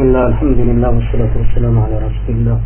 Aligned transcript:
بسم 0.00 0.08
الله 0.08 0.26
الحمد 0.26 0.58
لله 0.58 0.88
والصلاة 0.88 1.30
والسلام 1.36 1.78
على 1.78 1.96
رسول 1.96 2.36
الله 2.36 2.58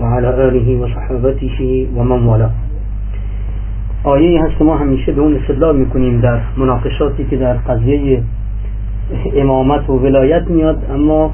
وعلى 0.00 0.28
آله 0.28 0.68
وصحابته 0.82 1.86
ومن 1.96 2.26
والاه. 2.26 2.50
آیه 4.04 4.44
هست 4.44 4.58
که 4.58 4.64
ما 4.64 4.76
همیشه 4.76 5.12
به 5.12 5.20
اون 5.20 5.36
استدلال 5.36 5.76
می‌کنیم 5.76 6.20
در 6.20 6.40
مناقشاتی 6.56 7.24
که 7.24 7.36
در 7.36 7.54
قضیه 7.54 8.22
امامت 9.36 9.90
و 9.90 9.92
ولایت 9.92 10.50
میاد 10.50 10.82
اما 10.94 11.30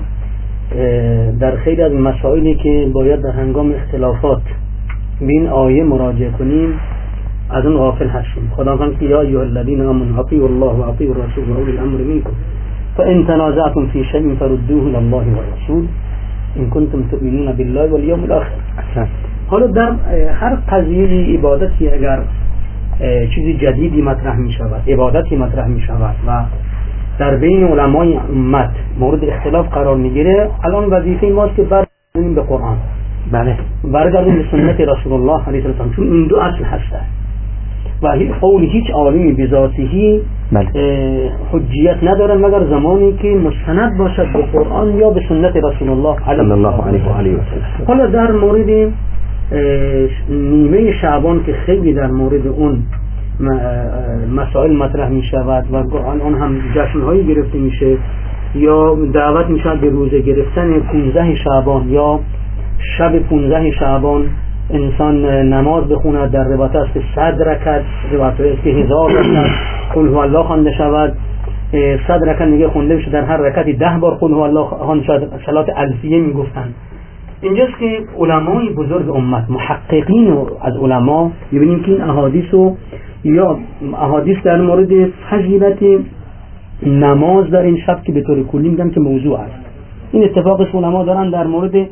در 1.40 1.56
خیلی 1.56 1.82
از 1.82 1.92
مسائلی 1.92 2.54
که 2.54 2.90
باید 2.92 3.20
در 3.20 3.30
هنگام 3.30 3.72
اختلافات 3.72 4.42
به 5.20 5.26
این 5.26 5.46
آیه 5.48 5.84
مراجعه 5.84 6.30
کنیم 6.30 6.68
از 7.50 7.66
اون 7.66 7.76
غافل 7.76 8.08
هستیم. 8.08 8.50
خدا 8.56 8.76
فرمود 8.76 8.98
که 8.98 9.04
یا 9.06 9.20
ایها 9.20 9.40
الذین 9.40 9.80
آمنوا 9.80 10.22
اطیعوا 10.22 10.46
الله 10.46 10.72
و 10.72 10.80
اطیعوا 10.80 11.14
الرسول 11.14 11.44
و 11.48 11.58
اولی 11.58 11.78
الامر 11.78 12.00
منکم. 12.00 12.30
فان 12.96 13.26
تنازعتم 13.26 13.86
في 13.86 14.04
شيء 14.04 14.34
فردوه 14.34 14.98
الله 14.98 15.26
والرسول. 15.36 15.84
ان 16.56 16.70
کنتم 16.70 17.02
تؤمنون 17.10 17.52
بالله 17.52 17.86
والیوم 17.90 18.22
الاخر 18.22 19.06
حالا 19.48 19.66
در 19.66 19.92
هر 20.40 20.54
قضیه 20.54 21.38
عبادتی 21.38 21.88
اگر 21.88 22.18
چیزی 23.34 23.54
جدیدی 23.54 24.02
مطرح 24.02 24.36
می 24.36 24.52
شود 24.52 24.82
عبادتی 24.88 25.36
مطرح 25.36 25.66
می 25.66 25.80
شود 25.80 26.14
و 26.26 26.42
در 27.18 27.36
بین 27.36 27.64
علمای 27.64 28.16
امت 28.16 28.70
مورد 29.00 29.24
اختلاف 29.24 29.68
قرار 29.68 29.96
می‌گیره 29.96 30.50
الان 30.64 30.84
وظیفه 30.84 31.26
ماست 31.26 31.56
که 31.56 31.62
برگردیم 31.62 32.34
به 32.34 32.40
قرآن. 32.40 32.76
بله. 33.32 33.56
برگردیم 33.92 34.34
به 34.34 34.44
سنت 34.50 34.80
رسول 34.80 35.12
الله 35.12 35.48
علیه 35.48 35.66
السلام. 35.66 35.90
چون 35.90 36.12
این 36.12 36.26
دو 36.26 36.36
اصل 36.36 36.64
هستن 36.64 37.04
و 38.02 38.16
قول 38.40 38.64
هیچ 38.64 38.90
عالمی 38.90 39.32
به 39.32 39.46
ذاتهی 39.46 40.20
بله. 40.52 40.68
حجیت 41.52 41.96
نداره 42.02 42.34
مگر 42.34 42.64
زمانی 42.64 43.12
که 43.12 43.28
مستند 43.28 43.98
باشد 43.98 44.32
به 44.32 44.42
قرآن 44.52 44.98
یا 44.98 45.10
به 45.10 45.22
سنت 45.28 45.56
رسول 45.56 45.88
الله 45.88 46.16
صلی 46.26 46.50
الله 46.50 46.86
علیه 46.86 47.04
و 47.04 47.08
آله 47.08 47.36
حالا 47.86 48.06
در 48.06 48.32
مورد 48.32 48.92
نیمه 50.30 50.92
شعبان 50.92 51.44
که 51.44 51.52
خیلی 51.52 51.92
در 51.92 52.10
مورد 52.10 52.46
اون 52.46 52.78
مسائل 54.36 54.76
مطرح 54.76 55.08
می 55.08 55.22
شود 55.22 55.66
و 55.70 55.96
آن 55.96 56.34
هم 56.34 56.56
جشن 56.74 57.00
هایی 57.00 57.26
گرفته 57.26 57.58
میشه 57.58 57.96
یا 58.54 58.94
دعوت 59.14 59.46
می 59.46 59.60
شود 59.60 59.80
به 59.80 59.88
روزه 59.88 60.20
گرفتن 60.20 60.80
15 60.80 61.34
شعبان 61.34 61.88
یا 61.88 62.20
شب 62.98 63.18
15 63.18 63.70
شعبان 63.70 64.22
انسان 64.70 65.26
نماز 65.26 65.88
بخوند 65.88 66.30
در 66.30 66.44
روایت 66.44 66.76
است 66.76 66.94
که 66.94 67.02
صد 67.14 67.42
رکت 67.42 67.82
روایت 68.12 68.40
است 68.40 68.62
که 68.62 68.70
هزار 68.70 69.10
رکت 69.10 69.50
قل 69.94 70.08
هو 70.08 70.16
الله 70.16 70.42
خوانده 70.42 70.72
شود. 70.72 71.16
صد 72.08 72.28
رکت 72.28 72.42
میگه 72.42 72.68
خونده 72.68 72.96
بشه 72.96 73.10
در 73.10 73.22
هر 73.22 73.36
رکتی 73.36 73.72
ده 73.72 73.98
بار 74.00 74.14
قل 74.14 74.32
هو 74.32 74.38
الله 74.38 74.64
خوانده 74.64 75.04
شود 75.04 75.40
صلات 75.46 75.68
الفیه 75.76 76.20
می‌گفتن. 76.20 76.74
اینجاست 77.40 77.78
که 77.80 77.98
علمای 78.18 78.68
بزرگ 78.68 79.10
امت 79.10 79.44
محققین 79.50 80.36
از 80.62 80.76
علما 80.76 81.30
می‌بینیم 81.52 81.82
که 81.82 81.92
این 81.92 82.02
احادیث 82.02 82.54
و 82.54 82.76
یا 83.24 83.58
احادیث 83.92 84.36
در 84.44 84.60
مورد 84.60 84.88
فضیلت 85.30 85.78
نماز 86.86 87.50
در 87.50 87.62
این 87.62 87.78
شب 87.86 88.02
که 88.02 88.12
به 88.12 88.20
طور 88.20 88.42
کلی 88.46 88.68
میگن 88.68 88.90
که 88.90 89.00
موضوع 89.00 89.40
است. 89.40 89.64
این 90.12 90.24
اتفاق 90.24 90.60
علما 90.74 91.04
دارن 91.04 91.30
در 91.30 91.46
مورد 91.46 91.86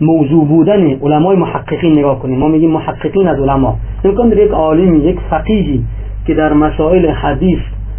موضوع 0.00 0.46
بودن 0.46 0.82
علمای 1.02 1.36
محققین 1.36 1.98
نگاه 1.98 2.18
کنیم. 2.18 2.38
ما 2.38 2.48
میگیم 2.48 2.70
محققین 2.70 3.28
از 3.28 3.40
علما. 3.40 3.76
امکان 4.04 4.28
در 4.28 4.38
یک 4.38 4.50
عالمی 4.50 4.98
یک 4.98 5.18
فقیهی 5.30 5.84
که 6.26 6.34
در 6.34 6.52
مسائل 6.52 7.06
حدیث 7.10 7.58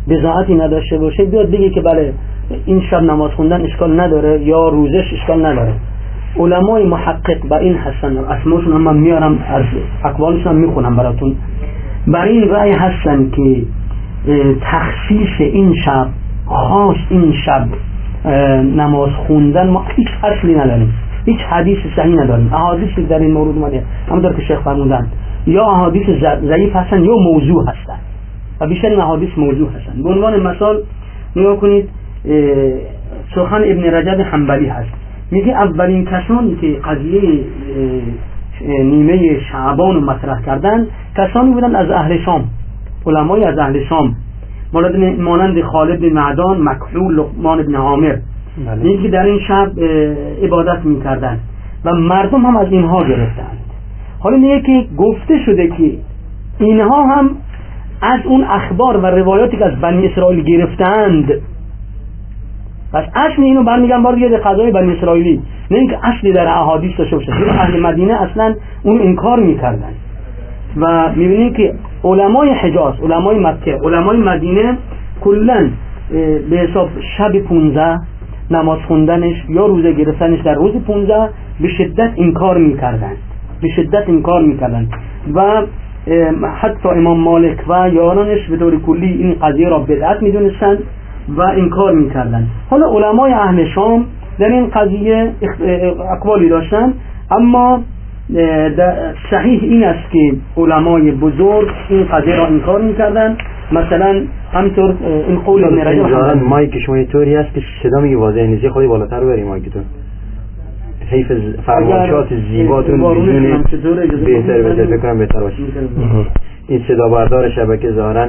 بزاعتی 0.09 0.55
نداشته 0.55 0.97
باشه 0.97 1.25
بیاد 1.25 1.51
بگه 1.51 1.69
که 1.69 1.81
بله 1.81 2.13
این 2.65 2.81
شب 2.81 3.03
نماز 3.03 3.31
خوندن 3.31 3.61
اشکال 3.61 3.99
نداره 3.99 4.41
یا 4.41 4.67
روزش 4.67 5.13
اشکال 5.13 5.45
نداره. 5.45 5.73
علمای 6.39 6.85
محقق 6.85 7.47
با 7.47 7.57
این 7.57 7.75
هستن. 7.75 8.17
اسمشون 8.17 8.73
هم 8.73 8.81
من 8.81 8.97
میارم 8.97 9.39
از 9.49 9.63
اقوالشون 10.03 10.47
هم 10.47 10.55
می‌خونم 10.55 10.95
براتون. 10.95 11.35
بر 12.07 12.25
این 12.25 12.49
رأی 12.49 12.71
هستن 12.71 13.29
که 13.29 13.61
تخصیص 14.61 15.39
این 15.39 15.75
شب 15.85 16.07
خاص 16.45 16.97
این 17.09 17.33
شب 17.45 17.67
نماز 18.75 19.09
خوندن 19.27 19.69
ما 19.69 19.85
هیچ 19.95 20.07
اصلی 20.23 20.55
نداریم. 20.55 20.93
هیچ 21.25 21.39
حدیث 21.39 21.77
صحیح 21.95 22.15
نداریم. 22.15 22.53
احادیث 22.53 22.99
در 23.09 23.19
این 23.19 23.31
مورد 23.31 23.57
اومده 23.57 23.83
همونطور 24.09 24.33
که 24.33 24.41
شیخ 24.41 24.59
فرمودن 24.59 25.07
یا 25.47 25.65
احادیث 25.65 26.05
ضعیف 26.43 26.75
هستن 26.75 27.03
یا 27.03 27.13
موضوع 27.13 27.69
هستن. 27.69 27.99
و 28.61 28.67
بیشتر 28.67 28.99
احادیث 28.99 29.29
موضوع 29.37 29.69
هستن. 29.69 30.03
به 30.03 30.09
عنوان 30.09 30.39
مثال 30.39 30.83
نگاه 31.35 31.57
کنید 31.57 31.89
سخن 33.35 33.61
ابن 33.65 33.83
رجب 33.83 34.21
حنبلی 34.21 34.67
هست. 34.67 34.89
میگه 35.31 35.51
اولین 35.51 36.05
کسانی 36.05 36.55
که 36.55 36.67
قضیه 36.67 37.21
نیمه 38.83 39.39
شعبان 39.51 39.95
رو 39.95 40.01
مطرح 40.01 40.41
کردن 40.41 40.87
کسانی 41.17 41.51
بودن 41.51 41.75
از 41.75 41.89
اهل 41.89 42.17
شام. 42.17 42.43
علمای 43.05 43.43
از 43.43 43.57
اهل 43.57 43.83
شام. 43.83 44.15
مانند 45.19 45.61
خالد 45.61 46.01
بن 46.01 46.09
معدان 46.13 46.61
مکحول 46.61 47.15
لقمان 47.15 47.63
بن 47.63 47.75
عامر. 47.75 48.17
این 48.83 49.01
که 49.03 49.09
در 49.09 49.25
این 49.25 49.39
شب 49.47 49.71
عبادت 50.43 50.85
می‌کردن 50.85 51.39
و 51.85 51.93
مردم 51.93 52.45
هم 52.45 52.57
از 52.57 52.67
اینها 52.71 53.03
گرفتند. 53.03 53.57
حالا 54.19 54.59
که 54.59 54.85
گفته 54.97 55.39
شده 55.45 55.67
که 55.67 55.91
اینها 56.59 57.03
هم 57.03 57.29
از 58.01 58.19
اون 58.25 58.43
اخبار 58.43 58.97
و 58.97 59.05
روایاتی 59.05 59.57
که 59.57 59.65
از 59.65 59.79
بنی 59.81 60.07
اسرائیل 60.07 60.43
گرفتند 60.43 61.31
پس 62.93 63.03
اصل 63.15 63.41
اینو 63.41 63.63
برمیگم 63.63 64.03
بار 64.03 64.17
یه 64.17 64.37
قضای 64.37 64.71
بنی 64.71 64.97
اسرائیلی 64.97 65.41
نه 65.71 65.77
اینکه 65.77 65.97
اصلی 66.03 66.33
در 66.33 66.47
احادیث 66.47 66.97
داشته 66.97 67.15
باشه. 67.15 67.31
اهل 67.49 67.79
مدینه 67.79 68.21
اصلا 68.21 68.55
اون 68.83 69.01
انکار 69.01 69.39
می‌کردن. 69.39 69.93
و 70.77 71.09
می‌بینید 71.15 71.55
که 71.55 71.73
علمای 72.03 72.49
حجاز 72.49 72.93
علمای 73.03 73.39
مکه 73.39 73.79
علمای 73.83 74.17
مدینه 74.17 74.77
کلا 75.21 75.69
به 76.49 76.57
حساب 76.57 76.89
شب 77.17 77.39
15 77.39 77.99
نماز 78.51 78.79
خوندنش 78.87 79.35
یا 79.49 79.65
روزه 79.65 79.93
گرفتنش 79.93 80.39
در 80.39 80.53
روز 80.53 80.71
15 80.87 81.29
به 81.61 81.67
شدت 81.67 82.11
انکار 82.17 82.57
می‌کردن 82.57 83.13
به 83.61 83.67
شدت 83.75 84.09
انکار 84.09 84.41
می‌کردن 84.41 84.87
و 85.33 85.61
حتی 86.61 86.89
امام 86.89 87.19
مالک 87.19 87.57
و 87.67 87.89
یارانش 87.93 88.47
به 88.49 88.57
طور 88.57 88.79
کلی 88.79 89.07
این 89.07 89.35
قضیه 89.41 89.69
را 89.69 89.79
بدعت 89.79 90.21
می‌دونستند 90.21 90.77
و 91.37 91.41
انکار 91.41 91.93
می‌کردن 91.93 92.47
حالا 92.69 92.87
علمای 92.87 93.33
اهل 93.33 93.65
شام 93.65 94.05
در 94.39 94.49
این 94.49 94.67
قضیه 94.67 95.31
اقوالی 96.11 96.49
داشتن 96.49 96.93
اما 97.31 97.79
صحیح 99.31 99.59
این 99.63 99.83
است 99.83 100.11
که 100.11 100.33
علمای 100.57 101.11
بزرگ 101.11 101.67
این 101.89 102.05
قضیه 102.05 102.35
را 102.35 102.45
انکار 102.45 102.81
می‌کردن 102.81 103.37
مثلا 103.71 104.21
همطور 104.53 104.95
این 105.27 105.39
قول 105.39 105.63
ابن 105.63 105.79
رجب 105.79 106.43
مایک 106.43 106.79
شما 106.79 107.03
طوری 107.03 107.35
است 107.35 107.53
که 107.53 107.61
صدا 107.83 107.99
میگه 107.99 108.17
واضح 108.17 108.41
نیست. 108.41 108.67
خودی 108.67 108.87
بالاتر 108.87 109.19
بریم 109.19 109.47
مایکتون. 109.47 109.83
حیف 111.09 111.31
فرمایشات 111.65 112.27
زیباتون 112.51 112.97
بدون 112.97 113.63
بهتر 114.25 114.61
بهتر 114.61 114.85
فکر 114.85 114.97
کنم 114.97 115.17
بهتر 115.17 115.39
باشه. 115.39 115.55
این 116.67 116.81
صدا 116.87 117.09
بردار 117.09 117.49
شبکه 117.49 117.91
ظاهرا 117.91 118.27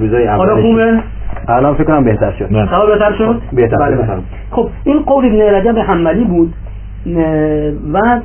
روزای 0.00 0.26
اول 0.26 0.36
حالا 0.36 0.62
خوبه؟ 0.62 1.00
الان 1.48 1.74
فکر 1.74 1.84
کنم 1.84 2.04
بهتر 2.04 2.32
شد. 2.32 2.52
حالا 2.52 2.86
بهتر 2.86 3.12
شد؟ 3.12 3.40
بهتر 3.52 3.76
بله 3.76 3.96
بله. 3.96 4.06
خب 4.50 4.68
این 4.84 4.98
قول 4.98 5.26
ابن 5.26 5.40
رجب 5.40 5.78
حنبلی 5.78 6.24
بود 6.24 6.52
و 7.92 8.20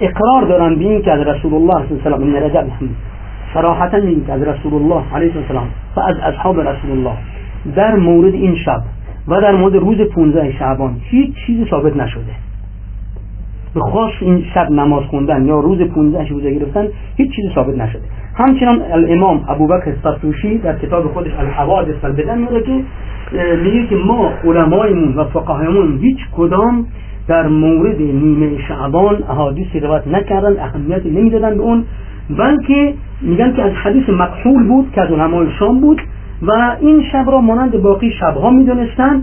اقرار 0.00 0.44
دارن 0.48 0.74
به 0.74 0.84
این 0.84 1.02
که 1.02 1.12
از 1.12 1.20
رسول 1.20 1.54
الله 1.54 1.86
صلی 1.88 2.12
الله 2.12 2.16
علیه 2.16 2.40
و 2.40 2.44
رجب 2.44 2.56
حنبلی 2.56 2.90
صراحتا 3.54 4.00
که 4.00 4.32
از 4.32 4.42
رسول 4.42 4.74
الله 4.74 5.02
علیه 5.14 5.36
السلام 5.36 5.68
و 5.96 6.00
از 6.00 6.16
اصحاب 6.22 6.60
رسول 6.60 6.90
الله 6.90 7.16
در 7.76 7.94
مورد 7.94 8.34
این 8.34 8.56
شب 8.56 8.82
و 9.28 9.40
در 9.40 9.54
مورد 9.54 9.76
روز 9.76 10.00
15 10.00 10.52
شعبان 10.52 10.96
هیچ 11.00 11.34
چیزی 11.46 11.66
ثابت 11.70 11.96
نشده. 11.96 12.32
به 13.74 13.80
خاص 13.80 14.12
این 14.20 14.44
شب 14.54 14.70
نماز 14.70 15.04
خوندن 15.04 15.44
یا 15.44 15.60
روز 15.60 15.78
15 15.80 16.28
روزه 16.28 16.54
گرفتن 16.54 16.88
هیچ 17.16 17.36
چیزی 17.36 17.48
ثابت 17.54 17.78
نشده. 17.78 18.02
همچنان 18.34 18.82
الامام 18.92 19.44
ابوبکر 19.48 19.94
سرتوشی 20.02 20.58
در 20.58 20.78
کتاب 20.78 21.12
خودش 21.12 21.30
الحوادث 21.38 22.04
البدن 22.04 22.38
میگه 22.38 22.62
که 22.62 22.84
میگه 23.64 23.86
که 23.86 23.96
ما 23.96 24.30
علمایمون 24.44 25.14
و 25.14 25.24
فقهایمون 25.24 25.98
هیچ 25.98 26.18
کدام 26.36 26.86
در 27.28 27.46
مورد 27.48 28.00
نیمه 28.00 28.58
شعبان 28.68 29.22
احادیث 29.22 29.76
روایت 29.76 30.06
نکردن 30.06 30.60
اهمیتی 30.60 31.10
نمی‌دادن 31.10 31.56
به 31.56 31.62
اون. 31.62 31.84
بلکه 32.30 32.94
میگن 33.22 33.52
که 33.52 33.62
از 33.62 33.72
حدیث 33.72 34.08
مقحول 34.08 34.68
بود 34.68 34.92
که 34.94 35.02
از 35.02 35.10
علمای 35.10 35.46
شام 35.58 35.80
بود 35.80 36.02
و 36.42 36.76
این 36.80 37.02
شب 37.12 37.24
را 37.26 37.40
مانند 37.40 37.82
باقی 37.82 38.10
شبها 38.10 38.50
می‌دونستن 38.50 39.22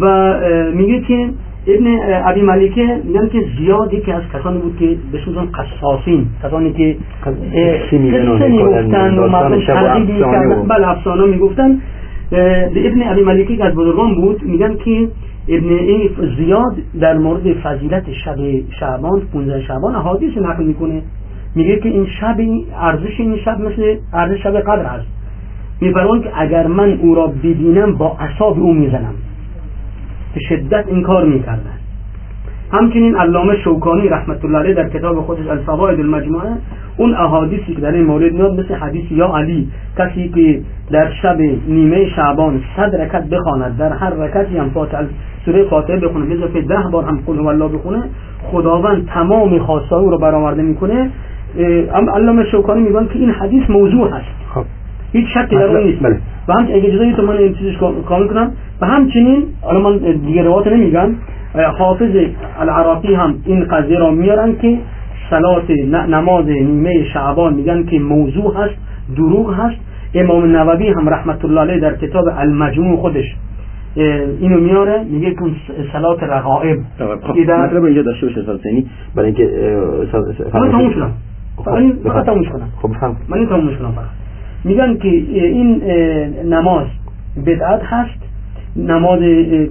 و 0.00 0.34
میگه 0.74 1.00
که 1.00 1.30
ابن 1.66 1.86
عبی 2.12 2.42
ملیکه 2.42 3.00
میگن 3.04 3.28
که 3.28 3.44
زیاد 3.58 3.94
یکی 3.94 4.12
از 4.12 4.22
کسانی 4.34 4.58
بود 4.58 4.76
که 4.78 4.96
بهشون 5.12 5.34
قصاصین 5.34 6.26
کسانی 6.42 6.72
که 6.72 6.96
قصه 7.24 7.98
می‌گفتن 7.98 9.18
و 9.18 9.28
مردم 9.28 9.60
تحقیق 9.60 10.10
می‌کردن. 10.10 10.62
بله 10.68 10.88
افسانه 10.88 11.26
می‌گفتن. 11.26 11.78
به 12.30 12.88
ابن 12.88 13.02
عبی 13.02 13.22
ملیکه 13.22 13.56
که 13.56 13.64
از 13.64 13.74
بزرگان 13.74 14.14
بود 14.14 14.42
میگن 14.42 14.76
که 14.76 15.08
ابن 15.48 15.68
ای 15.68 16.10
زیاد 16.36 16.76
در 17.00 17.18
مورد 17.18 17.52
فضیلت 17.52 18.04
شب 18.24 18.36
شعبان 18.80 19.22
15 19.32 19.62
شعبان 19.62 19.94
حادیث 19.94 20.38
نقل 20.38 20.64
می‌کنه. 20.64 21.02
میگه 21.54 21.76
که 21.76 21.88
این 21.88 22.06
شب 22.20 22.36
ارزش 22.80 23.20
این 23.20 23.36
شب 23.36 23.60
مثل 23.60 23.96
ارزش 24.12 24.42
شب 24.42 24.60
قدر 24.60 24.86
است. 24.86 25.06
میفرمان 25.80 26.22
که 26.22 26.30
اگر 26.34 26.66
من 26.66 26.92
او 26.92 27.14
را 27.14 27.26
ببینم 27.26 27.94
با 27.94 28.16
اصاب 28.20 28.58
او 28.58 28.74
می‌زنم. 28.74 29.14
به 30.34 30.40
شدت 30.40 30.84
این 30.88 31.02
کار 31.02 31.24
می‌کردن 31.24 31.78
همچنین 32.72 33.16
علامه 33.16 33.56
شوکانی 33.56 34.08
رحمت 34.08 34.44
الله 34.44 34.58
علیه 34.58 34.74
در 34.74 34.88
کتاب 34.88 35.20
خودش 35.20 35.46
الفواید 35.46 36.00
المجموعه 36.00 36.48
اون 36.96 37.14
احادیثی 37.14 37.74
که 37.74 37.80
در 37.80 37.92
این 37.92 38.04
مورد 38.04 38.32
میاد 38.32 38.60
مثل 38.60 38.74
حدیث 38.74 39.12
یا 39.12 39.36
علی 39.36 39.68
کسی 39.98 40.28
که 40.28 40.60
در 40.90 41.12
شب 41.22 41.38
نیمه 41.68 42.08
شعبان 42.08 42.60
صد 42.76 42.96
رکت 42.96 43.28
بخواند 43.28 43.76
در 43.76 43.92
هر 43.92 44.10
رکتی 44.10 44.58
هم 44.58 44.70
فاتحه 44.70 45.06
سوره 45.44 45.64
فاتحه 45.64 45.96
بخونه 45.96 46.36
به 46.36 46.62
ده 46.62 46.82
بار 46.92 47.04
هم 47.04 47.22
قل 47.26 47.48
الله 47.48 47.68
بخونه 47.68 48.02
خداوند 48.42 49.06
تمام 49.06 49.58
خواسته 49.58 49.94
او 49.94 50.10
رو 50.10 50.18
برآورده 50.18 50.62
می‌کنه. 50.62 51.10
علامه 52.14 52.44
شوکانی 52.44 52.80
میگن 52.80 53.06
که 53.06 53.18
این 53.18 53.30
حدیث 53.30 53.70
موضوع 53.70 54.10
هست. 54.10 54.26
خب. 54.54 54.64
هیچ 55.12 55.26
شکی 55.34 55.56
در 55.56 55.64
اون 55.64 55.86
نیست. 55.86 56.02
بله. 56.02 56.18
و 56.48 56.52
هم 56.52 56.64
اگه 56.64 56.88
اجازه 56.88 57.12
تو 57.12 57.22
من 57.22 57.36
این 57.36 57.54
چیزش 57.54 57.76
کامل 58.08 58.26
کنم. 58.26 58.52
و 58.80 58.86
همچنین 58.86 59.44
حالا 59.62 59.80
من 59.80 59.98
دیگه 60.26 60.42
روایت 60.42 60.66
نمیگم 60.66 61.10
حافظ 61.78 62.16
العراقی 62.60 63.14
هم 63.14 63.34
این 63.44 63.64
قضیه 63.64 63.98
را 63.98 64.10
میارن 64.10 64.56
که 64.58 64.78
صلات 65.30 65.70
نماز 66.08 66.46
نیمه 66.46 67.04
شعبان 67.12 67.54
میگن 67.54 67.84
که 67.84 67.98
موضوع 67.98 68.56
هست 68.56 68.74
دروغ 69.16 69.54
هست. 69.54 69.76
امام 70.14 70.44
نووی 70.56 70.88
هم 70.88 71.08
رحمت 71.08 71.44
الله 71.44 71.60
علیه 71.60 71.80
در 71.80 71.96
کتاب 71.96 72.24
المجموع 72.38 72.96
خودش 72.96 73.24
اینو 74.40 74.60
میاره. 74.60 75.04
میگه 75.10 75.30
که 75.30 75.40
صلات 75.92 76.22
رغائب 76.22 76.78
خب 76.98 77.38
مطلب 77.38 77.84
اینجا 77.84 78.02
داشته 78.02 78.26
باشه 78.26 78.40
استاد 78.40 78.60
برای 79.14 79.26
اینکه 79.26 79.50
من 81.66 81.92
فقط 82.04 82.26
تموم 82.26 82.44
کنم 82.44 82.68
خب 82.82 82.90
من 83.28 83.38
این 83.38 83.48
تموم 83.48 83.76
کنم 83.76 83.92
فقط. 83.92 84.04
میگن 84.64 84.96
که 84.96 85.08
این 85.08 85.82
نماز 86.44 86.86
بدعت 87.46 87.80
هست. 87.84 88.24
نماز 88.76 89.20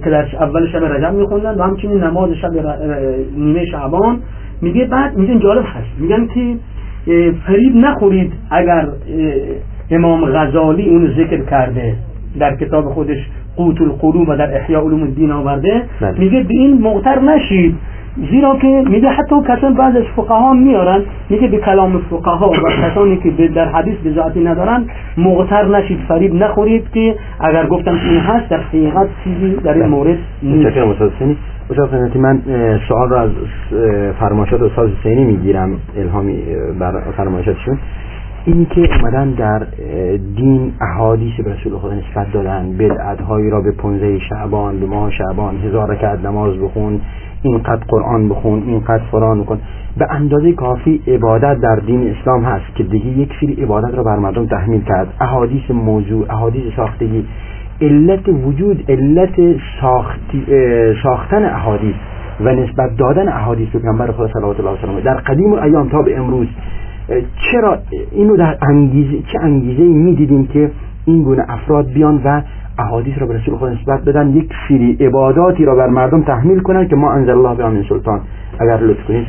که 0.04 0.10
در 0.10 0.26
اول 0.40 0.68
شب 0.68 0.84
رجب 0.84 1.14
میخوندن 1.14 1.54
و 1.54 1.62
همچنین 1.62 1.98
نماز 2.04 2.30
شب 2.32 2.50
نیمه 3.36 3.66
شعبان. 3.66 4.18
میگه 4.62 4.84
بعد 4.84 5.16
میگن 5.16 5.38
جالب 5.38 5.64
هست. 5.64 6.00
میگن 6.00 6.26
که 6.26 6.56
فریب 7.46 7.76
نخورید 7.76 8.32
اگر 8.50 8.88
امام 9.90 10.24
غزالی 10.24 10.88
اون 10.88 11.10
ذکر 11.10 11.44
کرده 11.44 11.94
در 12.38 12.56
کتاب 12.56 12.84
خودش 12.84 13.18
قوت 13.56 13.80
القلوب 13.80 14.28
و 14.28 14.36
در 14.36 14.56
احیاء 14.56 14.84
علوم 14.84 15.02
الدین 15.02 15.30
آورده. 15.30 15.82
بله. 16.00 16.20
میگه 16.20 16.42
به 16.42 16.54
این 16.54 16.80
مغتر 16.82 17.20
نشید. 17.20 17.76
زیرا 18.16 18.56
که 18.56 18.84
میگه 18.90 19.08
حتی 19.08 19.34
کسان 19.48 19.74
بعض 19.74 19.96
از 19.96 20.02
فقها 20.16 20.52
میارن 20.52 21.02
میگه 21.30 21.48
به 21.48 21.56
کلام 21.56 21.98
فقها 22.10 22.50
و 22.50 22.70
کسانی 22.90 23.16
که 23.16 23.48
در 23.48 23.68
حدیث 23.68 23.94
به 24.04 24.12
ذاتی 24.12 24.40
ندارن 24.40 24.84
مغتر 25.16 25.64
نشید 25.64 25.98
فریب 26.08 26.34
نخورید 26.34 26.90
که 26.94 27.16
اگر 27.40 27.66
گفتم 27.66 27.94
این 27.94 28.20
هست 28.20 28.48
در 28.48 28.60
حقیقت 28.60 29.06
چیزی 29.24 29.56
در 29.56 29.72
این. 29.72 29.86
مورد 29.86 30.18
نیست 30.42 31.38
استاد 31.70 32.18
من 32.18 32.40
سوال 32.88 33.08
رو 33.08 33.16
از 33.16 33.30
فرمایشات 34.20 34.62
استاد 34.62 34.92
حسینی 35.00 35.24
می‌گیرم 35.24 35.76
الهامی 35.96 36.38
بر 36.80 36.92
فرمایشاتشون 37.16 37.78
این 38.46 38.66
که 38.66 38.80
اومدن 38.80 39.30
در 39.30 39.66
دین 40.36 40.72
احادیث 40.80 41.40
به 41.40 41.54
رسول 41.54 41.78
خدا 41.78 41.94
نسبت 41.94 42.32
دادن 42.32 42.76
بدعت 42.78 43.20
هایی 43.20 43.50
را 43.50 43.60
به 43.60 43.72
پنزه 43.72 44.18
شعبان 44.18 44.80
به 44.80 44.86
ماه 44.86 45.10
شعبان 45.10 45.56
هزار 45.56 45.90
رکعت 45.90 46.24
نماز 46.24 46.58
بخون 46.58 47.00
اینقدر 47.42 47.84
قرآن 47.88 48.28
بخون 48.28 48.62
اینقدر 48.66 49.02
فران 49.10 49.42
بکن 49.42 49.58
به 49.96 50.06
اندازه 50.10 50.52
کافی 50.52 51.02
عبادت 51.06 51.60
در 51.60 51.76
دین 51.76 52.08
اسلام 52.10 52.44
هست 52.44 52.74
که 52.74 52.84
دیگه 52.84 53.06
یک 53.06 53.32
سری 53.40 53.62
عبادت 53.62 53.94
را 53.94 54.02
بر 54.02 54.16
مردم 54.16 54.46
تحمیل 54.46 54.80
کرد. 54.80 55.08
احادیث 55.20 55.70
موضوع 55.70 56.26
احادیث 56.30 56.74
ساختگی 56.76 57.24
علت 57.80 58.28
وجود 58.28 58.84
علت 58.88 59.56
ساختن 61.02 61.44
احادیث 61.44 61.94
و 62.40 62.54
نسبت 62.54 62.96
دادن 62.96 63.28
احادیث 63.28 63.68
به 63.68 63.78
پیامبر 63.78 64.12
خدا 64.12 64.28
صلوات 64.28 64.60
الله 64.60 64.78
علیه 64.78 65.00
در 65.00 65.14
قدیم 65.14 65.52
ایام 65.52 65.88
تا 65.88 66.02
به 66.02 66.18
امروز 66.18 66.46
چرا 67.52 67.78
اینو 68.12 68.36
در 68.36 68.56
انگیزه 68.62 69.22
چه 69.32 69.38
انگیزه 69.40 69.82
ای 69.82 69.88
می‌دیدیم 69.88 70.46
که 70.46 70.70
این 71.06 71.22
گونه 71.22 71.44
افراد 71.48 71.86
بیان 71.86 72.20
و 72.24 72.42
احادیث 72.78 73.14
را 73.18 73.26
به 73.26 73.34
رسول 73.34 73.56
خود 73.56 73.72
نسبت 73.72 74.04
بدن 74.04 74.36
یک 74.36 74.52
سری 74.68 74.96
عباداتی 75.00 75.64
را 75.64 75.74
بر 75.74 75.86
مردم 75.86 76.22
تحمیل 76.22 76.60
کنند 76.60 76.88
که 76.88 76.96
ما 76.96 77.12
انزل 77.12 77.30
الله 77.30 77.54
به 77.54 77.68
من 77.68 77.84
سلطان. 77.88 78.20
اگر 78.60 78.76
لطف 78.76 79.04
کنید 79.08 79.26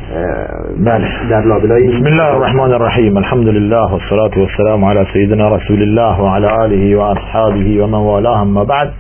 بله. 0.86 1.08
در 1.30 1.42
لابلای 1.42 1.88
بسم 1.88 2.06
الله 2.06 2.24
الرحمن 2.24 2.74
الرحیم. 2.74 3.18
الحمد 3.18 3.48
لله 3.48 3.92
والصلاة 3.92 4.32
والسلام 4.38 4.86
على 4.86 5.06
سيدنا 5.14 5.56
رسول 5.56 5.82
الله 5.82 6.22
وعلى 6.22 6.48
آله 6.48 6.98
وأصحابه 6.98 7.84
ومن 7.84 8.00
والاه 8.00 8.42
اما 8.42 8.66
بعد. 8.66 8.92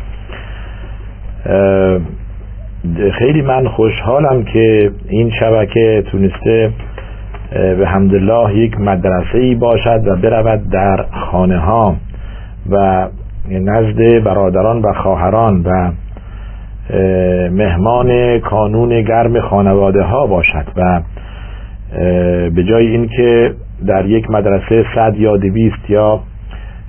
خیلی 3.12 3.42
من 3.42 3.68
خوشحالم 3.68 4.44
که 4.44 4.92
این 5.10 5.32
شبکه 5.40 6.04
تونسته 6.12 6.70
به 7.52 7.88
حمدالله 7.88 8.58
یک 8.58 8.80
مدرسه 8.80 9.38
ای 9.38 9.56
باشد 9.56 10.08
و 10.08 10.16
برود 10.16 10.70
در 10.70 11.06
خانه 11.12 11.58
ها 11.58 11.96
و 12.70 13.08
نزد 13.50 14.24
برادران 14.24 14.82
و 14.82 14.94
خواهران 14.94 15.64
و 15.66 15.92
مهمان 17.52 18.40
کانون 18.40 19.02
گرم 19.02 19.40
خانواده 19.40 20.04
ها 20.04 20.28
باشد 20.28 20.66
و 20.78 21.02
به 22.50 22.64
جای 22.64 22.88
اینکه 22.88 23.54
در 23.88 24.06
یک 24.06 24.32
مدرسه 24.32 24.86
صد 24.96 25.16
یا 25.18 25.38
دویست 25.38 25.90
یا 25.90 26.20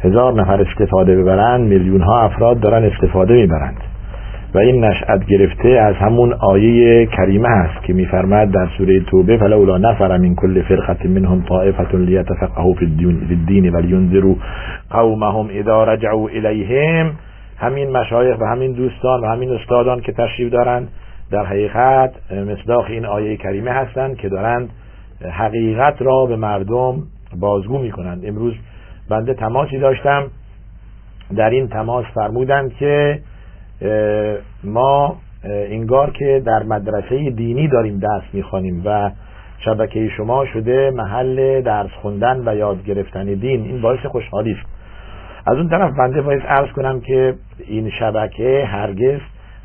هزار 0.04 0.32
نفر 0.32 0.60
استفاده 0.62 1.16
ببرند 1.16 1.60
میلیون 1.60 2.00
ها 2.00 2.20
افراد 2.20 2.60
دارن 2.60 2.84
استفاده 2.84 3.34
می‌برند. 3.34 3.76
و 4.56 4.58
این 4.58 4.84
نشأت 4.84 5.26
گرفته 5.26 5.68
از 5.68 5.94
همون 5.94 6.32
آیه 6.32 7.06
کریمه 7.06 7.48
هست 7.48 7.84
که 7.84 7.92
میفرماد 7.92 8.50
در 8.50 8.68
سوره 8.78 9.00
توبه 9.00 9.36
فلولا 9.36 9.78
نفر 9.78 10.16
من 10.16 10.34
کل 10.34 10.62
فرقه 10.62 11.08
منهم 11.08 11.44
طائفه 11.48 11.96
لیتفقهوا 11.96 12.72
فی 12.72 12.84
الدین 12.84 13.74
ولینذروا 13.74 14.34
قومهم 14.90 15.48
اذا 15.50 15.84
رجعوا 15.84 16.28
الیهم 16.28 17.12
همین 17.58 17.90
مشایخ 17.90 18.40
و 18.40 18.44
همین 18.44 18.72
دوستان 18.72 19.20
و 19.20 19.26
همین 19.26 19.50
استادان 19.50 20.00
که 20.00 20.12
تشریف 20.12 20.52
دارند 20.52 20.88
در 21.30 21.44
حقیقت 21.44 22.12
مصداق 22.32 22.84
این 22.84 23.06
آیه 23.06 23.36
کریمه 23.36 23.70
هستند 23.70 24.16
که 24.16 24.28
دارند 24.28 24.70
حقیقت 25.30 26.02
را 26.02 26.26
به 26.26 26.36
مردم 26.36 27.02
بازگو 27.40 27.78
می‌کنند. 27.78 28.26
امروز 28.26 28.54
بنده 29.10 29.34
تماسی 29.34 29.78
داشتم 29.78 30.22
در 31.36 31.50
این 31.50 31.68
تماس 31.68 32.04
فرمودند 32.14 32.72
که 32.74 33.20
ما 34.64 35.16
انگار 35.44 36.10
که 36.10 36.42
در 36.46 36.62
مدرسه 36.62 37.30
دینی 37.30 37.68
داریم 37.68 37.98
درس 37.98 38.22
می‌خوانیم 38.32 38.82
و 38.84 39.10
شبکه 39.58 40.08
شما 40.08 40.46
شده 40.46 40.90
محل 40.90 41.60
درس 41.60 41.90
خوندن 42.02 42.48
و 42.48 42.56
یاد 42.56 42.84
گرفتن 42.84 43.24
دین. 43.24 43.64
این 43.64 43.80
باعث 43.80 43.98
خوشحالی 43.98 44.52
است. 44.52 44.66
از 45.46 45.56
اون 45.56 45.68
طرف 45.68 45.90
بنده 45.98 46.22
باید 46.22 46.42
عرض 46.42 46.68
کنم 46.68 47.00
که 47.00 47.34
این 47.66 47.90
شبکه 47.90 48.64
هرگز 48.66 49.20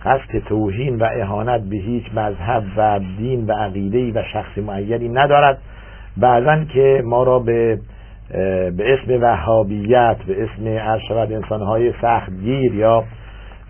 قصد 0.05 0.39
توهین 0.47 0.95
و 0.95 1.07
اهانت 1.11 1.61
به 1.61 1.75
هیچ 1.75 2.03
مذهب 2.15 2.63
و 2.77 2.99
دین 3.17 3.45
و 3.45 3.53
عقیده 3.53 4.19
و 4.19 4.23
شخص 4.33 4.57
معینی 4.57 5.09
ندارد. 5.09 5.57
بعضا 6.17 6.63
که 6.73 7.03
ما 7.05 7.23
را 7.23 7.39
به 7.39 7.79
به 8.77 8.93
اسم 8.93 9.23
وهابیت 9.23 10.17
به 10.27 10.43
اسم 10.43 10.67
عرض 10.67 11.01
شود 11.07 11.33
انسانهای 11.33 11.93
سختگیر 12.01 12.75
یا 12.75 13.03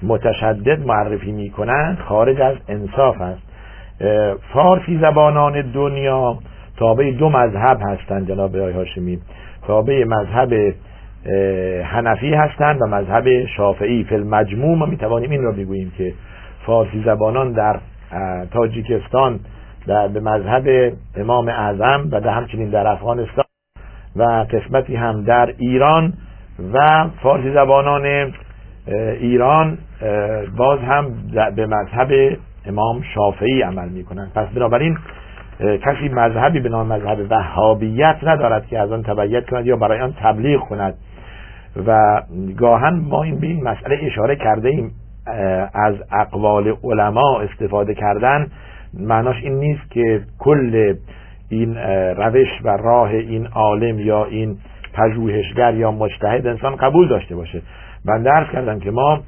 متشدد 0.03 0.87
معرفی 0.87 1.31
می‌کنند 1.31 1.97
خارج 1.99 2.41
از 2.41 2.55
انصاف 2.67 3.21
است. 3.21 3.41
فارسی 4.53 4.97
زبانان 4.97 5.71
دنیا 5.71 6.37
تابع 6.77 7.11
دو 7.11 7.29
مذهب 7.29 7.77
هستند 7.81 8.27
جناب 8.27 8.55
آقای 8.55 8.73
هاشمی. 8.73 9.19
تابع 9.67 10.03
مذهب 10.03 10.73
حنفی 11.83 12.33
هستند 12.33 12.81
و 12.81 12.85
مذهب 12.85 13.45
شافعی. 13.45 14.03
فی 14.03 14.15
المجموع 14.15 14.77
ما 14.77 14.85
می‌توانیم 14.85 15.31
این 15.31 15.43
را 15.43 15.51
بگوییم 15.51 15.91
که 15.97 16.13
فارسی 16.65 17.03
زبانان 17.05 17.51
در 17.51 17.79
تاجیکستان 18.53 19.39
در 19.87 20.07
به 20.07 20.19
مذهب 20.19 20.93
امام 21.17 21.47
اعظم 21.47 22.07
و 22.11 22.21
در 22.21 22.29
همچنین 22.29 22.69
در 22.69 22.87
افغانستان 22.87 23.45
و 24.15 24.23
قسمتی 24.23 24.95
هم 24.95 25.23
در 25.23 25.53
ایران 25.57 26.13
و 26.73 27.07
فارسی 27.23 27.53
زبانان 27.53 28.33
ایران 29.19 29.77
باز 30.57 30.79
هم 30.79 31.13
به 31.55 31.65
مذهب 31.65 32.37
امام 32.65 33.01
شافعی 33.15 33.61
عمل 33.61 33.89
می‌کنند 33.89 34.31
پس 34.35 34.47
بنابراین 34.55 34.97
کسی 35.59 36.09
مذهبی 36.09 36.59
به 36.59 36.69
نام 36.69 36.87
مذهب 36.87 37.19
وهابیت 37.29 38.17
ندارد 38.23 38.65
که 38.65 38.79
از 38.79 38.91
آن 38.91 39.03
تبعیت 39.03 39.49
کند 39.49 39.65
یا 39.65 39.75
برای 39.75 39.99
آن 40.01 40.13
تبلیغ 40.21 40.59
کند. 40.59 40.93
و 41.87 42.21
گاهن 42.57 42.93
ما 42.93 43.23
این 43.23 43.39
به 43.39 43.47
این 43.47 43.63
مسئله 43.63 43.99
اشاره 44.01 44.35
کرده 44.35 44.69
ایم 44.69 44.91
از 45.73 45.95
اقوال 46.11 46.75
علما 46.83 47.41
استفاده 47.41 47.93
کردن 47.93 48.47
معناش 48.99 49.35
این 49.43 49.53
نیست 49.53 49.91
که 49.91 50.21
کل 50.39 50.95
این 51.49 51.77
روش 52.17 52.47
و 52.63 52.69
راه 52.69 53.09
این 53.09 53.47
عالم 53.47 53.99
یا 53.99 54.25
این 54.25 54.57
پژوهشگر 54.93 55.73
یا 55.73 55.91
مجتهد 55.91 56.47
انسان 56.47 56.75
قبول 56.75 57.07
داشته 57.07 57.35
باشه. 57.35 57.61
من 58.05 58.23
درس 58.23 58.47
کردم 58.51 58.79
که 58.79 58.91
ما 58.91 59.19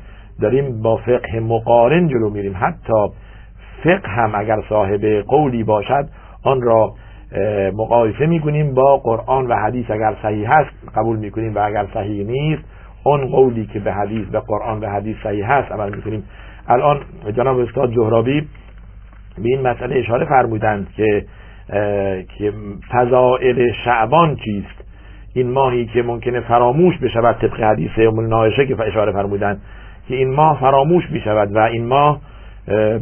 داریم 0.42 0.82
با 0.82 0.98
فقه 0.98 1.39
مقارن 1.39 2.08
جلو 2.08 2.30
میریم. 2.30 2.56
حتی 2.62 3.08
فقه 3.84 4.10
هم 4.10 4.32
اگر 4.36 4.63
صاحب 4.70 5.06
قولی 5.06 5.63
باشد 5.63 6.08
آن 6.44 6.62
را 6.62 6.94
مقایسه 7.74 8.25
می‌کنیم 8.25 8.74
با 8.74 8.98
قرآن 8.98 9.48
و 9.48 9.56
حدیث. 9.56 9.92
اگر 9.92 10.15
صحیح 10.22 10.51
هست 10.51 10.70
قبول 10.96 11.18
می‌کنیم 11.18 11.56
و 11.56 11.60
اگر 11.60 11.88
صحیح 11.94 12.25
نیست 12.25 12.63
اون 13.03 13.27
قولی 13.27 13.65
که 13.65 13.80
به 13.80 13.94
حدیث 13.94 14.27
به 14.27 14.39
قرآن 14.39 14.80
و 14.80 14.89
حدیث 14.89 15.18
صحیح 15.24 15.51
هست 15.51 15.72
عمل 15.72 15.96
می‌کنیم. 15.96 16.24
الان 16.68 17.00
جناب 17.36 17.60
استاد 17.60 17.92
جهرابی 17.92 18.42
به 19.38 19.50
این 19.50 19.62
مسئله 19.62 20.00
اشاره 20.00 20.25
فرمودند 20.25 20.88
که 20.98 21.25
که 22.38 22.53
فضائل 22.92 23.72
شعبان 23.86 24.36
چیست؟ 24.36 24.84
این 25.34 25.52
ماهی 25.52 25.86
که 25.86 26.04
ممکنه 26.04 26.40
فراموش 26.40 26.98
بشود 26.98 27.36
طبق 27.36 27.60
حدیث 27.62 27.92
ام 27.98 28.28
نایشه 28.28 28.66
که 28.66 28.82
اشاره 28.82 29.12
فرمودند 29.12 29.62
که 30.08 30.16
این 30.16 30.34
ماه 30.34 30.60
فراموش 30.60 31.08
بشود 31.08 31.56
و 31.56 31.60
این 31.60 31.86
ماه 31.86 32.22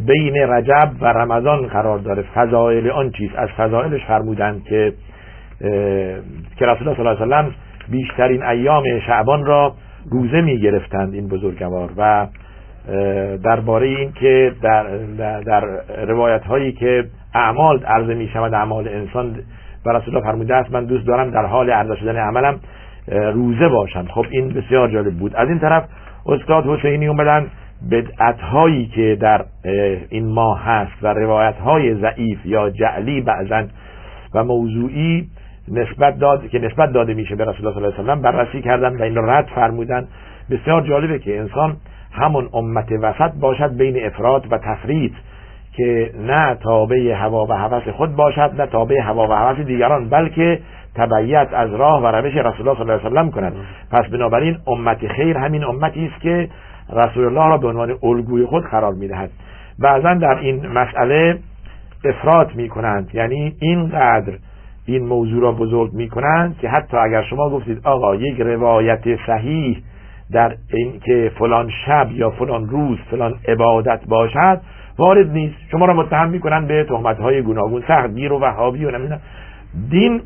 بین 0.08 0.36
رجب 0.38 0.92
و 1.02 1.06
رمضان 1.06 1.68
قرار 1.68 1.98
داره. 2.00 2.22
فضائل 2.36 2.90
آن 2.90 3.12
چیز 3.12 3.30
از 3.36 3.50
فضائلش 3.50 4.06
فرمودند 4.06 4.64
که 4.64 4.94
که 6.58 6.66
رسول 6.66 6.88
الله 6.88 6.96
صلی 6.96 7.08
الله 7.08 7.16
علیه 7.16 7.26
وسلم 7.26 7.52
بیشترین 7.90 8.44
ایام 8.44 8.84
شعبان 9.08 9.46
را 9.46 9.74
روزه 10.12 10.42
می 10.42 10.60
گرفتند 10.60 11.14
این 11.14 11.28
بزرگوار 11.28 11.90
و 11.98 12.28
درباره 13.44 13.88
این 13.88 14.12
که 14.12 14.52
در, 14.62 14.84
در, 15.46 15.64
روایت 16.06 16.44
هایی 16.44 16.72
که 16.72 17.06
اعمال 17.36 17.84
عرضه 17.84 18.14
می 18.14 18.28
شود 18.28 18.54
اعمال 18.54 18.88
انسان 18.88 19.36
و 19.86 19.90
رسول 19.90 20.16
الله 20.16 20.32
فرموده 20.32 20.56
است 20.56 20.72
من 20.72 20.86
دوست 20.86 21.08
دارم 21.08 21.32
در 21.32 21.46
حال 21.46 21.70
عرضه 21.70 21.96
شدن 21.96 22.16
عملم 22.18 22.60
روزه 23.34 23.68
باشم. 23.68 24.06
خب 24.06 24.26
این 24.30 24.50
بسیار 24.50 24.88
جالب 24.88 25.14
بود. 25.14 25.36
از 25.36 25.50
این 25.50 25.60
طرف 25.60 25.84
استاد 26.26 26.66
حسینی 26.66 27.08
اومدن 27.08 27.48
بدعت 27.92 28.40
هایی 28.40 28.86
که 28.86 29.18
در 29.22 29.46
این 30.10 30.34
ماه 30.34 30.64
هست 30.64 31.04
و 31.04 31.08
روایت 31.08 31.56
های 31.56 31.96
ضعیف 31.96 32.46
یا 32.46 32.70
جعلی 32.70 33.22
بعضا 33.22 33.64
و 34.34 34.44
موضوعی 34.44 35.28
نسبت 35.68 36.20
داد 36.20 36.50
که 36.50 36.60
نسبت 36.60 36.94
داده 36.94 37.14
میشه 37.14 37.36
به 37.36 37.46
رسول 37.46 37.68
الله 37.68 37.80
صلی 37.80 37.84
الله 37.84 38.00
علیه 38.00 38.12
و 38.12 38.16
سلم 38.16 38.22
بررسی 38.22 38.62
کردن 38.62 38.98
و 38.98 39.04
این 39.04 39.18
رد 39.18 39.46
فرمودن. 39.56 40.08
بسیار 40.50 40.82
جالبه 40.82 41.20
که 41.20 41.40
انسان 41.40 41.78
همون 42.12 42.50
امت 42.54 42.92
وسط 42.92 43.32
باشد 43.40 43.78
بین 43.78 44.06
افراد 44.06 44.48
و 44.52 44.58
تفرید. 44.58 45.14
که 45.78 46.12
نه 46.20 46.56
تابع 46.56 47.14
هوا 47.14 47.46
و 47.46 47.54
هوس 47.54 47.88
خود 47.88 48.16
باشد 48.16 48.52
نه 48.58 48.66
تابع 48.66 49.00
هوا 49.00 49.28
و 49.28 49.32
هوس 49.32 49.66
دیگران 49.66 50.10
بلکه 50.10 50.60
تبعیت 50.96 51.48
از 51.54 51.74
راه 51.74 52.04
و 52.04 52.08
روش 52.08 52.36
رسول 52.36 52.68
الله 52.68 52.74
صلی 52.74 52.82
الله 52.82 52.94
علیه 52.94 53.08
و 53.08 53.10
سلم 53.10 53.32
کند. 53.32 53.54
پس 53.92 54.06
بنابراین 54.06 54.58
امت 54.68 55.08
خیر 55.08 55.38
همین 55.38 55.64
امتی 55.64 56.06
است 56.14 56.22
که 56.22 56.50
رسول 56.94 57.26
الله 57.26 57.50
را 57.50 57.58
به 57.58 57.68
عنوان 57.68 57.98
الگوی 58.04 58.46
خود 58.46 58.64
قرار 58.64 58.94
می‌دهد. 58.94 59.30
بعضا 59.80 60.14
در 60.14 60.38
این 60.38 60.68
مسئله 60.68 61.40
افراد 62.06 62.56
می 62.56 62.70
کنند 62.70 63.10
یعنی 63.14 63.56
اینقدر 63.60 64.34
این 64.86 65.06
موضوع 65.06 65.42
را 65.42 65.52
بزرگ 65.52 65.94
می 65.94 66.10
کنند 66.10 66.58
که 66.58 66.70
حتی 66.70 66.98
اگر 66.98 67.24
شما 67.24 67.50
گفتید 67.50 67.82
آقا 67.84 68.16
یک 68.16 68.40
روایت 68.40 69.04
صحیح 69.28 69.84
در 70.32 70.56
این 70.74 71.00
که 71.06 71.32
فلان 71.40 71.70
شب 71.86 72.12
یا 72.12 72.30
فلان 72.30 72.70
روز 72.70 72.98
فلان 73.12 73.36
عبادت 73.48 74.00
باشد 74.08 74.62
وارد 75.02 75.32
نیست. 75.32 75.56
شما 75.72 75.86
را 75.86 75.94
متهم 75.94 76.30
می‌کنن 76.30 76.68
به 76.68 76.84
تهمت 76.84 77.20
های 77.20 77.42
گوناگون 77.42 77.84
سخت 77.88 78.16
گیر 78.16 78.34
و 78.34 78.40
وهابی 78.40 78.86
و 78.86 78.92
نمی‌دونم. 78.92 79.22
دین 79.90 80.22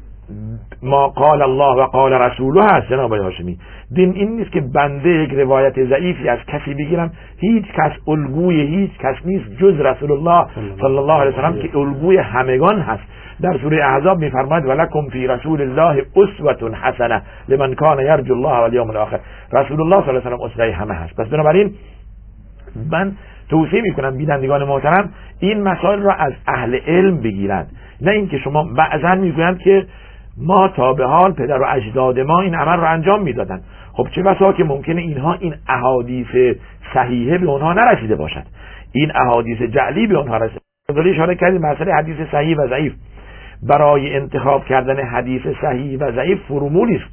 ما 0.84 1.08
قال 1.08 1.42
الله 1.42 1.84
و 1.84 1.86
قال 1.86 2.14
رسوله 2.14 2.64
هست 2.64 2.88
جناب 2.90 3.14
هاشمی. 3.14 3.58
دین 3.92 4.14
این 4.16 4.36
نیست 4.36 4.52
که 4.52 4.62
بنده 4.62 5.10
یک 5.10 5.34
روایت 5.34 5.84
ضعیفی 5.84 6.30
از 6.30 6.40
کسی 6.48 6.74
بگیرم. 6.74 7.12
هیچ 7.38 7.66
کس 7.66 7.92
الگوی 8.08 8.62
هیچ 8.62 8.92
کس 9.00 9.16
نیست 9.26 9.46
جز 9.60 9.80
رسول 9.80 10.12
الله 10.12 10.46
صلی 10.82 10.98
الله 10.98 11.14
علیه 11.14 11.34
وسلم 11.34 11.62
که 11.62 11.78
الگوی 11.78 12.18
همگان 12.18 12.80
هست. 12.80 13.04
در 13.42 13.58
سوره 13.58 13.86
احزاب 13.86 14.20
میفرماید 14.20 14.66
ولکم 14.66 15.10
فی 15.10 15.28
رسول 15.28 15.62
الله 15.62 16.06
اسوه 16.16 16.76
حسنه 16.76 17.22
لمن 17.50 17.76
کان 17.76 18.00
یرجو 18.00 18.34
الله 18.34 18.58
والیوم 18.58 18.90
الاخر. 18.90 19.20
رسول 19.54 19.82
الله 19.82 20.02
صلی 20.02 20.10
الله 20.10 20.22
علیه 20.22 20.38
و 20.38 20.44
اسوه 20.44 20.72
همه 20.72 20.94
هست. 20.94 21.16
پس 21.16 21.28
بنابراین 21.28 21.74
من 22.92 23.12
توصیه 23.50 23.82
می‌کنم 23.82 24.18
بینندگان 24.18 24.64
محترم 24.64 25.10
این 25.40 25.62
مسائل 25.62 26.02
را 26.02 26.14
از 26.14 26.34
اهل 26.48 26.80
علم 26.88 27.18
بگیرند. 27.18 27.72
نه 28.02 28.12
اینکه 28.12 28.38
شما 28.38 28.64
بعضا 28.64 29.16
می‌گویند 29.16 29.60
که 29.60 29.86
ما 30.38 30.68
تا 30.68 30.94
به 30.94 31.06
حال 31.06 31.34
پدر 31.34 31.62
و 31.62 31.66
اجداد 31.70 32.20
ما 32.20 32.42
این 32.42 32.56
عمل 32.56 32.78
رو 32.78 32.92
انجام 32.92 33.22
می‌دادن 33.22 33.62
خب 33.94 34.08
چه 34.16 34.24
بسا 34.24 34.54
که 34.54 34.64
ممکنه 34.64 35.02
اینها 35.02 35.34
این 35.34 35.56
احادیث 35.70 36.58
صحیحه 36.94 37.38
به 37.38 37.50
اونها 37.50 37.74
نرسیده 37.74 38.16
باشد. 38.16 38.44
این 38.92 39.12
احادیث 39.16 39.62
جعلی 39.62 40.08
به 40.08 40.18
اونها 40.18 40.38
رسیده 40.38 40.60
اشاره 41.10 41.36
کردیم 41.36 41.62
مسئله 41.62 41.94
حدیث 41.94 42.18
صحیح 42.32 42.58
و 42.58 42.68
ضعیف. 42.68 42.94
برای 43.64 44.16
انتخاب 44.16 44.66
کردن 44.66 45.04
حدیث 45.04 45.42
صحیح 45.62 45.98
و 46.00 46.12
ضعیف 46.12 46.40
فرمولی 46.48 46.96
است 46.96 47.06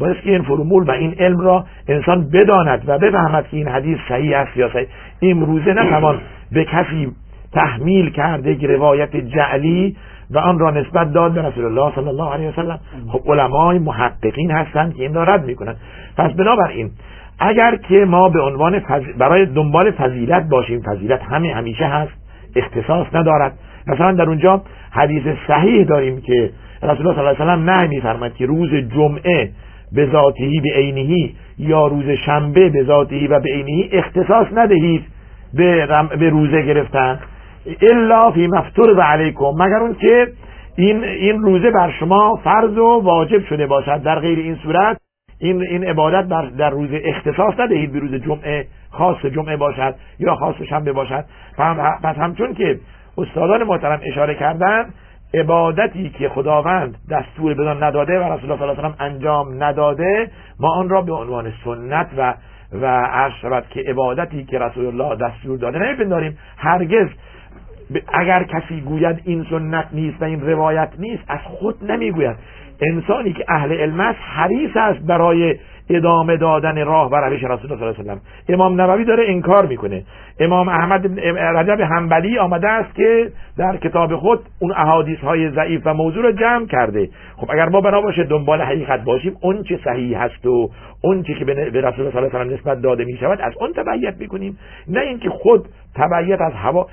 باید 0.00 0.16
که 0.16 0.30
این 0.30 0.42
فرمول 0.42 0.82
و 0.82 0.90
این 0.90 1.14
علم 1.18 1.40
را 1.40 1.64
انسان 1.88 2.30
بداند 2.32 2.82
و 2.86 2.98
بفهمد 2.98 3.48
که 3.48 3.56
این 3.56 3.68
حدیث 3.68 3.98
صحیح 4.08 4.38
است 4.38 4.56
یا 4.56 4.72
صحیح. 4.72 4.86
امروزه 5.22 5.72
نتوان 5.72 6.20
به 6.52 6.64
کسی 6.64 7.12
تحمیل 7.52 8.10
کرده 8.10 8.54
که 8.54 8.66
روایت 8.66 9.16
جعلی 9.16 9.96
و 10.30 10.38
آن 10.38 10.58
را 10.58 10.70
نسبت 10.70 11.12
داد 11.12 11.32
به 11.32 11.42
رسول 11.42 11.64
الله 11.64 11.94
صلی 11.94 12.08
الله 12.08 12.32
علیه 12.32 12.48
وسلم 12.48 12.78
خب 13.08 13.32
علمای 13.32 13.78
محققین 13.78 14.50
هستند 14.50 14.94
که 14.94 15.02
این 15.02 15.14
را 15.14 15.24
رد 15.24 15.44
می‌کنند. 15.44 15.76
پس 16.16 16.32
بنابراین 16.32 16.90
اگر 17.38 17.76
که 17.76 18.04
ما 18.04 18.28
به 18.28 18.40
عنوان 18.40 18.82
برای 19.18 19.46
دنبال 19.46 19.90
فضیلت 19.90 20.48
باشیم 20.48 20.82
فضیلت 20.82 21.22
همه 21.22 21.54
همیشه 21.54 21.84
هست 21.84 22.12
اختصاص 22.56 23.06
ندارد. 23.12 23.52
مثلا 23.86 24.12
در 24.12 24.28
اونجا 24.28 24.62
حدیث 24.90 25.22
صحیح 25.48 25.84
داریم 25.84 26.20
که 26.20 26.50
رسول 26.82 27.06
الله 27.06 27.14
صلی 27.14 27.26
الله 27.26 27.42
علیه 27.42 27.52
وسلم 27.52 27.70
نه 27.70 27.86
میفرماد 27.86 28.34
که 28.34 28.46
روز 28.46 28.74
جمعه 28.74 29.50
به 29.92 30.06
ذاتهی 30.12 30.60
به 30.60 30.70
عینهی 30.74 31.34
یا 31.58 31.86
روز 31.86 32.10
شنبه 32.26 32.68
به 32.68 32.84
ذاتهی 32.84 33.26
و 33.26 33.40
به 33.40 33.50
عینهی 33.50 33.88
اختصاص 33.92 34.46
ندهید 34.52 35.04
به, 35.54 35.86
به 36.20 36.28
روزه 36.30 36.62
گرفتن. 36.62 37.20
الا 37.82 38.30
فی 38.30 38.46
مفتور 38.46 38.98
و 38.98 39.00
علیکم. 39.00 39.54
مگر 39.58 39.76
اون 39.80 39.94
که 39.94 40.26
این 40.76 41.04
این 41.04 41.42
روزه 41.42 41.70
بر 41.70 41.92
شما 42.00 42.40
فرض 42.44 42.78
و 42.78 43.00
واجب 43.04 43.44
شده 43.44 43.66
باشد 43.66 44.02
در 44.02 44.18
غیر 44.18 44.38
این 44.38 44.56
صورت 44.62 44.96
این 45.40 45.62
این 45.62 45.84
عبادت 45.84 46.28
در, 46.28 46.46
در 46.46 46.70
روز 46.70 46.88
اختصاص 46.92 47.54
ندهید 47.58 47.92
به 47.92 47.98
روز 47.98 48.14
جمعه 48.14 48.66
خاص 48.90 49.26
جمعه 49.26 49.56
باشد 49.56 49.94
یا 50.18 50.34
خاص 50.34 50.62
شنبه 50.62 50.92
باشد. 50.92 51.24
پس 52.02 52.16
همچون 52.16 52.54
که 52.54 52.78
استادان 53.18 53.64
محترم 53.64 54.00
اشاره 54.02 54.34
کردن 54.34 54.90
عبادتی 55.34 56.10
که 56.10 56.28
خداوند 56.28 56.96
دستور 57.10 57.54
بدان 57.54 57.82
نداده 57.82 58.18
و 58.18 58.32
رسول 58.32 58.50
الله 58.50 58.74
صلی 58.74 58.84
الله 58.84 59.02
انجام 59.02 59.64
نداده 59.64 60.30
ما 60.60 60.68
آن 60.68 60.88
را 60.88 61.02
به 61.02 61.12
عنوان 61.12 61.52
سنت 61.64 62.08
و 62.16 62.34
و 62.72 62.86
عرض 62.86 63.32
شود 63.42 63.64
که 63.70 63.80
عبادتی 63.80 64.44
که 64.44 64.58
رسول 64.58 64.86
الله 64.86 65.16
دستور 65.16 65.58
داده. 65.58 65.78
نمیپنداریم 65.78 66.38
هرگز 66.56 67.08
اگر 68.12 68.42
کسی 68.42 68.80
گوید 68.80 69.22
این 69.24 69.46
سنت 69.50 69.86
نیست 69.92 70.22
و 70.22 70.24
این 70.24 70.40
روایت 70.40 70.90
نیست 70.98 71.22
از 71.28 71.40
خود 71.44 71.90
نمی‌گوید. 71.90 72.36
انسانی 72.82 73.32
که 73.32 73.44
اهل 73.48 73.72
علم 73.72 74.00
است 74.00 74.18
حریص 74.22 74.76
است 74.76 75.06
برای 75.06 75.56
ادامه 75.90 76.36
دادن 76.36 76.84
راه 76.84 77.10
و 77.10 77.14
روش 77.14 77.44
رسول 77.44 77.72
الله 77.72 77.92
صلی 77.92 78.00
الله 78.00 78.12
علیه 78.12 78.22
و 78.48 78.52
امام 78.52 78.80
نووی 78.80 79.04
داره 79.04 79.24
انکار 79.28 79.66
می‌کنه. 79.66 80.02
امام 80.40 80.68
احمد 80.68 81.20
رجب 81.38 81.82
حنبلی 81.82 82.38
آمده 82.38 82.68
است 82.68 82.94
که 82.94 83.30
در 83.58 83.76
کتاب 83.76 84.16
خود 84.16 84.40
اون 84.60 84.72
احادیث 84.72 85.18
های 85.18 85.50
ضعیف 85.50 85.82
و 85.84 85.94
موضوع 85.94 86.22
رو 86.22 86.32
جمع 86.32 86.66
کرده. 86.66 87.08
خب 87.36 87.50
اگر 87.50 87.68
ما 87.68 87.80
بنا 87.80 88.00
باشه 88.00 88.24
دنبال 88.24 88.62
حقیقت 88.62 89.04
باشیم 89.04 89.36
اون 89.42 89.62
چه 89.62 89.78
صحیح 89.84 90.22
هست 90.22 90.46
و 90.46 90.70
اون 91.04 91.22
چه 91.22 91.34
که 91.34 91.44
به 91.44 91.52
رسول 91.54 91.80
الله 91.80 92.10
صلی 92.10 92.18
الله 92.18 92.38
علیه 92.38 92.52
و 92.52 92.54
نسبت 92.54 92.82
داده 92.82 93.04
می 93.04 93.16
شود 93.16 93.40
از 93.40 93.52
اون 93.60 93.72
تبعیت 93.72 94.16
می‌کنیم. 94.18 94.58
نه 94.88 95.00
اینکه 95.00 95.30
خود 95.30 95.68
تبعیت 95.96 96.40
از 96.40 96.52
هوا 96.52 96.86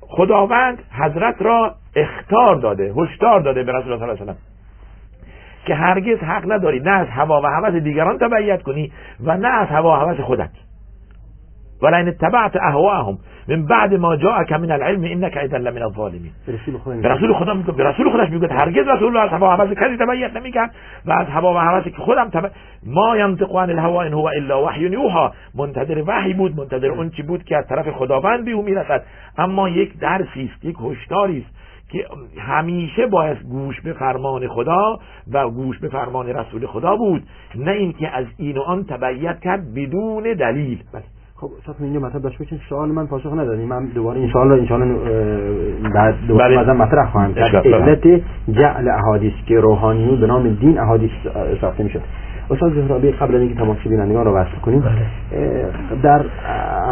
خداوند 0.00 0.78
حضرت 0.98 1.42
را 1.42 1.74
اختار 1.96 2.56
داده 2.56 2.92
هشدار 2.96 3.40
داده 3.40 3.62
به 3.62 3.72
رسول 3.72 3.92
الله 3.92 4.04
صلی 4.04 4.10
الله 4.10 4.22
علیه 4.22 4.32
و 4.32 4.51
که 5.66 5.74
هرگز 5.74 6.18
حق 6.18 6.52
نداری. 6.52 6.80
نه 6.80 6.90
از 6.90 7.08
هوا 7.08 7.40
و 7.42 7.46
هوس 7.46 7.74
دیگران 7.74 8.18
تبعیت 8.18 8.62
کنی 8.62 8.92
و 9.24 9.36
نه 9.36 9.48
از 9.48 9.68
هوا 9.68 9.92
و 9.92 9.94
هوس 9.96 10.20
خودت. 10.20 10.50
ولئن 11.82 12.08
اتبعت 12.08 12.56
اهواهم 12.56 13.18
من 13.48 13.66
بعد 13.66 13.94
ما 13.94 14.16
جاءك 14.16 14.52
من 14.52 14.70
العلم 14.70 15.04
انك 15.04 15.36
اذا 15.36 15.56
لمن 15.56 15.82
الظالمین. 15.82 16.30
به 17.02 17.08
رسول 17.08 17.32
خدا 17.32 17.54
میگه 17.54 17.72
به 17.72 17.84
رسول 17.84 18.10
خودش 18.10 18.30
میگه 18.30 18.48
هرگز 18.48 18.88
رسول 18.88 19.16
الله 19.16 19.20
از 19.20 19.30
هوا 19.30 19.66
و 19.66 19.74
کسی 19.74 19.96
تبعیت 19.96 20.36
نمی‌کرد 20.36 20.70
و 21.06 21.12
از 21.12 21.26
هوا 21.26 21.54
و 21.54 21.56
هوس 21.56 21.84
که 21.84 22.02
خودم 22.02 22.28
تبع 22.28 22.48
ما 22.86 23.16
ینطق 23.16 23.56
عن 23.56 23.70
الهوا 23.70 24.02
ان 24.02 24.12
هو 24.12 24.28
الا 24.36 24.64
وحی 24.64 24.80
یوحى 24.80 25.28
منتظر 25.54 26.02
وحی 26.06 26.34
بود. 26.34 26.56
منتظر 26.56 26.86
اون 26.86 27.10
چی 27.10 27.22
بود 27.22 27.44
که 27.44 27.56
از 27.56 27.66
طرف 27.68 27.88
خداوند 27.88 28.44
به 28.44 28.50
او 28.50 28.62
می‌رسد. 28.62 29.04
اما 29.38 29.68
یک 29.68 29.98
درسی 29.98 30.50
است 30.54 30.64
یک 30.64 30.76
هشداری 30.80 31.38
است. 31.38 31.61
که 31.92 32.06
همیشه 32.38 33.06
باید 33.06 33.38
گوش 33.50 33.80
به 33.80 33.92
فرمان 33.92 34.48
خدا 34.48 34.98
و 35.32 35.48
گوش 35.48 35.78
به 35.78 35.88
فرمان 35.88 36.26
رسول 36.26 36.66
خدا 36.66 36.96
بود 36.96 37.22
نه 37.54 37.70
اینکه 37.70 38.08
از 38.08 38.26
این 38.36 38.56
و 38.56 38.60
آن 38.60 38.84
تبعیت 38.84 39.40
کرد 39.40 39.74
بدون 39.74 40.22
دلیل. 40.22 40.78
بله. 40.92 41.02
خب 41.36 41.48
صاحب 41.66 41.76
اینجا 41.80 42.00
مطلب 42.00 42.22
داشت 42.22 42.42
بچین 42.42 42.60
سوال 42.68 42.88
من 42.88 43.06
پاسخ 43.06 43.32
ندادیم. 43.32 43.68
من 43.68 43.86
دوباره 43.86 44.20
این 44.20 44.32
سوال 44.32 44.48
رو 44.48 44.54
ان 44.54 44.66
شاء 44.66 44.78
بعد 45.94 46.14
دوباره 46.28 46.56
بله. 46.56 46.72
مطرح 46.72 47.10
خواهم 47.10 47.34
کرد. 47.34 47.66
علت 47.66 48.22
جعل 48.52 48.88
احادیث 48.88 49.32
که 49.46 49.60
روحانیون 49.60 50.20
به 50.20 50.26
نام 50.26 50.48
دین 50.48 50.78
احادیث 50.78 51.10
ساخته 51.60 51.84
می‌شد. 51.84 52.00
استاد 52.50 52.74
زهرابی 52.74 53.10
قبل 53.10 53.34
اینکه 53.34 53.54
تماس 53.54 53.78
بینندگان 53.78 54.24
رو 54.24 54.32
وصل 54.32 54.56
کنیم 54.62 54.80
بله. 54.80 55.06
در 56.02 56.24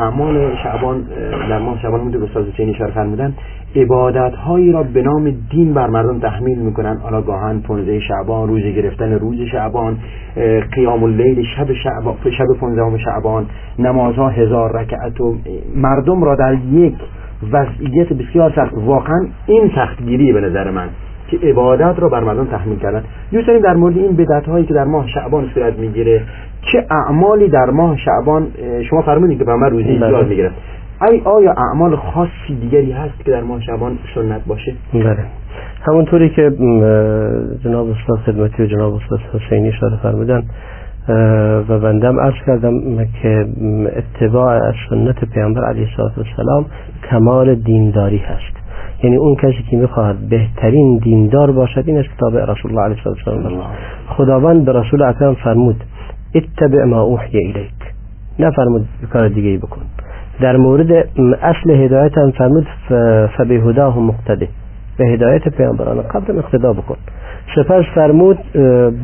اعمال 0.01 0.57
شعبان 0.63 1.03
در 1.49 1.59
ماه 1.59 1.79
شعبان 1.83 2.01
مونده 2.01 2.25
استاد 2.25 2.49
حسینی 2.49 2.71
اشاره 2.71 2.91
فرمودن 2.91 3.35
عبادت 3.77 4.35
هایی 4.35 4.73
را 4.73 4.83
به 4.83 5.03
نام 5.03 5.31
دین 5.51 5.75
بر 5.75 5.87
مردم 5.87 6.19
تحمیل 6.19 6.59
می‌کنن. 6.59 6.97
حالا 6.97 7.23
گاهن 7.23 7.61
15 7.61 8.01
شعبان 8.01 8.49
روز 8.49 8.63
گرفتن 8.63 9.13
روز 9.13 9.41
شعبان 9.53 9.97
قیام 10.73 11.05
اللیل 11.05 11.47
شب 11.57 11.73
شعبان 11.73 12.15
شب 12.39 12.45
15 12.61 12.99
شعبان 12.99 13.47
نمازها 13.79 14.29
هزار 14.29 14.81
رکعت 14.81 15.21
و 15.21 15.37
مردم 15.77 16.25
را 16.25 16.35
در 16.35 16.55
یک 16.73 16.95
وضعیت 17.53 18.13
بسیار 18.13 18.53
سخت. 18.57 18.75
واقعا 18.75 19.27
این 19.47 19.71
سختگیری 19.75 20.33
به 20.33 20.41
نظر 20.41 20.71
من. 20.71 20.89
که 21.31 21.39
عبادت 21.43 21.95
را 21.99 22.09
بر 22.09 22.21
مردم 22.21 22.45
تحمیل 22.45 22.79
کردن. 22.79 23.03
دوست 23.33 23.47
داریم 23.47 23.63
در 23.63 23.75
مورد 23.75 23.97
این 23.97 24.17
بدعت 24.17 24.49
هایی 24.49 24.67
که 24.67 24.75
در 24.75 24.85
ماه 24.85 25.07
شعبان 25.09 25.51
صورت 25.55 25.79
می‌گیره 25.79 26.23
چه 26.73 26.87
اعمالی 26.91 27.49
در 27.49 27.71
ماه 27.71 27.97
شعبان 27.97 28.47
شما 28.91 29.03
فرمودید 29.03 29.39
که 29.39 29.45
من 29.45 29.71
روزی 29.71 29.99
بله. 29.99 30.09
زیاد 30.09 30.29
می‌گیره 30.29 30.51
ای 31.11 31.21
آیا 31.25 31.53
اعمال 31.53 31.97
خاصی 31.97 32.55
دیگری 32.61 32.93
هست 32.93 33.25
که 33.25 33.31
در 33.31 33.43
ماه 33.43 33.61
شعبان 33.61 33.99
سنت 34.15 34.45
باشه؟ 34.47 34.75
بله. 34.95 35.25
همونطوری 35.89 36.29
که 36.29 36.51
جناب 37.65 37.89
استاد 37.91 38.19
خدمتی 38.27 38.63
و 38.63 38.67
جناب 38.67 38.95
استاد 38.95 39.21
حسینی 39.33 39.69
اشاره 39.69 39.97
فرمودن 40.03 40.43
و 41.69 41.79
بندم 41.79 42.21
عرض 42.21 42.35
کردم 42.47 42.73
که 43.23 43.47
اتباع 43.97 44.73
سنت 44.91 45.25
پیامبر 45.35 45.65
علیه 45.65 45.89
السلام 46.01 46.67
کمال 47.11 47.55
دینداری 47.55 48.17
هست. 48.19 48.70
یعنی 49.03 49.17
اون 49.17 49.35
کسی 49.35 49.65
که 49.71 49.77
می‌خواهد 49.77 50.29
بهترین 50.29 50.99
دیندار 50.99 51.51
باشد 51.51 51.85
این 51.87 51.99
است 51.99 52.09
که 52.09 52.15
تابع 52.19 52.45
رسول 52.45 52.71
الله 52.71 52.83
علیه 52.83 52.99
السلام 53.07 53.63
خداوند 54.09 54.65
به 54.65 54.73
رسول 54.73 55.03
اکرم 55.03 55.35
فرمود 55.35 55.85
اتبع 56.35 56.85
ما 56.85 57.03
اوحی 57.03 57.39
الیک. 57.39 57.71
نفرمود 58.39 58.87
کار 59.13 59.29
دیگه 59.29 59.49
ای 59.49 59.59
بکن. 59.59 59.81
در 60.41 60.57
مورد 60.57 60.93
اصل 61.43 61.71
هدایت 61.71 62.19
هم 62.19 62.31
فرمود 62.31 62.67
فبهداه 63.37 63.99
مقتده. 63.99 64.49
به 64.99 65.07
هدایت 65.07 65.49
پیامبران 65.49 66.03
قبل 66.03 66.39
اقتدا 66.39 66.73
بکن. 66.73 66.97
سپس 67.57 67.85
فرمود 67.95 68.39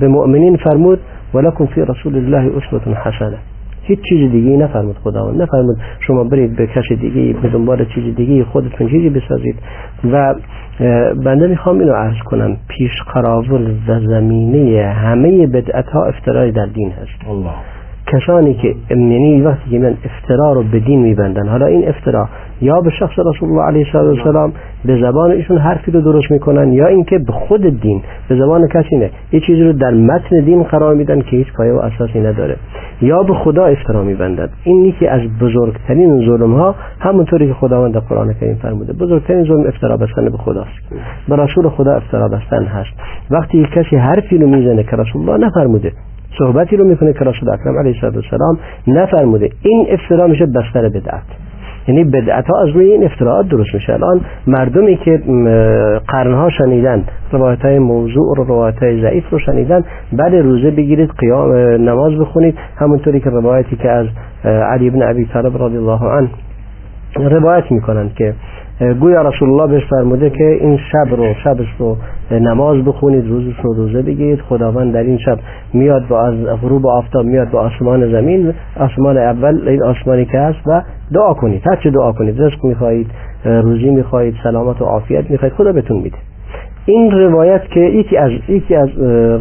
به 0.00 0.08
مؤمنین 0.08 0.56
فرمود 0.56 0.98
ولکن 1.34 1.66
فی 1.66 1.80
رسول 1.80 2.16
الله 2.16 2.52
اسوه 2.56 2.94
حسنه 2.94 3.38
هیچ 3.86 3.98
چیز 4.08 4.30
دیگه 4.30 4.50
نفرمود 4.50 4.96
خداوند. 4.98 5.42
نفرمود 5.42 5.76
شما 6.00 6.24
برید 6.24 6.56
به 6.56 6.66
کسی 6.66 6.96
دیگه 6.96 7.40
به 7.40 7.48
دنبال 7.48 7.84
چیز 7.94 8.14
دیگه 8.14 8.44
خودتون 8.44 8.88
چیزی 8.88 9.10
بسازید. 9.10 9.56
و 10.12 10.34
بنده 11.24 11.46
می‌خوام 11.46 11.78
اینو 11.78 11.92
عرض 11.92 12.18
کنم. 12.24 12.56
پیش 12.68 13.02
قراول 13.14 13.70
و 13.88 14.00
زمینه 14.00 14.88
همه 14.88 15.46
بدعت 15.46 15.88
ها 15.88 16.04
افترای 16.04 16.52
در 16.52 16.66
دین 16.66 16.90
هست. 16.90 17.30
الله. 17.30 17.75
کسانی 18.12 18.54
که 18.54 18.74
یعنی 18.90 19.40
وقتی 19.40 19.70
که 19.70 19.78
من 19.78 19.94
افترا 20.04 20.52
رو 20.52 20.62
به 20.62 20.80
دین 20.80 21.02
میبندن 21.02 21.48
حالا 21.48 21.66
این 21.66 21.88
افترا 21.88 22.28
یا 22.60 22.80
به 22.80 22.90
شخص 22.90 23.18
رسول 23.18 23.48
الله 23.48 23.62
علیه 23.62 23.96
السلام 23.96 24.52
به 24.84 25.00
زبان 25.02 25.30
ایشون 25.30 25.58
حرفی 25.58 25.90
رو 25.90 26.00
درست 26.00 26.30
می‌کنن 26.30 26.72
یا 26.72 26.86
اینکه 26.86 27.18
به 27.18 27.32
خود 27.32 27.80
دین 27.80 28.02
به 28.28 28.36
زبان 28.36 28.68
کسی 28.68 28.96
نه 28.96 29.10
یه 29.32 29.40
چیزی 29.40 29.62
رو 29.62 29.72
در 29.72 29.90
متن 29.90 30.40
دین 30.40 30.62
قرار 30.62 30.94
میدن 30.94 31.20
که 31.20 31.36
هیچ 31.36 31.46
پایه 31.56 31.72
و 31.72 31.76
اساسی 31.76 32.20
نداره. 32.20 32.56
یا 33.02 33.22
به 33.22 33.34
خدا 33.34 33.64
افترا 33.64 34.02
میبندد 34.02 34.50
این 34.64 34.84
یکی 34.84 35.06
از 35.06 35.20
بزرگترین 35.40 36.26
ظلم 36.26 36.54
ها 36.54 36.74
همونطوری 37.00 37.46
که 37.46 37.54
خداوند 37.54 37.94
در 37.94 38.00
قرآن 38.00 38.34
کریم 38.34 38.54
فرموده 38.54 38.92
بزرگترین 38.92 39.44
ظلم 39.44 39.66
افترا 39.66 39.96
بستن 39.96 40.24
به 40.24 40.38
خداست. 40.38 40.70
به 41.28 41.36
رسول 41.36 41.68
خدا 41.68 41.94
افترا 41.94 42.28
بستن 42.28 42.64
هست. 42.64 42.90
وقتی 43.30 43.66
کسی 43.74 43.96
حرفی 43.96 44.38
رو 44.38 44.48
می‌زنه 44.48 44.82
که 44.82 44.96
رسول 44.96 45.28
الله 45.28 45.46
نفرموده 45.46 45.92
صحبتی 46.38 46.76
رو 46.76 46.84
می‌کنه 46.84 47.12
که 47.12 47.24
رسول 47.24 47.50
اکرم 47.50 47.78
علیه 47.78 48.04
السلام 48.04 48.58
نفرموده 48.86 49.50
این 49.62 49.86
افترا 49.90 50.26
میشه 50.26 50.46
بستر 50.46 50.88
بدعت. 50.88 51.22
یعنی 51.88 52.04
بدعت 52.04 52.46
ها 52.46 52.62
از 52.62 52.68
روی 52.68 52.90
این 52.92 53.04
افتراعات 53.04 53.48
درست 53.48 53.74
میشه. 53.74 53.92
الان 53.92 54.20
مردمی 54.46 54.96
که 54.96 55.22
قرنها 56.08 56.50
شنیدن 56.50 57.04
روایت 57.32 57.64
های 57.64 57.78
موضوع 57.78 58.36
رو 58.36 58.44
روایت 58.44 58.82
های 58.82 59.02
ضعیف 59.02 59.30
رو 59.30 59.38
شنیدن 59.38 59.84
بعد 60.12 60.34
روزه 60.34 60.70
بگیرید 60.70 61.10
قیام 61.18 61.52
نماز 61.88 62.18
بخونید. 62.18 62.54
همونطوری 62.76 63.20
که 63.20 63.30
روایتی 63.30 63.76
که 63.76 63.90
از 63.90 64.06
علی 64.44 64.90
بن 64.90 65.10
ابی 65.10 65.24
طالب 65.24 65.62
رضی 65.62 65.76
الله 65.76 66.02
عنه 66.04 66.28
روایت 67.16 67.72
می‌کنند 67.72 68.14
که 68.14 68.34
گویا 68.80 69.22
رسول 69.22 69.50
الله 69.50 69.66
بهش 69.66 69.82
فرموده 69.90 70.30
که 70.30 70.44
این 70.60 70.78
شب 70.92 71.14
رو 71.16 71.34
شبش 71.44 71.66
رو 71.78 71.96
نماز 72.30 72.84
بخونید 72.84 73.28
روزش 73.28 73.56
رو 73.62 73.72
روزه 73.72 74.02
بگیرید. 74.02 74.40
خداوند 74.40 74.94
در 74.94 75.02
این 75.02 75.18
شب 75.18 75.38
میاد 75.74 76.08
با 76.08 76.26
از 76.26 76.34
غروب 76.62 76.86
آفتاب 76.86 77.24
میاد 77.24 77.50
با 77.50 77.60
آسمان 77.60 78.12
زمین 78.12 78.52
آسمان 78.76 79.18
اول 79.18 79.68
این 79.68 79.82
آسمانی 79.82 80.24
که 80.24 80.38
هست 80.38 80.66
و 80.66 80.82
دعا 81.14 81.34
کنید. 81.34 81.62
هر 81.70 81.76
چه 81.76 81.90
دعا 81.90 82.12
کنید 82.12 82.42
رزق 82.42 82.64
می‌خواهید 82.64 83.10
روزی 83.44 83.90
می‌خواهید 83.90 84.34
سلامت 84.42 84.82
و 84.82 84.84
عافیت 84.84 85.30
می‌خواهید 85.30 85.56
خدا 85.56 85.72
بهتون 85.72 85.96
میده. 85.96 86.16
این 86.86 87.10
روایت 87.10 87.62
که 87.74 87.80
یکی 87.80 88.16
از 88.16 88.30
یکی 88.48 88.74
از 88.74 88.88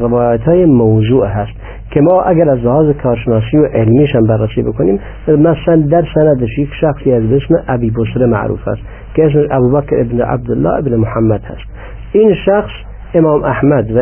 روایت 0.02 0.42
های 0.42 0.66
موضوع 0.66 1.28
هست 1.28 1.52
که 1.92 2.02
ما 2.02 2.22
اگر 2.22 2.50
از 2.50 2.60
لحاظ 2.60 2.96
کارشناسی 3.04 3.58
و 3.58 3.66
علمیش 3.66 4.16
هم 4.16 4.28
بررسی 4.28 4.62
بکنیم 4.62 5.00
مثلا 5.28 5.76
در 5.92 6.04
سندش 6.16 6.60
یک 6.60 6.70
شخصی 6.82 7.12
از 7.12 7.24
اسم 7.24 7.56
ابی 7.68 7.92
بسر 7.92 8.26
معروف 8.26 8.68
است. 8.68 8.82
که 9.16 9.26
اسمش 9.26 9.48
ابوبکر 9.52 10.00
ابن 10.00 10.22
عبدالله 10.22 10.74
ابن 10.74 10.96
محمد 10.96 11.42
هست. 11.42 11.70
این 12.14 12.36
شخص 12.46 12.72
امام 13.14 13.44
احمد 13.44 13.92
و 13.92 14.02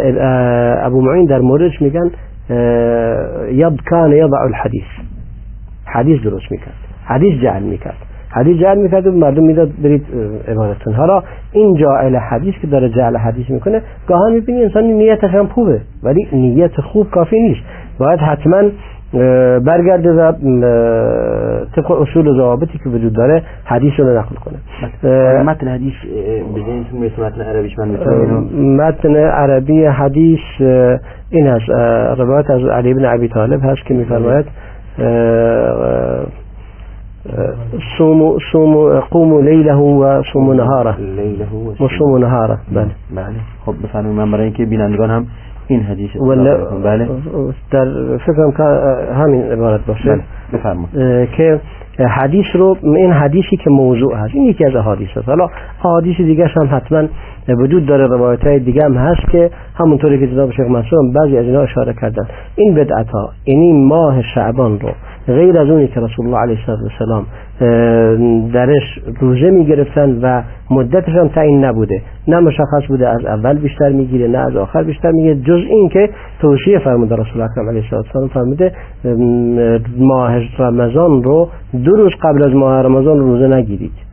ابو 0.86 1.02
معین 1.02 1.26
در 1.26 1.40
موردش 1.40 1.82
میگن 1.82 2.12
یب 3.52 3.74
کان 3.90 4.12
یضع 4.12 4.38
الحدیث. 4.42 4.84
حدیث 5.86 6.22
درست 6.24 6.52
می‌کرد. 6.52 6.74
حدیث 7.06 7.42
جعل 7.42 7.64
می‌کرد. 7.64 7.98
حدیث 8.30 8.62
جعل 8.62 8.78
می‌کرد 8.78 9.08
و 9.08 9.12
مردم 9.12 9.44
می‌داد 9.44 9.72
برید 9.84 10.06
عبادتون 10.48 10.94
حالا 10.94 11.24
این 11.52 11.76
جعل 11.76 12.16
حدیث 12.16 12.54
که 12.62 12.68
داره 12.68 12.90
جعل 12.90 13.18
حدیث 13.18 13.50
می‌کنه 13.50 13.82
گاهی 14.08 14.34
می‌بینی 14.34 14.64
انسان 14.64 14.84
نیتش 14.84 15.30
هم 15.30 15.48
خوبه 15.48 15.82
ولی 16.04 16.28
نیت 16.34 16.82
خوب 16.82 17.10
کافی 17.10 17.40
نیست. 17.40 17.62
باید 18.00 18.20
حتما 18.20 18.62
برگرده 19.60 20.12
و 20.12 20.32
طبق 21.76 21.92
اصول 21.92 22.28
و 22.28 22.34
ضوابطی 22.34 22.78
که 22.84 22.90
وجود 22.90 23.14
داره 23.14 23.44
حدیث 23.66 23.94
رو 23.98 24.18
نقل 24.18 24.36
کنه. 24.36 24.58
متن 25.44 25.68
حدیث 25.68 25.94
بزنیتون 26.56 27.26
متن 27.26 27.42
عربیش 27.42 27.80
من 27.80 27.88
متن 28.76 29.16
عربی 29.16 29.86
حدیث 29.86 30.40
این 31.30 31.48
هست 31.48 31.70
روایت 32.20 32.50
از 32.50 32.64
علی 32.64 32.94
بن 32.94 33.06
عبی 33.06 33.28
طالب 33.28 33.60
هست 33.64 33.86
که 33.86 33.94
میفرماید 33.94 34.46
صوموا 37.98 38.38
صوموا 38.52 39.00
قوموا 39.00 39.42
لیله 39.42 39.74
و 39.74 40.24
صوموا 40.34 40.54
نهاره. 40.54 40.96
لیله 40.98 41.46
و 41.80 41.88
صوموا 41.98 42.18
نهاره. 42.18 42.58
بله. 42.72 42.88
بله. 43.16 43.36
خب 43.66 43.74
بفرمایید 43.84 44.18
من 44.18 44.32
برای 44.32 44.44
اینکه 44.44 44.66
بینندگان 44.66 45.10
هم 45.10 45.26
این 45.68 45.80
حدیث 45.80 46.16
ولا 46.16 46.58
بله. 46.84 47.08
در 47.72 48.18
فکرم 48.18 48.52
که 48.52 48.64
همین 49.14 49.42
عبارت 49.42 49.86
باشه. 49.86 50.20
بله 50.64 51.28
که 51.38 51.60
حدیث 52.00 52.46
رو 52.54 52.78
این 52.84 53.12
حدیثی 53.12 53.58
که 53.58 53.70
موضوع 53.70 54.16
هست 54.16 54.36
این 54.36 54.44
یکی 54.44 54.66
از 54.66 54.76
احادیث 54.76 55.10
هست. 55.16 55.30
حالا 55.30 55.48
احادیث 55.80 56.18
دیگه 56.18 56.46
هم 56.48 56.70
حتما 56.72 57.08
وجود 57.48 57.86
داره 57.86 58.08
روایت 58.08 58.48
های 58.48 58.60
دیگه 58.60 58.82
هم 58.86 58.94
هست 58.94 59.30
که 59.32 59.50
همونطوری 59.76 60.20
که 60.20 60.28
جناب 60.28 60.52
شیخ 60.52 60.68
منصور 60.68 61.00
بعضی 61.16 61.38
از 61.38 61.46
اینا 61.46 61.62
اشاره 61.62 61.94
کردن. 61.94 62.28
این 62.56 62.76
بدعت 62.76 63.10
ها 63.10 63.30
یعنی 63.46 63.74
ماه 63.74 64.22
شعبان 64.22 64.80
رو 64.80 64.90
غیر 65.28 65.60
از 65.60 65.70
اونی 65.70 65.88
که 65.88 66.00
رسول 66.00 66.26
الله 66.26 66.38
علیه 66.38 66.58
السلام 66.70 67.26
درش 68.54 69.00
روزه 69.20 69.50
می‌گرفتن 69.50 70.20
و 70.22 70.42
مدتش 70.72 71.14
هم 71.14 71.28
تعیین 71.28 71.66
نبوده. 71.66 72.02
نه 72.28 72.40
مشخص 72.40 72.88
بوده 72.88 73.10
از 73.10 73.26
اول 73.26 73.58
بیشتر 73.58 73.90
می‌گیره 73.90 74.28
نه 74.28 74.38
از 74.38 74.56
آخر 74.56 74.84
بیشتر 74.84 75.12
می‌گیره. 75.12 75.36
جز 75.36 75.62
این 75.70 75.90
که 75.90 76.10
توصیه 76.42 76.80
فرموده 76.80 77.16
رسول 77.16 77.42
اکرم 77.42 77.70
علیه 77.70 77.84
السلام 77.94 78.28
فرموده 78.28 78.72
ماه 79.98 80.40
رمضان 80.60 81.24
رو 81.24 81.50
دو 81.84 81.92
روز 81.92 82.12
قبل 82.24 82.44
از 82.44 82.54
ماه 82.54 82.82
رمضان 82.82 83.20
روزه 83.20 83.48
نگیرید. 83.48 84.13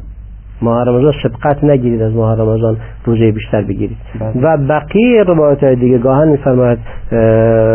ماه 0.62 0.84
رمضان 0.84 1.12
سبقت 1.22 1.64
نگیرید 1.64 2.02
از 2.02 2.14
ماه 2.14 2.38
رمضان 2.38 2.76
روزه 3.04 3.32
بیشتر 3.32 3.62
بگیرید. 3.62 3.96
بله. 4.20 4.42
و 4.42 4.56
بقیه 4.56 5.22
روایت 5.22 5.64
دیگه 5.64 5.98
گاهن 5.98 6.28
میفرماید 6.28 6.78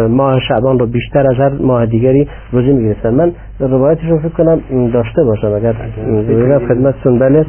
ماه 0.10 0.40
شعبان 0.40 0.80
رو 0.80 0.86
بیشتر 0.86 1.28
از 1.32 1.36
هر 1.38 1.50
ماه 1.50 1.86
دیگری 1.86 2.28
روزه 2.52 2.74
می‌گرفتن 2.74 3.14
من 3.14 3.32
روایتش 3.60 4.06
رو 4.10 4.20
فکر 4.20 4.30
کنم 4.30 4.60
داشته 4.94 5.24
باشم 5.24 5.52
اگر. 5.54 5.74
خدمتتون 6.68 7.20
بله. 7.20 7.46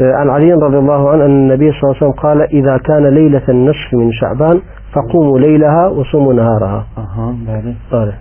عن 0.00 0.30
علي 0.30 0.52
رضي 0.52 0.76
الله 0.76 1.10
عنه 1.10 1.24
ان 1.24 1.30
النبي 1.30 1.72
صلى 1.72 1.82
الله 1.84 1.96
وسلم 1.96 2.10
قال 2.10 2.42
اذا 2.42 2.78
كان 2.78 3.06
ليله 3.06 3.42
النصف 3.48 3.94
من 3.94 4.12
شعبان 4.12 4.60
فقوموا 4.92 5.38
ليلها 5.38 5.88
وصوموا 5.88 6.32
نهارها. 6.32 6.84
آها 6.96 7.34
بله. 7.46 7.74
آره. 7.92 8.12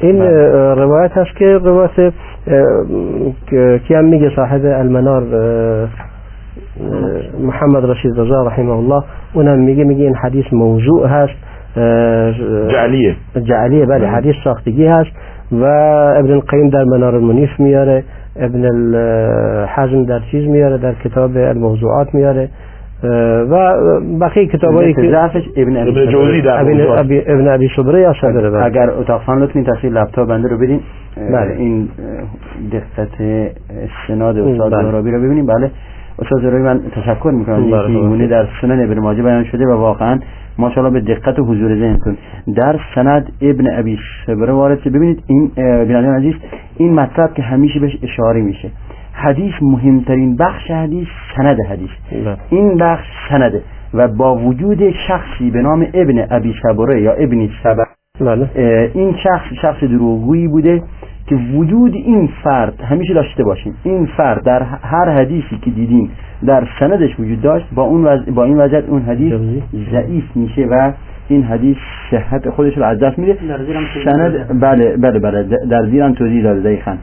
این 0.00 0.22
روایت 0.78 1.12
هست 1.12 1.36
که 1.36 1.58
روایت 1.58 2.12
که 3.88 3.96
هم 3.96 4.04
میگه 4.04 4.30
صاحب 4.36 4.60
المنار 4.64 5.22
محمد. 7.40 7.84
رشید 7.84 8.12
رضا 8.16 8.42
رحمه 8.42 8.70
الله 8.70 9.02
اونم 9.34 9.58
میگه 9.58 9.84
میگه 9.84 10.04
این 10.04 10.14
حدیث 10.14 10.44
موضوع 10.52 11.06
هست 11.06 11.34
جعلیه. 12.70 13.16
جعلیه 13.42 13.86
بله 13.86 14.06
حدیث 14.06 14.34
ساختگی 14.44 14.86
هست 14.86 15.10
و 15.52 15.64
ابن 16.16 16.32
القیم 16.32 16.68
در 16.68 16.84
منار 16.84 17.14
المنیف 17.14 17.50
میاره 17.60 18.04
ابن 18.36 18.64
الحزم 18.64 20.04
در 20.04 20.20
چیز 20.30 20.48
میاره 20.48 20.78
در 20.78 20.94
کتاب 20.94 21.36
الموضوعات 21.36 22.14
میاره. 22.14 22.48
و 23.50 23.74
بقیه 24.20 24.46
کتابایی 24.46 24.94
که 24.94 25.10
ضعفش 25.10 25.42
ابن 25.56 25.76
ابی 25.76 26.06
جوزی 26.06 26.42
در 26.42 26.60
ابن 27.26 27.48
ابی 27.48 27.68
صبره 27.76 28.00
یا 28.00 28.14
صدره 28.20 28.50
بله. 28.50 28.64
اگر 28.64 28.90
اتاق 28.90 29.22
فان 29.22 29.42
لطفین 29.42 29.64
تصویر 29.64 29.92
لپتاپ 29.92 30.28
بنده 30.28 30.48
رو 30.48 30.58
بدین 30.58 30.80
بله. 31.16 31.56
این 31.58 31.88
دقت 32.72 33.08
سناد 34.08 34.38
استاد 34.38 34.72
بله. 34.72 34.90
رو 34.90 35.02
ببینیم. 35.02 35.46
بله. 35.46 35.70
استاد 36.18 36.40
زراوی 36.42 36.62
من 36.62 36.80
تشکر 36.92 37.30
می‌کنم. 37.30 37.70
بله. 37.70 37.86
این 37.86 38.26
در 38.26 38.46
سنن 38.60 38.84
ابن 38.84 38.98
ماجه 38.98 39.22
بیان 39.22 39.44
شده 39.44 39.66
و 39.66 39.70
واقعا 39.70 40.18
ماشاءالله 40.58 41.00
به 41.00 41.14
دقت 41.14 41.38
و 41.38 41.44
حضور 41.44 41.74
ذهن 41.74 41.98
کن 41.98 42.16
در 42.56 42.80
سند 42.94 43.32
ابن 43.40 43.78
ابی 43.78 43.98
صبره 44.26 44.52
وارد 44.52 44.84
ببینید 44.84 45.22
این 45.26 45.50
بنادم 45.56 46.10
عزیز 46.10 46.34
این 46.76 46.94
مطلب 46.94 47.34
که 47.34 47.42
همیشه 47.42 47.80
بهش 47.80 47.98
اشاره 48.02 48.42
میشه. 48.42 48.68
حدیث 49.16 49.54
مهمترین 49.62 50.36
بخش 50.36 50.70
حدیث 50.70 51.08
سند 51.36 51.56
حدیث. 51.70 51.90
این 52.50 52.76
بخش 52.76 53.06
سنده 53.28 53.62
و 53.94 54.08
با 54.08 54.36
وجود 54.36 54.90
شخصی 55.08 55.50
به 55.50 55.62
نام 55.62 55.86
ابن 55.94 56.26
ابی 56.30 56.54
صبره 56.62 57.02
یا 57.02 57.12
ابن 57.12 57.48
سبر 57.62 57.86
بله. 58.20 58.50
این 58.94 59.16
شخص 59.22 59.46
شخص 59.62 59.84
دروغگویی 59.84 60.48
بوده 60.48 60.82
که 61.26 61.36
وجود 61.54 61.94
این 61.94 62.28
فرد 62.44 62.80
همیشه 62.80 63.14
داشته 63.14 63.44
باشیم 63.44 63.74
این 63.84 64.06
فرد 64.06 64.44
در 64.44 64.62
هر 64.62 65.08
حدیثی 65.08 65.58
که 65.62 65.70
دیدیم 65.70 66.10
در 66.46 66.68
سندش 66.80 67.20
وجود 67.20 67.42
داشت 67.42 67.66
با 67.74 67.82
اون 67.82 68.24
با 68.34 68.44
این 68.44 68.60
وجه 68.60 68.84
اون 68.88 69.02
حدیث 69.02 69.32
ضعیف 69.92 70.24
میشه 70.34 70.66
و 70.70 70.92
این 71.28 71.42
حدیث 71.42 71.76
صحت 72.10 72.50
خودش 72.50 72.78
رو 72.78 72.84
از 72.84 72.98
دست 72.98 73.18
میده. 73.18 73.36
سند 74.04 74.60
بله 74.60 74.96
بله 74.96 75.18
بله. 75.18 75.42
در 75.70 75.86
زیرم 75.86 76.12
توضیح 76.14 76.42
داده 76.42 76.60
دقیقاً. 76.60 76.96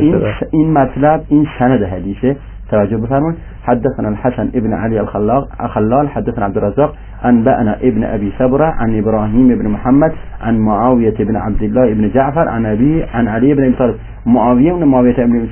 این 0.00 0.16
این 0.50 0.72
مطلب 0.72 1.20
این 1.28 1.46
سند 1.58 1.82
حدیثه. 1.82 2.36
توجه 2.70 2.96
بفرمایید. 2.96 3.38
حدثنا 3.64 4.08
الحسن 4.08 4.48
ابن 4.54 4.72
علي 4.72 4.98
الخلاق 4.98 5.48
الخلال 5.60 6.08
حدثنا 6.08 6.44
عبد 6.44 6.58
الرزاق 6.58 6.94
أنبأنا 7.24 7.76
ابن 7.82 8.04
أبي 8.04 8.32
ثبرة 8.38 8.64
عن 8.64 8.98
إبراهيم 8.98 9.48
بن 9.48 9.68
محمد 9.68 10.12
عن 10.40 10.58
معاوية 10.58 11.14
بن 11.18 11.36
عبد 11.36 11.62
الله 11.62 11.94
بن 11.94 12.10
جعفر 12.14 12.48
عن 12.48 12.66
أبي 12.66 13.04
عن 13.14 13.28
علي 13.28 13.54
بن 13.54 13.64
أبي 13.64 13.72
طالب. 13.72 13.94
معاوية 14.26 14.72
بن 14.72 14.84
معاوية 14.84 15.16
بن 15.16 15.46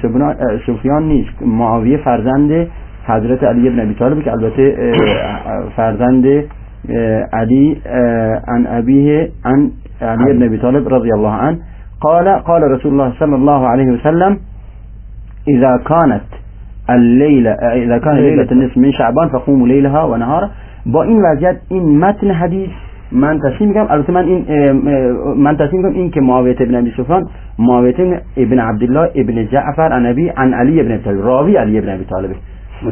سفيان 0.66 1.02
نیست. 1.02 1.42
معاوية 1.42 1.96
فرزند 1.96 2.68
حضرت 3.06 3.44
علی 3.44 3.70
بن 3.70 3.80
ابی 3.80 3.94
طالب 3.94 4.22
که 4.22 4.32
البته 4.32 4.92
فرزند 5.76 6.44
علي 7.33 7.77
عن 8.49 8.66
أبيه 8.66 9.31
عن 9.44 9.70
علي 10.03 10.33
بن 10.33 10.42
أبي 10.42 10.57
طالب 10.59 10.88
رضي 10.88 11.11
الله 11.14 11.33
عنه. 11.33 11.59
قال 12.01 12.29
قال 12.29 12.70
رسول 12.70 12.92
الله 12.92 13.12
صلى 13.18 13.37
الله 13.37 13.66
عليه 13.66 13.92
وسلم 13.92 14.38
إذا 15.49 15.81
كانت 15.88 16.29
الليلة 16.90 17.51
إذا 17.51 17.99
كان 17.99 18.14
ليلة 18.16 18.49
النصف 18.53 18.77
من 18.77 18.92
شعبان 18.92 19.29
فقوموا 19.29 19.68
ليلها 19.68 20.05
ونهارا 20.05 20.51
با 20.87 21.03
این 21.03 21.22
وضعیت 21.22 21.57
این 21.70 21.99
متن 22.01 22.31
حدیث 22.31 22.70
من 23.12 23.38
تصمیم 23.38 23.68
میگم 23.68 23.87
البته 23.90 24.12
من 24.12 24.25
این 24.25 24.72
من 25.37 25.57
تصمیم 25.57 25.83
میگم 25.83 25.94
این 25.94 26.11
که 26.11 26.20
معاویه 26.20 26.57
ابن 26.61 26.75
ابی 26.75 26.90
سفیان 26.96 27.29
معاویه 27.59 28.20
ابن 28.37 28.59
عبدالله 28.59 29.11
ابن 29.14 29.46
جعفر 29.46 29.92
عن 29.92 30.07
ابی 30.07 30.29
عن 30.29 30.55
علی 30.55 30.81
ابن 30.81 30.92
ابی 30.92 31.05
طالب 31.05 31.27
راوی 31.27 31.57
علی 31.57 31.79
ابن 31.79 31.88
ابی 31.88 32.05
طالب. 32.05 32.31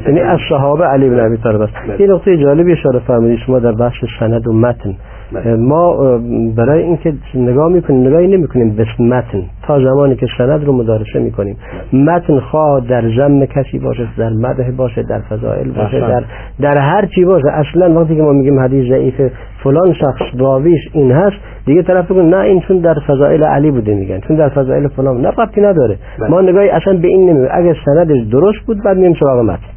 یعنی 0.06 0.20
از 0.20 0.38
صحابه 0.48 0.84
علی 0.84 1.10
بن 1.10 1.20
ابی 1.20 1.36
طالب 1.36 1.60
است. 1.60 1.72
بله. 1.88 2.00
یه 2.00 2.06
نقطه 2.06 2.36
جالبی 2.36 2.72
اشاره 2.72 2.98
فرمودید 2.98 3.38
شما 3.38 3.58
در 3.58 3.72
بخش 3.72 4.04
سند 4.20 4.48
و 4.48 4.52
متن. 4.52 4.94
بله. 5.32 5.56
ما 5.56 6.18
برای 6.56 6.82
اینکه 6.82 7.12
نگاه 7.34 7.72
می‌کنیم 7.72 8.06
نگاهی 8.06 8.26
نمی‌کنیم 8.26 8.76
به 8.76 8.86
متن. 9.00 9.42
تا 9.62 9.78
زمانی 9.78 10.16
که 10.16 10.26
سند 10.38 10.64
رو 10.64 10.72
مدارسه 10.72 11.18
می‌کنیم. 11.18 11.56
بله. 11.92 12.02
متن 12.02 12.40
خواه 12.40 12.80
در 12.88 13.02
زم 13.16 13.44
کسی 13.44 13.78
باشه 13.78 14.08
در 14.18 14.30
مدح 14.30 14.70
باشه 14.70 15.02
در 15.02 15.20
فضائل 15.20 15.70
باشه 15.70 16.00
در 16.00 16.24
در 16.60 16.78
هر 16.78 17.06
چی 17.14 17.24
باشه. 17.24 17.48
اصلا 17.48 18.00
وقتی 18.00 18.16
که 18.16 18.22
ما 18.22 18.32
میگیم 18.32 18.60
حدیث 18.60 18.88
ضعیف 18.88 19.14
فلان 19.62 19.92
شخص 19.92 20.22
راویش 20.38 20.80
این 20.92 21.12
هست 21.12 21.36
دیگه 21.66 21.82
طرف 21.82 22.10
بگن 22.10 22.22
نه 22.22 22.36
این 22.36 22.60
چون 22.60 22.78
در 22.78 22.94
فضائل 23.06 23.44
علی 23.44 23.70
بوده 23.70 23.94
میگن. 23.94 24.20
چون 24.20 24.36
در 24.36 24.48
فضائل 24.48 24.88
فلان 24.88 25.20
نه 25.20 25.28
ربطی 25.28 25.60
نداره. 25.60 25.96
ما 26.28 26.40
نگاهی 26.40 26.68
اصلا 26.68 26.96
به 26.96 27.08
این 27.08 27.30
نمیگیم 27.30 27.48
اگه 27.52 27.76
سندش 27.84 28.18
درست 28.32 28.58
بود 28.66 28.84
بعد 28.84 28.96
مییم 28.96 29.14
سراغ 29.20 29.40
متن. 29.44 29.73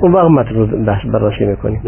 اون 0.00 0.12
وقت 0.12 0.52
رو 0.52 0.66
بحث 0.66 1.06
بررسی 1.06 1.44
می‌کنیم. 1.44 1.82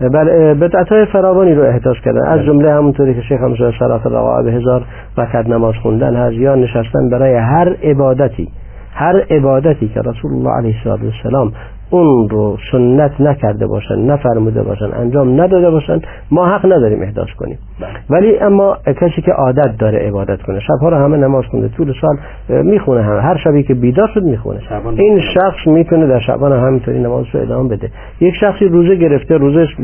بله 0.00 0.54
بدعت 0.54 0.88
های 0.88 1.06
فراوانی 1.06 1.54
رو 1.54 1.62
احتاج 1.62 2.00
کردن. 2.00 2.26
از 2.26 2.40
جمله 2.40 2.72
همونطوری 2.72 3.14
که 3.14 3.20
شیخ 3.20 3.40
صلاة 3.78 4.04
رقاعه 4.04 4.44
به 4.44 4.52
هزار 4.52 4.84
رکعت 5.16 5.46
نماز 5.46 5.74
خوندن 5.82 6.16
هست 6.16 6.34
یا 6.34 6.54
نشستن 6.54 7.10
برای 7.10 7.34
هر 7.34 7.76
عبادتی 7.82 8.48
هر 8.94 9.24
عبادتی 9.30 9.88
که 9.88 10.00
رسول 10.00 10.32
الله 10.32 10.50
علیه 10.50 10.74
السلام 10.86 11.52
اون 11.92 12.28
رو 12.28 12.56
سنت 12.72 13.20
نکرده 13.20 13.66
باشن 13.66 13.98
نفرموده 13.98 14.62
باشن 14.62 14.90
انجام 14.94 15.40
نداده 15.40 15.70
باشن 15.70 16.00
ما 16.30 16.46
حق 16.46 16.66
نداریم 16.66 17.02
احداث 17.02 17.28
کنیم. 17.38 17.58
بله. 17.80 17.88
ولی 18.10 18.38
اما 18.38 18.76
کسی 19.00 19.22
که 19.22 19.32
عادت 19.32 19.76
داره 19.78 19.98
عبادت 19.98 20.42
کنه 20.42 20.60
شبها 20.60 20.88
رو 20.88 20.96
همه 20.96 21.16
نماز 21.16 21.44
خونده 21.50 21.68
طول 21.68 21.92
سال 22.00 22.16
می‌خونه 22.62 23.02
همه. 23.02 23.20
هر 23.20 23.36
شبی 23.44 23.62
که 23.62 23.74
بیدار 23.74 24.08
شد 24.14 24.22
می‌خونه. 24.22 24.60
این 24.96 25.20
شخص 25.34 25.66
می‌تونه 25.66 26.06
در 26.06 26.20
شبان 26.20 26.52
همینطوری 26.52 26.98
نماز 26.98 27.24
رو 27.32 27.40
ادامه 27.40 27.68
بده. 27.68 27.90
یک 28.20 28.34
شخصی 28.34 28.64
روزه 28.64 28.96
گرفته 28.96 29.36
روزش 29.36 29.76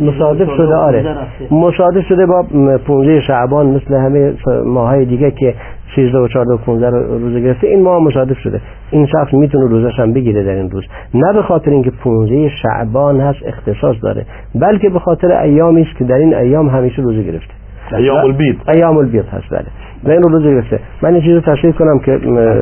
مصادف 0.00 0.48
شده 0.56 0.74
آره. 0.74 1.16
مصادف 1.50 2.04
شده 2.08 2.26
با 2.26 2.42
15 2.86 3.20
شعبان 3.20 3.66
مثل 3.66 3.94
همه 3.94 4.34
ماهای 4.64 5.04
دیگه 5.04 5.30
که 5.30 5.54
13 5.96 6.18
و 6.18 6.28
14 6.28 6.52
و 6.52 6.56
15 6.56 6.90
روزه 6.90 7.40
گرفته 7.40 7.66
این 7.66 7.82
ماه 7.82 8.02
مصادف 8.02 8.38
شده. 8.38 8.60
این 8.90 9.06
شخص 9.06 9.34
می‌تونه 9.34 9.66
روزش 9.66 9.98
هم 9.98 10.12
بگیره 10.12 10.44
در 10.44 10.54
این 10.54 10.70
روز. 10.70 10.84
نه 11.14 11.32
به 11.32 11.42
خاطر 11.42 11.70
اینکه 11.70 11.90
15 11.90 12.48
شعبان 12.48 13.20
هست 13.20 13.38
اختصاص 13.46 13.96
داره 14.02 14.26
بلکه 14.54 14.90
به 14.90 14.98
خاطر 14.98 15.32
ایامی 15.32 15.82
است 15.82 15.98
که 15.98 16.04
در 16.04 16.14
این 16.14 16.34
ایام 16.34 16.68
همیشه 16.68 17.02
روزه 17.02 17.22
گرفته. 17.22 17.54
ایام 17.92 18.24
البید 18.24 18.60
ایام 18.68 18.96
البید 18.96 19.24
هست 19.24 19.50
بله. 19.50 19.66
و 20.04 20.10
این 20.10 20.22
روزه 20.22 20.54
گرفته 20.54 20.80
من 21.02 21.14
این 21.14 21.22
چیز 21.22 21.34
رو 21.34 21.40
تشریح 21.40 21.72
کنم 21.72 21.98
که 21.98 22.20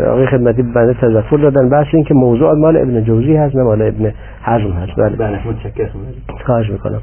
آقای 0.09 0.27
خدمتی 0.27 0.63
بنده 0.63 0.95
تذکر 0.95 1.37
دادن 1.37 1.69
بحث 1.69 1.87
این 1.93 2.05
که 2.05 2.15
موضوع 2.15 2.55
مال 2.55 2.77
ابن 2.77 3.05
جوزی 3.05 3.37
هست 3.37 3.57
نه 3.57 3.63
مال 3.63 3.83
ابن 3.83 4.13
حزم 4.43 4.73
هست 4.73 4.93
بله. 4.97 5.17
بله 5.17 5.49
متشکرم. 5.49 5.89
خواهش 6.47 6.71
می‌کنم. 6.71 7.01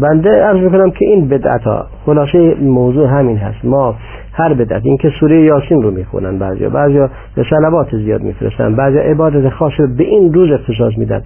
بنده 0.00 0.30
عرض 0.30 0.60
می‌کنم 0.60 0.90
که 0.90 1.04
این 1.04 1.28
بدعت 1.28 1.62
ها 1.62 1.86
خلاصه 2.06 2.54
موضوع 2.54 3.08
همین 3.08 3.36
هست. 3.36 3.64
ما 3.64 3.94
هر 4.32 4.54
بدعت 4.54 4.82
این 4.84 4.96
که 4.96 5.10
سوره 5.20 5.40
یاسین 5.40 5.82
رو 5.82 5.90
می‌خونن 5.90 6.38
بعضیا 6.38 6.70
بعضیا 6.70 7.10
به 7.36 7.44
صلوات 7.50 7.96
زیاد 7.96 8.22
میفرستن 8.22 8.76
بعضیا 8.76 9.02
عبادت 9.02 9.48
خاص 9.48 9.72
به 9.98 10.04
این 10.04 10.32
روز 10.32 10.50
اختصاص 10.52 10.92
میدن. 10.98 11.22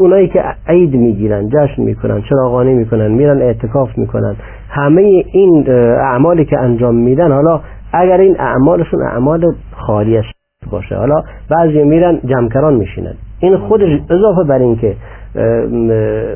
اونایی 0.00 0.28
که 0.28 0.42
عید 0.68 0.94
می‌گیرن 0.94 1.48
جشن 1.48 1.82
می‌کنن 1.82 2.22
چراغانی 2.22 2.74
می‌کنن 2.74 3.10
میرن 3.10 3.42
اعتکاف 3.42 3.98
می‌کنن. 3.98 4.36
همه 4.74 5.24
این 5.32 5.70
اعمالی 6.00 6.44
که 6.44 6.58
انجام 6.58 6.94
میدن 6.94 7.32
حالا 7.32 7.60
اگر 7.92 8.20
این 8.20 8.36
اعمالشون 8.38 9.02
اعمال 9.02 9.54
خالی 9.76 10.16
است 10.16 10.28
باشه 10.70 10.96
حالا 10.96 11.22
بعضی 11.50 11.84
میرن 11.84 12.20
جمکران 12.24 12.74
میشینن. 12.74 13.14
این 13.40 13.56
خودش 13.56 14.00
اضافه 14.10 14.42
بر 14.48 14.58
این 14.58 14.76
که 14.76 14.96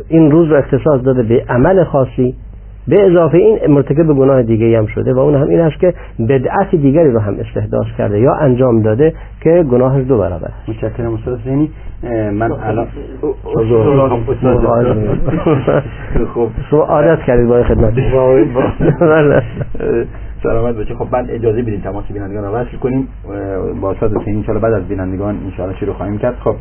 این 0.08 0.30
روز 0.30 0.48
رو 0.48 0.56
اختصاص 0.56 1.04
داده 1.04 1.22
به 1.22 1.44
عمل 1.48 1.84
خاصی 1.84 2.34
به 2.88 3.06
اضافه 3.10 3.38
این 3.38 3.58
مرتکب 3.68 4.06
گناه 4.06 4.42
دیگه 4.42 4.78
هم 4.78 4.86
شده 4.86 5.14
و 5.14 5.18
اون 5.18 5.34
هم 5.34 5.48
این 5.48 5.60
است 5.60 5.80
که 5.80 5.94
بدعت 6.28 6.70
دیگری 6.70 7.10
رو 7.10 7.20
هم 7.20 7.36
استحداث 7.40 7.86
کرده 7.98 8.20
یا 8.20 8.34
انجام 8.34 8.82
داده 8.82 9.12
که 9.40 9.64
گناهش 9.70 10.04
دو 10.04 10.18
برابر 10.18 10.48
است. 10.48 10.68
متشکرم 10.68 11.14
استاد 11.14 11.40
حسینی. 11.40 11.70
من 12.32 12.52
الان 12.52 12.86
خب 16.70 16.76
عادت 16.76 17.18
کردید 17.26 17.48
با 17.48 17.62
خدمت. 17.62 17.94
سلامت 20.42 20.74
باشه 20.74 20.94
خب 20.94 21.10
بعد 21.10 21.30
اجازه 21.30 21.62
بدین 21.62 21.80
تماس 21.80 22.04
بینندگان 22.12 22.44
رو 22.44 22.50
وصل 22.50 22.76
کنیم. 22.76 23.08
با 23.80 23.90
استاد 23.90 24.16
حسینی 24.16 24.44
ان 24.48 24.58
بعد 24.58 24.72
از 24.72 24.88
بینندگان 24.88 25.36
ان 25.58 25.74
شروع 25.80 25.94
خواهیم 25.94 26.18
کرد. 26.18 26.34
خب 26.34 26.54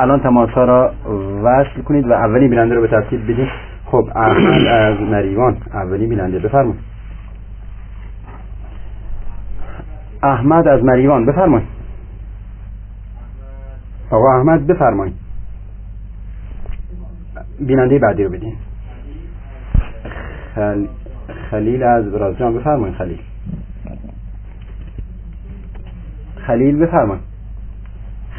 الان 0.00 0.20
تماس 0.20 0.50
ها 0.50 0.64
را 0.64 0.90
وصل 1.42 1.82
کنید 1.84 2.08
و 2.08 2.12
اولی 2.12 2.48
بیننده 2.48 2.74
رو 2.74 2.80
به 2.80 2.88
ترتیب 2.88 3.24
بدید 3.24 3.48
خب 3.90 4.08
احمد 4.16 4.66
از 4.66 5.00
نریوان 5.00 5.56
اولی 5.72 6.06
بیننده 6.06 6.38
بفرمایید. 6.38 6.80
احمد 10.22 10.68
از 10.68 10.84
مریوان 10.84 11.26
بفرمایید. 11.26 11.68
آقا 14.10 14.36
احمد 14.36 14.66
بفرمایید. 14.66 15.14
بیننده 17.60 17.98
بعدی 17.98 18.24
رو 18.24 18.30
بدین. 18.30 18.56
خل... 20.54 20.86
خلیل 21.50 21.82
از 21.82 22.12
برازجان 22.12 22.58
بفرمایید 22.58 22.96
خلیل. 22.96 23.20
خلیل 26.46 26.86
بفرمایید. 26.86 27.24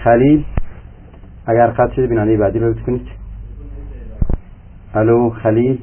خلیل 0.04 0.46
اگر 1.46 1.68
قطع 1.68 1.94
شده 1.94 2.08
بیننده 2.08 2.38
بعدی 2.38 2.60
رو 2.60 2.74
کنید 2.74 3.19
الو 4.96 5.30
خلیل 5.30 5.78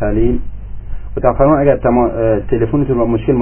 خلیل 0.00 0.38
فرمان 1.38 1.58
اگر 1.58 1.76
تلفنتون 2.50 2.98
با 2.98 3.06
مشکل 3.06 3.32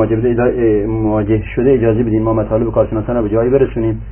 مواجه 0.87 1.43
شده 1.57 1.71
اجازه 1.71 2.03
بدین 2.03 2.23
ما 2.23 2.33
مطالب 2.33 2.73
کارشناسان 2.73 3.17
رو 3.17 3.23
به 3.23 3.29
جایی 3.29 3.51
برسونیم. 3.51 4.03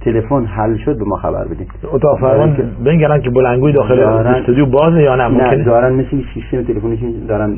تلفن 0.00 0.44
حل 0.44 0.76
شد 0.76 0.98
به 0.98 1.04
ما 1.04 1.16
خبر 1.16 1.44
بدید 1.44 1.70
اتاق 1.92 2.20
فرمان 2.20 2.56
بنگرن 2.84 3.20
که 3.20 3.30
بلنگوی 3.30 3.72
داخل 3.72 4.00
استودیو 4.00 4.66
بازه 4.66 5.02
یا 5.02 5.16
نه؟ 5.16 5.28
نه 5.28 5.64
دارن 5.64 5.92
مثل 5.92 6.22
سیستم 6.34 6.62
تلفنشون 6.62 7.12
دارن 7.28 7.54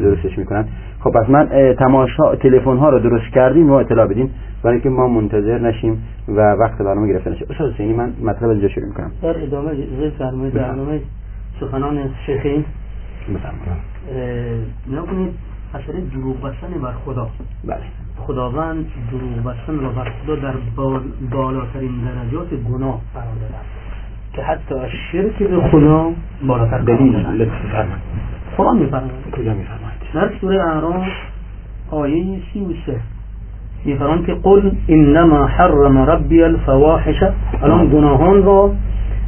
درستش 0.00 0.38
می‌کنن. 0.38 0.64
خب 1.00 1.10
پس 1.10 1.30
من 1.30 1.74
تماشا 1.78 2.34
تلفن 2.34 2.76
ها 2.76 2.90
رو 2.90 2.98
درست 2.98 3.32
کردیم 3.34 3.66
ما 3.66 3.80
اطلاع 3.80 4.06
بدیم. 4.06 4.30
برای 4.62 4.80
که 4.80 4.88
ما 4.88 5.08
منتظر 5.08 5.58
نشیم 5.58 6.02
و 6.28 6.40
وقت 6.40 6.78
برنامه 6.78 7.08
گرفته 7.08 7.30
نشه. 7.30 7.46
استاد 7.50 7.72
حسینی 7.72 7.92
من 7.92 8.12
مطلب 8.24 8.50
اینجا 8.50 8.68
شروع 8.68 8.86
می‌کنم. 8.86 9.10
در 9.22 9.42
ادامه 9.42 9.70
فرمایید. 10.18 10.54
برنامه 10.54 11.00
سخنان 11.60 12.10
شیخین. 12.26 12.64
بفرمایید. 13.34 13.82
نکنید 14.92 15.34
اثر 15.74 15.92
دروغ 16.14 16.40
بستن 16.40 16.80
بر 16.82 16.92
خدا. 17.04 17.28
بله. 17.64 17.76
خداوند 18.18 18.86
دروغ 19.10 19.54
بستن 19.54 19.80
را 19.80 19.88
بر 19.88 20.10
خدا 20.24 20.36
در 20.36 20.54
بالاترین 21.30 21.90
درجات 21.90 22.48
گناه 22.48 23.00
قرار 23.14 23.34
دادن. 23.40 23.64
که 24.32 24.42
حتی 24.42 24.74
شرک 25.12 25.38
به 25.38 25.60
خدا 25.60 26.12
بالاتر 26.46 26.78
دلیل 26.78 27.50
قرآن 28.56 28.78
میفرماید. 28.78 29.12
کجا 29.32 29.54
میفرماید؟ 29.54 29.89
در 30.14 30.30
سوره 30.40 30.64
اعراف 30.64 31.06
آیه 31.90 32.40
سی 32.52 32.60
و 32.60 32.72
سه. 32.86 33.00
میفرمان 33.84 34.26
که 34.26 34.34
قل 34.34 34.70
انما 34.88 35.46
حرم 35.46 35.98
ربی 35.98 36.42
الفواحش. 36.42 37.22
الان 37.62 37.86
گناهان 37.86 38.42
را 38.42 38.74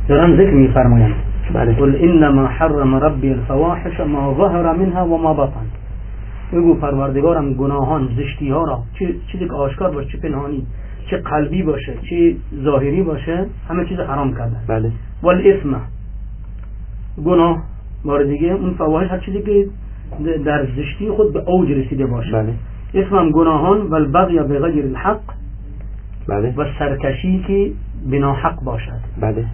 دارن 0.09 0.37
ذکر 0.37 0.51
میفرمایند. 0.51 1.15
بله. 1.55 1.73
قل 1.73 1.97
انما 2.01 2.47
حرم 2.47 2.95
ربی 2.95 3.31
الفواحش 3.31 4.01
ما 4.01 4.35
ظهر 4.39 4.73
منها 4.73 5.07
و 5.07 5.19
ما 5.19 5.35
بطن. 5.35 5.67
بگو 6.53 6.75
پروردگارم 6.75 7.55
گناهان 7.55 8.09
زشتی 8.17 8.49
ها 8.49 8.65
را 8.65 8.83
چه 8.99 9.15
چیزی 9.33 9.45
که 9.47 9.53
آشکار 9.53 9.91
باشه 9.91 10.09
چه 10.09 10.19
پنهانی 10.19 10.67
چه 11.11 11.17
قلبی 11.17 11.63
باشه 11.63 11.95
چه 12.11 12.37
ظاهری 12.65 13.03
باشه 13.03 13.47
همه 13.69 13.85
چیز 13.85 13.99
حرام 13.99 14.35
کرده. 14.35 14.57
بله. 14.69 14.93
والاسم 15.23 15.81
گناه. 17.25 17.63
بار 18.05 18.25
دیگه 18.25 18.49
اون 18.53 18.75
فواحش 18.75 19.11
هر 19.11 19.19
چیزی 19.19 19.43
که 19.43 19.67
در 20.45 20.67
زشتی 20.77 21.11
خود 21.11 21.33
به 21.33 21.43
اوج 21.47 21.71
رسیده 21.71 22.07
باشه. 22.07 22.33
بله. 22.33 22.55
اسمم 22.95 23.31
گناهان 23.31 23.81
و 23.81 23.95
البغی 23.95 24.39
به 24.39 24.59
غیر 24.61 24.85
الحق 24.85 25.21
بله. 26.29 26.55
و 26.57 26.65
سرکشی 26.79 27.45
که 27.47 27.73
بنا 28.11 28.33
حق 28.33 28.65
باشد. 28.65 29.01
بله. 29.21 29.45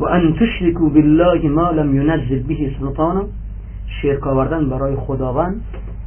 و 0.00 0.04
ان 0.04 0.34
تشرکو 0.40 0.90
بالله 0.90 1.48
ما 1.48 1.70
لم 1.70 1.96
ينزل 1.96 2.42
به 2.42 2.54
سلطانا 2.80 3.24
شرک 4.02 4.26
آوردن 4.26 4.68
برای 4.70 4.96
خداوند. 4.96 5.60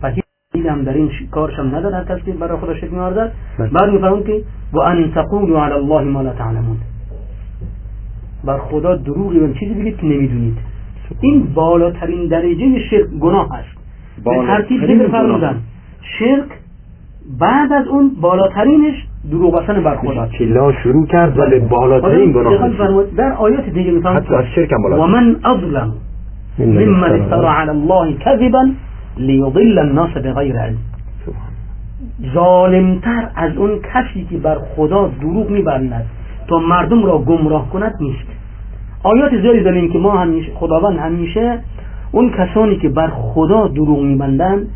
و 0.03 0.11
هیچ 0.11 0.65
هم 0.65 0.83
در 0.83 0.93
این 0.93 1.11
کارش 1.31 1.53
هم 1.53 1.75
نداره 1.75 1.95
هر 1.95 2.03
کسی 2.03 2.31
برای 2.31 2.57
خدا 2.57 2.75
شرک 2.75 2.93
می‌آورد. 2.93 3.33
بعد 3.59 3.89
میفرمون 3.89 4.23
که 4.23 4.43
و 4.73 4.79
ان 4.79 5.11
تقولوا 5.11 5.65
علی 5.65 5.73
الله 5.73 6.01
ما 6.03 6.21
لا 6.21 6.33
تعلمون. 6.33 6.77
بر 8.45 8.57
خدا 8.57 8.95
دروغی 8.95 9.39
و 9.39 9.53
چیزی 9.53 9.73
بگید 9.73 9.97
که 9.97 10.05
نمی‌دونید. 10.05 10.57
این 11.21 11.53
بالاترین 11.53 12.27
درجه 12.27 12.79
شرک 12.89 13.09
گناه 13.19 13.55
است. 13.55 13.79
به 14.25 14.31
ترتیب 14.47 14.83
ذکر 14.83 15.07
فرمودن 15.07 15.55
شرک 16.19 16.47
بعد 17.39 17.73
از 17.73 17.87
اون 17.87 18.11
بالاترینش 18.21 18.93
دروغ 19.31 19.61
بستن 19.61 19.83
بر 19.83 19.95
خدا 19.95 20.27
چلا 20.27 20.71
شروع 20.83 21.07
کرد 21.07 21.39
و 21.39 21.49
به 21.49 21.59
بالاترین 21.59 22.31
گناه 22.31 23.03
در 23.17 23.33
آیات 23.33 23.69
دیگه 23.69 23.91
میفرماد 23.91 24.23
حتی 24.23 24.35
از 24.35 24.45
شرک 24.55 24.71
هم 24.71 24.81
بالاتر. 24.83 25.03
و 25.03 25.07
من 25.07 25.35
اظلم 25.43 25.93
ممن 26.59 27.21
افترى 27.21 27.47
على 27.47 27.69
الله 27.69 28.13
كذبا 28.13 28.69
ليضل 29.17 29.79
الناس 29.79 30.09
بغیر 30.09 30.57
علم. 30.57 30.77
ظالمتر 32.33 33.29
از 33.35 33.57
اون 33.57 33.79
کسی 33.93 34.27
که 34.29 34.37
بر 34.37 34.57
خدا 34.75 35.11
دروغ 35.21 35.49
میبندد 35.49 36.05
تا 36.47 36.59
مردم 36.59 37.05
را 37.05 37.17
گمراه 37.17 37.69
کند 37.69 37.95
نیست. 37.99 38.38
آیات 39.03 39.41
زیادی 39.41 39.63
داریم 39.63 39.91
که 39.91 39.99
ما 39.99 40.11
همیشه 40.11 40.51
خداوند 40.55 40.97
همیشه 40.97 41.59
اون 42.11 42.31
کسانی 42.31 42.75
که 42.75 42.89
بر 42.89 43.07
خدا 43.07 43.67
دروغ 43.67 43.99
میبندند 43.99 44.67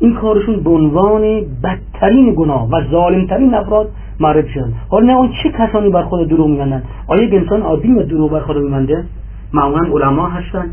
این 0.00 0.14
کارشون 0.14 0.60
به 0.60 0.70
عنوان 0.70 1.22
بدترین 1.64 2.34
گناه 2.34 2.70
و 2.70 2.80
ظالمترین 2.90 3.54
افراد 3.54 3.88
معرفی 4.20 4.48
شدن 4.48 4.72
حالا 4.88 5.06
نه 5.06 5.12
اون 5.12 5.30
چه 5.42 5.48
کسانی 5.50 5.88
بر 5.88 6.02
خدا 6.02 6.24
دروغ 6.24 6.48
میبندن 6.48 6.82
آیا 7.06 7.22
یک 7.22 7.34
انسان 7.34 7.62
عادی 7.62 7.92
و 7.92 8.02
دروغ 8.02 8.30
بر 8.30 8.40
خدا 8.40 8.60
میبنده؟ 8.60 9.04
معمولا 9.52 9.82
علما 9.82 10.28
هستن 10.28 10.70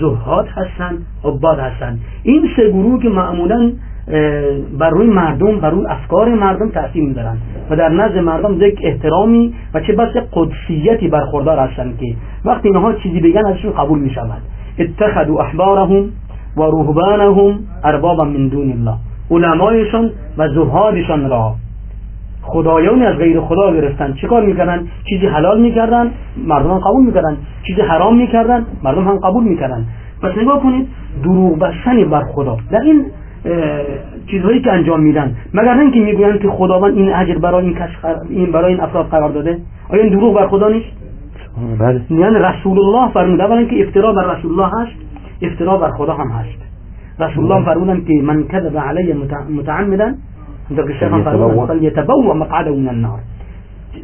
زهاد 0.00 0.48
هستن 0.48 0.98
عباد 1.24 1.58
هستن 1.58 1.98
این 2.22 2.48
سه 2.56 2.70
گروه 2.70 3.02
که 3.02 3.08
معمولا 3.08 3.72
بر 4.78 4.90
روی 4.90 5.06
مردم 5.06 5.60
بر 5.60 5.70
روی 5.70 5.86
افکار 5.86 6.34
مردم 6.34 6.70
تاثیر 6.70 7.04
می‌ذارن 7.04 7.36
و 7.70 7.76
در 7.76 7.88
نزد 7.88 8.18
مردم 8.18 8.54
یک 8.60 8.78
احترامی 8.82 9.54
و 9.74 9.80
چه 9.80 9.92
بس 9.92 10.16
قدسیتی 10.32 11.08
برخوردار 11.08 11.58
هستن 11.58 11.94
که 12.00 12.14
وقتی 12.44 12.68
اینها 12.68 12.92
چیزی 12.92 13.20
بگن 13.20 13.46
ازشون 13.46 13.72
قبول 13.72 13.98
می‌شود. 13.98 14.42
اتخذوا 14.78 15.42
احبارهم 15.42 16.04
و 16.56 16.62
رهبانهم 16.62 17.58
اربابا 17.84 18.24
من 18.24 18.48
دون 18.48 18.70
الله. 18.72 18.94
علمایشان 19.30 20.10
و 20.38 20.48
زهادشان 20.48 21.30
را. 21.30 21.54
خدایانی 22.42 23.04
از 23.04 23.16
غیر 23.16 23.40
خدا 23.40 23.72
گرفتن. 23.72 24.12
چیکار 24.12 24.46
می‌کردن؟ 24.46 24.86
چیزی 25.08 25.26
حلال 25.26 25.60
می‌کردن 25.60 26.10
مردم 26.46 26.70
هم 26.70 26.78
قبول 26.78 27.06
می‌کردن. 27.06 27.36
چیزی 27.66 27.80
حرام 27.80 28.16
می‌کردن 28.16 28.66
مردم 28.82 29.04
هم 29.04 29.18
قبول 29.18 29.44
می‌کردن. 29.44 29.86
پس 30.22 30.30
نگاه 30.42 30.62
کنید 30.62 30.88
دروغ 31.24 31.58
بستن 31.58 32.04
بر 32.04 32.22
خدا. 32.22 32.56
در 32.70 32.80
این 32.80 33.04
چیزهایی 34.30 34.60
که 34.60 34.72
انجام 34.72 35.00
میدن. 35.00 35.36
مگر 35.54 35.78
اینکه 35.78 36.00
می‌گویند 36.00 36.40
که 36.40 36.48
خداوند 36.48 36.96
این 36.96 37.14
اجر 37.14 37.38
برای 37.38 37.64
این 37.64 37.74
کس 37.74 37.88
این 38.30 38.52
برای 38.52 38.72
این 38.72 38.80
افراد 38.80 39.06
قرار 39.06 39.30
داده؟ 39.30 39.58
آیا 39.88 40.02
این 40.02 40.12
دروغ 40.12 40.34
بر 40.34 40.46
خدا 40.46 40.68
نیست؟ 40.68 40.86
بله. 41.78 42.00
یعنی 42.10 42.36
رسول 42.38 42.78
الله 42.78 43.12
فرموده 43.12 43.44
اولا 43.44 43.64
که 43.64 43.82
افترا 43.82 44.12
بر 44.12 44.34
رسول 44.34 44.50
الله 44.50 44.82
هست 44.82 44.92
افترا 45.42 45.76
بر 45.76 45.90
خدا 45.90 46.14
هم 46.14 46.28
هست. 46.28 46.58
رسول 47.20 47.52
الله 47.52 47.64
فرمودن 47.64 48.04
که 48.04 48.22
من 48.22 48.48
کذب 48.48 48.78
علی 48.78 49.12
متعمدا 49.50 50.14
در 50.76 50.86
که 50.86 50.92
شیخ 50.92 51.08
فرمودن 51.08 51.66
فلیتبوأ 51.66 52.34
مقعده 52.34 52.70
من 52.70 52.88
النار. 52.88 53.18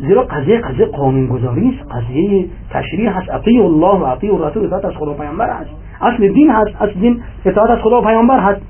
زیرا 0.01 0.23
قضیه 0.23 0.59
قضیه 0.59 0.87
قانون 0.87 1.27
گذاری 1.27 1.69
است 1.69 1.93
قضیه 1.93 2.47
تشریع 2.71 3.11
هست. 3.11 3.31
اطیع 3.31 3.65
الله 3.65 3.99
و 3.99 4.05
اطیع 4.05 4.35
الرسول 4.35 4.65
اطاعت 4.65 4.85
از 4.85 4.93
خدا 4.93 5.15
پیامبر 5.15 5.51
هست. 5.51 5.71
اصل 6.01 6.29
دین 6.29 6.51
هست 6.51 6.83
اصل 6.83 7.01
دین 7.01 7.23
اطاعت 7.45 7.71
از 7.71 7.79
خدا 7.79 8.01
و 8.01 8.05
پیامبر 8.05 8.39
هست. 8.39 8.61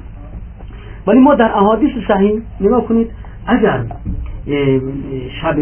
ولی 1.06 1.20
ما 1.20 1.34
در 1.34 1.50
احادیث 1.54 1.90
صحیح 2.08 2.40
نگاه 2.60 2.84
کنید 2.84 3.10
اگر 3.46 3.80
شب 5.42 5.56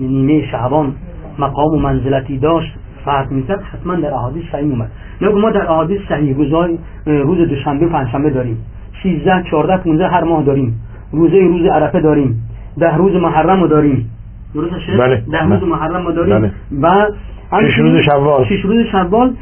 نیمه 0.00 0.46
شعبان 0.46 0.94
مقام 1.38 1.74
و 1.74 1.78
منزلتی 1.78 2.38
داشت 2.38 2.74
فرق 3.04 3.30
می‌کرد 3.30 3.62
حتما 3.62 3.94
در 3.94 4.14
احادیث 4.14 4.44
صحیح 4.52 4.70
اومد 4.70 4.90
نگاه 5.20 5.40
ما 5.40 5.50
در 5.50 5.70
احادیث 5.70 6.00
صحیح 6.08 6.36
روزای 6.36 6.78
روز 7.06 7.48
دوشنبه 7.48 7.86
و 7.86 7.88
پنجشنبه 7.88 8.30
داریم. 8.30 8.58
13 9.02 9.44
14 9.50 9.76
15 9.76 10.08
هر 10.08 10.24
ماه 10.24 10.42
داریم. 10.42 10.80
روزه 11.12 11.38
روز 11.38 11.66
عرفه 11.66 12.00
داریم. 12.00 12.48
ده 12.78 12.96
روز 12.96 13.12
محرم 13.22 13.60
رو 13.60 13.68
داریم. 13.68 14.10
درست 14.54 14.74
بله. 14.98 15.22
ده 15.32 15.42
روز 15.42 15.62
محرم 15.62 16.06
رو 16.06 16.12
داریم. 16.12 16.40
بله. 16.40 16.52
و 16.82 17.08
شش 17.50 17.78
روز 17.78 18.00
شوال. 18.00 18.44
شش 18.44 18.60
روز 18.64 18.86
شوال 18.92 19.34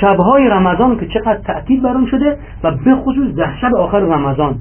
شبهای 0.00 0.48
رمضان 0.48 0.98
که 0.98 1.06
چقدر 1.06 1.38
تأکید 1.38 1.82
بر 1.82 1.94
شده 2.10 2.36
و 2.64 2.70
به 2.70 2.94
خصوص 2.94 3.34
ده 3.36 3.56
شب 3.60 3.74
آخر 3.74 4.00
رمضان 4.00 4.54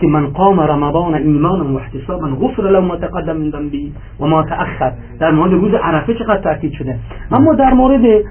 که 0.00 0.06
من 0.06 0.26
قام 0.26 0.60
رمضان 0.60 1.14
ایمانا 1.14 1.72
و 1.72 1.76
احتسابا 1.76 2.26
غفر 2.26 2.62
له 2.62 2.80
ما 2.80 2.96
تقدم 2.96 3.36
من 3.36 3.50
ذنبه 3.50 3.78
و 4.20 4.26
ما 4.26 4.42
تأخر. 4.42 4.92
در 5.20 5.30
مورد 5.30 5.52
روز 5.52 5.74
عرفه 5.74 6.14
چقدر 6.14 6.40
تاکید 6.40 6.72
شده. 6.72 6.98
اما 7.32 7.54
در 7.54 7.72
مورد 7.72 8.24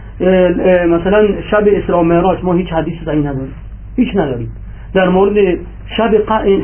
مثلا 0.89 1.41
شب 1.51 1.63
اسراء 1.67 2.03
معراج 2.03 2.43
ما 2.43 2.53
هیچ 2.53 2.73
حدیث 2.73 2.93
صحیح 3.05 3.19
نداریم. 3.19 3.53
هیچ 3.95 4.15
نداریم. 4.15 4.51
در 4.95 5.09
مورد 5.09 5.57
شب 5.97 6.11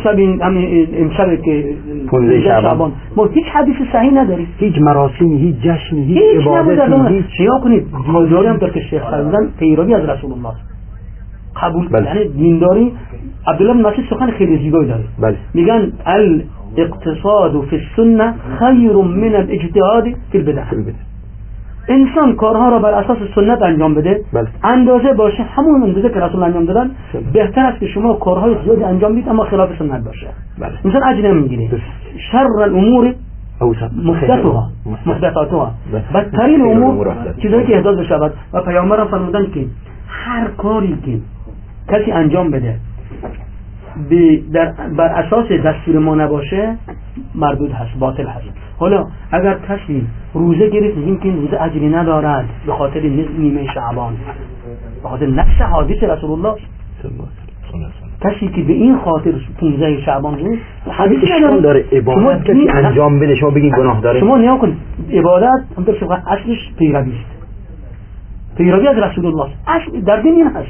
شب 0.04 0.15
امشب 1.00 1.41
که 1.41 1.76
15 2.08 2.41
شعبان 2.41 2.91
ما 3.15 3.26
هیچ 3.26 3.46
حدیث 3.54 3.76
صحیح 3.94 4.12
نداریم. 4.12 4.48
هیچ 4.58 4.78
مراسمی 4.78 5.38
هیچ 5.38 5.56
جشنی 5.56 6.04
هیچ, 6.06 6.17
هیچ 6.17 6.48
عبادتی 6.48 7.15
هیچ 7.15 7.26
شیا 7.38 7.60
کنید. 7.63 7.88
دینداری 8.08 8.48
هم 8.48 8.58
که 8.60 8.80
شیخ 8.80 9.10
فرمودن 9.12 9.50
پیروی 9.60 9.94
از 9.94 10.10
رسول 10.10 10.32
الله. 10.32 10.54
قبول. 11.62 11.89
بله. 11.89 12.06
یعنی 12.06 12.28
دینداری. 12.30 12.91
عبدالله 13.48 13.74
بن 13.74 13.80
مسعود 13.80 14.06
سخن 14.10 14.32
خیلی 14.32 14.58
زیبایی 14.58 14.88
داره. 14.88 15.04
بله. 15.22 15.38
میگن 15.54 15.91
الاقتصاد 16.06 17.62
فی 17.62 17.76
السنه 17.76 18.34
خیر 18.60 18.91
من 18.91 19.36
الاجتهاد 19.36 20.04
فی 20.32 20.38
البدع. 20.38 20.63
انسان 21.88 22.36
کارها 22.36 22.70
را 22.70 22.80
بر 22.80 22.94
اساس 22.94 23.17
سنت 23.36 23.62
انجام 23.62 23.94
بده 23.96 24.22
بله. 24.34 24.48
اندازه 24.63 25.13
باشه 25.13 25.44
همون 25.44 25.84
اندازه 25.84 26.10
که 26.10 26.20
رسول 26.20 26.44
انجام 26.44 26.65
دادن 26.65 26.91
بهتر 27.34 27.65
است 27.65 27.80
که 27.80 27.88
شما 27.88 28.13
کارهای 28.13 28.56
زیادی 28.63 28.84
انجام 28.84 29.12
بدید 29.12 29.30
اما 29.30 29.44
خلاف 29.44 29.70
سنت 29.80 30.04
باشه. 30.04 30.28
بله. 30.60 30.72
انسان 30.86 31.04
اجر 31.04 31.32
نمی‌گیره. 31.32 31.70
شر 32.32 32.48
الامور 32.62 33.13
محدثها 34.04 34.70
محدثاتها. 35.06 35.72
بله. 35.91 36.04
بدترین 36.13 36.62
امور. 36.62 37.15
چیزایی 37.41 37.65
که 37.65 37.76
احداث 37.78 37.98
بشود. 38.00 38.34
و 38.54 38.62
پیامبرم 38.62 39.08
فرمودن 39.08 39.46
که 39.54 39.65
هر 40.08 40.48
کاری 40.48 40.98
که 41.06 41.20
کسی 41.89 42.12
انجام 42.12 42.52
بده 42.52 42.76
بر 44.98 45.08
اساس 45.08 45.46
دستور 45.52 46.00
ما 46.00 46.15
نباشه 46.15 46.78
مردود 47.36 47.72
هست 47.72 48.00
باطل 48.00 48.28
هست. 48.28 48.46
حالا 48.82 49.08
اگر 49.32 49.58
کسی 49.70 50.08
روزه 50.34 50.70
گرفت 50.70 50.98
میگیم 50.98 51.17
که 51.17 51.26
این 51.26 51.36
روزه 51.36 51.62
اجری 51.62 51.89
ندارد 51.89 52.46
به 52.65 52.74
خاطر 52.74 53.02
نیمه 53.38 53.74
شعبان 53.74 54.13
به 55.04 55.10
خاطر 55.10 55.26
نفس 55.26 55.62
حادث 55.62 56.04
رسول 56.04 56.32
الله 56.32 56.56
کسی 58.22 58.48
که 58.48 58.62
به 58.62 58.74
این 58.74 58.98
خاطر 58.98 59.32
15 59.60 60.02
شعبان 60.02 60.39
روز 60.39 60.58
حدیث 60.91 61.20
اشکال 61.24 61.62
داره 61.62 61.86
عبادت 61.91 62.44
کسی 62.44 62.70
انجام 62.70 63.20
بده 63.20 63.36
شما 63.36 63.50
بگین 63.50 63.70
گناه 63.70 64.02
داره. 64.02 64.20
شما 64.20 64.38
نیا 64.38 64.58
کنید. 64.58 64.78
عبادت 65.12 65.63
همطور 65.78 65.96
شما 66.00 66.13
اصلش 66.13 66.74
پیروی 66.80 67.12
است. 67.12 67.48
پیروی 68.58 68.88
از 68.88 68.98
رسول 68.98 69.26
الله. 69.26 69.50
اصل 69.67 70.02
در 70.02 70.22
دین 70.22 70.34
این 70.34 70.48
هست. 70.48 70.67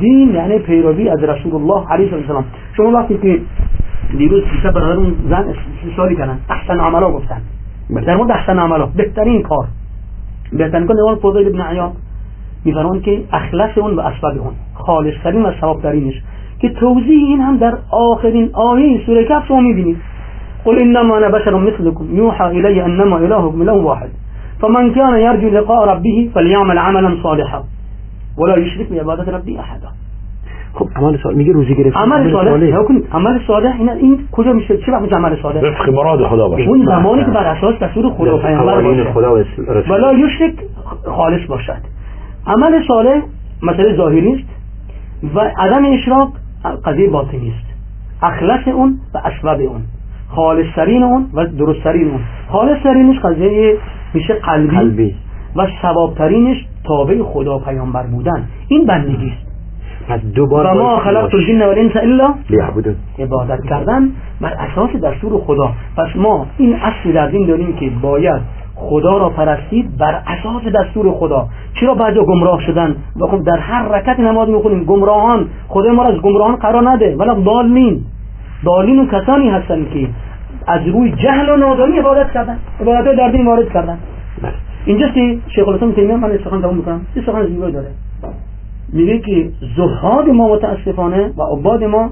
دین 0.00 0.34
یعنی 0.34 0.58
پیروی 0.58 1.08
از 1.08 1.22
رسول 1.22 1.54
الله 1.54 1.92
علیه 1.92 2.14
السلام. 2.14 2.44
شما 2.76 2.90
وقتی 2.90 3.18
که 3.18 3.40
دیروز 4.18 4.42
بیشتر 4.44 4.70
برادرون 4.70 5.14
زن 5.28 5.54
سوالی 5.96 6.16
کردن. 6.16 6.38
احسن 6.50 6.80
عملا 6.80 7.10
گفتن. 7.10 7.40
در 8.06 8.16
مورد 8.16 8.30
احسن 8.30 8.58
عملا 8.58 8.86
بهترین 8.86 9.42
کار. 9.42 9.66
بهترین 10.52 10.86
کار 10.86 10.96
نوان 10.96 11.16
فضیل 11.16 11.48
ابن 11.48 11.60
عیاض 11.60 11.90
میفرمان 12.64 13.00
که 13.00 13.24
اخلص 13.32 13.78
اون 13.78 13.94
و 13.94 14.00
اسباب 14.00 14.38
اون. 14.38 14.52
خالص 14.74 15.14
ترین 15.24 15.42
و 15.42 15.52
ثواب 15.60 15.82
ترینش 15.82 16.14
که 16.60 16.68
توضیح 16.68 17.26
این 17.28 17.40
هم 17.40 17.56
در 17.56 17.78
آخرین 17.90 18.50
آیه 18.52 19.06
سوره 19.06 19.24
کهف 19.24 19.48
شما 19.48 19.60
میبینید. 19.60 19.96
قل 20.64 20.78
انما 20.78 21.18
أنا 21.18 21.28
بشر 21.28 21.54
مثلكم. 21.56 22.16
يوحى 22.16 22.44
الي 22.44 22.80
انما 22.84 23.16
الهكم 23.16 23.62
اله 23.62 23.72
واحد. 23.72 24.08
فمن 24.60 24.94
كان 24.94 25.20
يرجو 25.20 25.48
لقاء 25.48 25.88
ربه 25.88 26.30
فليعمل 26.34 26.78
عملا 26.78 27.22
صالحا. 27.22 27.62
ولا 28.38 28.56
يشرك 28.56 28.92
بعبادة 28.92 29.32
ربه 29.32 29.60
احدا. 29.60 29.88
خب 30.74 30.88
عمل 30.96 31.18
صالح 31.22 31.36
میگه 31.36 31.52
روزی 31.52 31.74
گرفت 31.74 31.96
عمل 31.96 32.32
صالح؟ 32.32 32.82
کنید 32.82 33.08
عمل 33.12 33.38
صالح؟ 33.46 33.76
این 33.78 33.90
این 33.90 34.18
کجا 34.32 34.52
میشه؟ 34.52 34.76
چه 34.76 34.92
وقت 34.92 35.12
عمل 35.12 35.42
صالح؟ 35.42 35.60
وفق 35.60 35.88
مراد 35.88 36.26
خدا 36.26 36.48
باشه. 36.48 36.68
اون 36.68 36.84
زمانی 36.84 37.24
که 37.24 37.30
بر 37.30 37.46
اساس 37.46 37.78
دستور 37.78 38.10
خدا 38.10 38.36
و 38.36 38.40
پیامبر 38.40 38.82
باشه. 38.82 39.12
خدا 39.12 39.34
و 39.34 39.36
رسول. 39.36 39.90
ولا 39.90 40.12
یشرک 40.12 40.54
خالص 41.04 41.46
باشد. 41.48 41.80
عمل 42.46 42.82
صالح 42.88 43.22
مسئله 43.62 43.96
ظاهری 43.96 44.32
است 44.32 44.44
و 45.34 45.40
عدم 45.58 45.84
اشراک 45.84 46.28
قضیه 46.84 47.10
باطنی 47.10 47.52
است. 47.58 47.70
اخلص 48.22 48.68
اون 48.68 48.98
و 49.14 49.18
اسباب 49.24 49.60
اون. 49.60 49.80
خالص 50.28 50.66
ترین 50.76 51.02
اون 51.02 51.26
و 51.34 51.46
درست 51.46 51.84
ترین 51.84 52.10
اون. 52.10 52.20
خالص 52.48 52.82
ترینش 52.82 53.18
قضیه 53.18 53.76
میشه 54.14 54.34
قلبی, 54.34 54.76
قلبی. 54.76 55.14
و 55.56 55.66
ثواب 55.82 56.14
ترینش 56.14 56.66
تابع 56.84 57.22
خدا 57.22 57.58
پیامبر 57.58 58.02
بودن. 58.02 58.48
این 58.68 58.86
بندگی 58.86 59.26
است. 59.26 59.49
پس 60.08 60.20
دوباره 60.34 60.70
و 60.70 60.74
ما 60.74 60.98
خلقت. 60.98 61.34
الجن 61.34 61.62
والانس 61.62 61.96
الا 61.96 62.34
لیعبدون 62.50 62.94
عبادت 63.18 63.64
کردن 63.64 64.10
بر 64.40 64.52
اساس 64.52 64.90
دستور 64.90 65.40
خدا. 65.40 65.72
پس 65.96 66.16
ما 66.16 66.46
این 66.58 66.74
اصل 66.74 67.12
در 67.12 67.26
دین 67.26 67.46
داریم 67.46 67.72
که 67.72 67.90
باید 68.02 68.40
خدا 68.74 69.18
را 69.18 69.28
پرستید 69.28 69.96
بر 69.98 70.22
اساس 70.26 70.62
دستور 70.74 71.12
خدا. 71.12 71.48
چرا 71.80 71.94
بعضا 71.94 72.24
گمراه 72.24 72.60
شدن؟ 72.60 72.96
و 73.20 73.26
خب 73.26 73.44
در 73.44 73.58
هر 73.58 73.88
رکت 73.88 74.20
نماز 74.20 74.48
می‌خونیم. 74.48 74.84
گمراهان 74.84 75.46
خدا 75.68 75.92
ما 75.92 76.02
را 76.02 76.08
از 76.08 76.20
گمراهان 76.20 76.56
قرار 76.56 76.90
نده. 76.90 77.16
ولی 77.16 77.44
ضالین. 77.44 78.00
ضالین 78.64 78.98
و 78.98 79.06
کسانی 79.06 79.48
هستن 79.48 79.86
که 79.94 80.08
از 80.66 80.80
روی 80.86 81.12
جهل 81.12 81.48
و 81.50 81.56
نادانی 81.56 81.98
عبادت 81.98 82.30
کردن. 82.30 82.58
عبادت 82.80 83.16
در 83.16 83.28
دین 83.28 83.46
وارد 83.46 83.72
کردن. 83.72 83.98
بله. 84.42 84.52
اینجاست 84.84 85.14
که 85.14 85.38
شیخ 85.48 85.68
الاسلام 85.68 85.92
تیمیه 85.92 86.16
من 86.16 86.38
سخن 86.44 86.60
دوام 86.60 86.76
می‌کنم. 86.76 87.00
این 87.14 87.24
سخن 87.24 87.46
زیبایی 87.46 87.72
داره. 87.72 87.88
میگه 88.92 89.18
که 89.18 89.50
زهاد 89.76 90.28
ما 90.28 90.54
متاسفانه 90.54 91.32
و 91.36 91.42
عباد 91.42 91.84
ما 91.84 92.10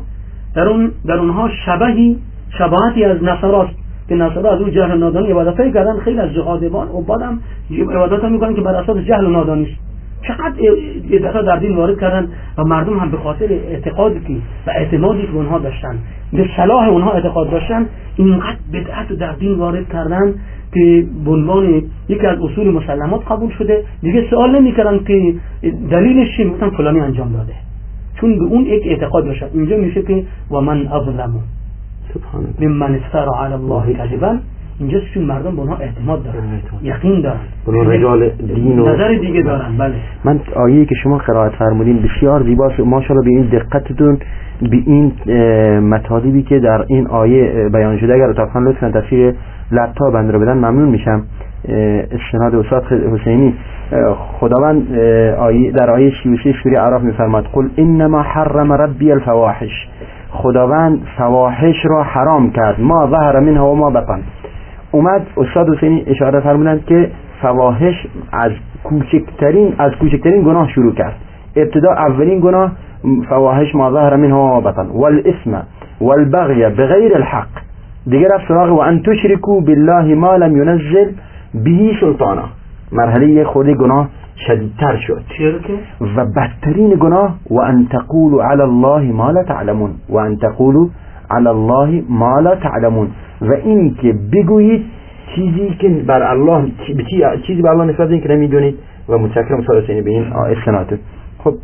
در 0.54 0.68
اون 0.68 0.92
در 1.06 1.18
اونها 1.18 1.48
شبهی 1.66 2.18
شباهتی 2.58 3.04
از 3.04 3.22
نصاراست 3.22 3.74
که 4.08 4.14
نصارا 4.14 4.50
از 4.50 4.60
اون 4.60 4.70
جهل 4.70 4.98
نادانی 4.98 5.30
عبادتایی 5.30 5.72
کردن. 5.72 5.98
خیلی 5.98 6.18
از 6.18 6.30
زهادبان 6.32 6.88
عباد 6.88 7.22
هم 7.22 7.40
عبادت 7.70 8.24
می‌کنن 8.24 8.54
که 8.54 8.60
بر 8.60 8.74
اساس 8.74 8.96
جهل 8.96 9.26
و 9.26 9.30
نادانی 9.30 9.76
چقدر 10.28 10.54
بدعت 11.10 11.44
در 11.44 11.56
دین 11.56 11.76
وارد 11.76 12.00
کردن 12.00 12.28
و 12.58 12.64
مردم 12.64 12.98
هم 12.98 13.10
به 13.10 13.16
خاطر 13.16 13.46
اعتقادی 13.50 14.42
و 14.66 14.70
اعتمادی 14.70 15.22
که 15.22 15.34
اونها 15.34 15.58
داشتن 15.58 15.98
به 16.32 16.48
صلاح 16.56 16.88
اونها 16.88 17.12
اعتقاد 17.12 17.50
داشتن 17.50 17.86
اینقدر 18.16 18.56
بدعت 18.72 19.12
در 19.12 19.32
دین 19.32 19.54
وارد 19.54 19.88
کردن 19.88 20.34
که 20.74 21.04
به 21.24 21.30
عنوان 21.30 21.82
یکی 22.08 22.26
از 22.26 22.38
اصول 22.38 22.70
مسلمات 22.74 23.20
قبول 23.32 23.50
شده 23.58 23.84
دیگه 24.02 24.24
سوال 24.30 24.60
نمی‌کردن 24.60 24.98
که 25.06 25.34
دلیلش 25.90 26.36
چیه 26.36 26.46
می‌گفتن 26.46 26.70
فلانی 26.70 27.00
انجام 27.00 27.32
داده. 27.32 27.52
چون 28.20 28.38
به 28.38 28.44
اون 28.44 28.62
یک 28.62 28.82
اعتقاد 28.86 29.24
داشتن 29.24 29.46
اینجا 29.54 29.76
میشه 29.76 30.02
که 30.02 30.22
و 30.50 30.60
من 30.60 30.86
اظلم 30.86 31.32
سبحان 32.14 32.46
الله 32.58 32.68
ممن 32.68 32.94
افترا 32.94 33.44
علی 33.44 33.54
الله 33.54 33.92
کذبا. 33.94 34.36
اینجا 34.80 34.98
چون 35.14 35.22
مردم 35.24 35.56
به 35.56 35.60
اونها 35.60 35.76
اعتماد 35.76 36.24
دارن. 36.24 36.60
یقین 36.82 37.20
دارن. 37.20 37.40
رجال 37.90 38.28
دین 38.28 38.78
و- 38.78 38.88
نظر 38.88 39.14
دیگه 39.14 39.42
دارن. 39.42 39.76
بله. 39.78 39.94
من 40.24 40.40
آیه 40.56 40.84
که 40.84 40.94
شما 40.94 41.18
قرائت 41.18 41.52
فرمودین 41.52 42.02
بسیار 42.02 42.42
زیباست. 42.42 42.80
ماشاءالله 42.80 43.24
به 43.24 43.30
این 43.30 43.46
دقتتون 43.46 44.18
به 44.62 44.76
این 44.86 45.12
مطالبی 45.80 46.42
که 46.42 46.58
در 46.58 46.84
این 46.88 47.06
آیه 47.06 47.68
بیان 47.72 47.98
شده 47.98 48.14
اگر 48.14 48.24
اتفاقا 48.30 48.60
لطفا 48.60 48.90
تصویر 48.90 49.34
لپتاپ 49.72 50.12
بنده 50.12 50.32
رو 50.32 50.40
بدن 50.40 50.56
ممنون 50.56 50.88
میشم. 50.88 51.22
استناد 52.10 52.54
استاد 52.54 52.84
حسینی. 52.84 53.54
خداوند 54.40 54.96
در 55.72 55.90
آیه 55.90 56.12
33 56.22 56.54
سوره 56.62 56.80
اعراف 56.80 57.02
میفرماد 57.02 57.44
قل 57.52 57.68
انما 57.78 58.22
حرم 58.22 58.72
ربی 58.72 59.12
الفواحش. 59.12 59.88
خداوند 60.30 61.02
فواحش 61.18 61.76
را 61.84 62.02
حرام 62.02 62.50
کرد. 62.50 62.80
ما 62.80 63.06
ظهر 63.10 63.40
منها 63.40 63.72
و 63.72 63.76
ما 63.76 63.90
بطن. 63.90 64.20
اومد 64.90 65.26
استاد 65.36 65.76
حسینی 65.76 66.04
اشاره 66.06 66.40
فرمودند 66.40 66.84
که 66.84 67.10
فواحش 67.42 68.06
از 68.32 68.52
کوچکترین 68.84 69.74
از 69.78 69.92
کوچکترین 70.00 70.42
گناه 70.42 70.68
شروع 70.68 70.94
کرد. 70.94 71.14
ابتدا 71.56 71.92
اولین 71.92 72.40
گناه 72.40 72.72
فواحش 73.28 73.74
ما 73.74 73.90
ظهر 73.90 74.16
منها 74.16 74.58
و 74.58 74.60
بطن. 74.60 74.86
والاسم 74.86 75.62
والبغي 76.00 76.68
بغیر 76.68 77.16
الحق. 77.16 77.48
دیگر 78.10 78.28
رفت 78.34 78.48
سراغ 78.48 78.72
و 78.72 78.80
ان 78.80 79.02
تشرکو 79.02 79.60
بالله 79.60 80.14
ما 80.14 80.36
لم 80.36 80.56
ينزل 80.56 81.12
به 81.54 81.92
سلطانا. 82.00 82.44
مرحله 82.92 83.44
خورده 83.44 83.74
گناه 83.74 84.08
شدیدتر 84.46 84.96
شد. 84.96 85.22
و 86.00 86.24
بدترین 86.24 86.90
گناه 86.90 87.34
و 87.50 87.60
ان 87.60 87.86
تقولوا 87.90 88.44
على 88.44 88.62
الله 88.62 89.02
ما 89.12 89.30
لا 89.30 89.42
تعلمون. 89.42 89.90
و 90.08 90.16
ان 90.16 90.36
تقولوا 90.36 90.88
على 91.30 91.48
الله 91.48 92.02
ما 92.08 92.40
لا 92.40 92.54
تعلمون. 92.54 93.08
و 93.40 93.52
این 93.52 93.94
که 93.94 94.14
بگویید 94.32 94.84
چیزی 95.34 95.76
که 95.78 95.88
بر 95.88 96.22
الله 96.22 96.70
چیزی 97.46 97.62
بر 97.62 97.70
الله 97.70 97.84
نسبت 97.84 98.22
که 98.22 98.28
نمی‌دونید. 98.28 98.74
و 99.08 99.18
متشکرم 99.18 99.58
استاد 99.58 99.84
حسینی 99.84 100.02
به 100.02 100.10
این 100.10 100.32
استناد. 100.32 100.98
خب 101.38 101.54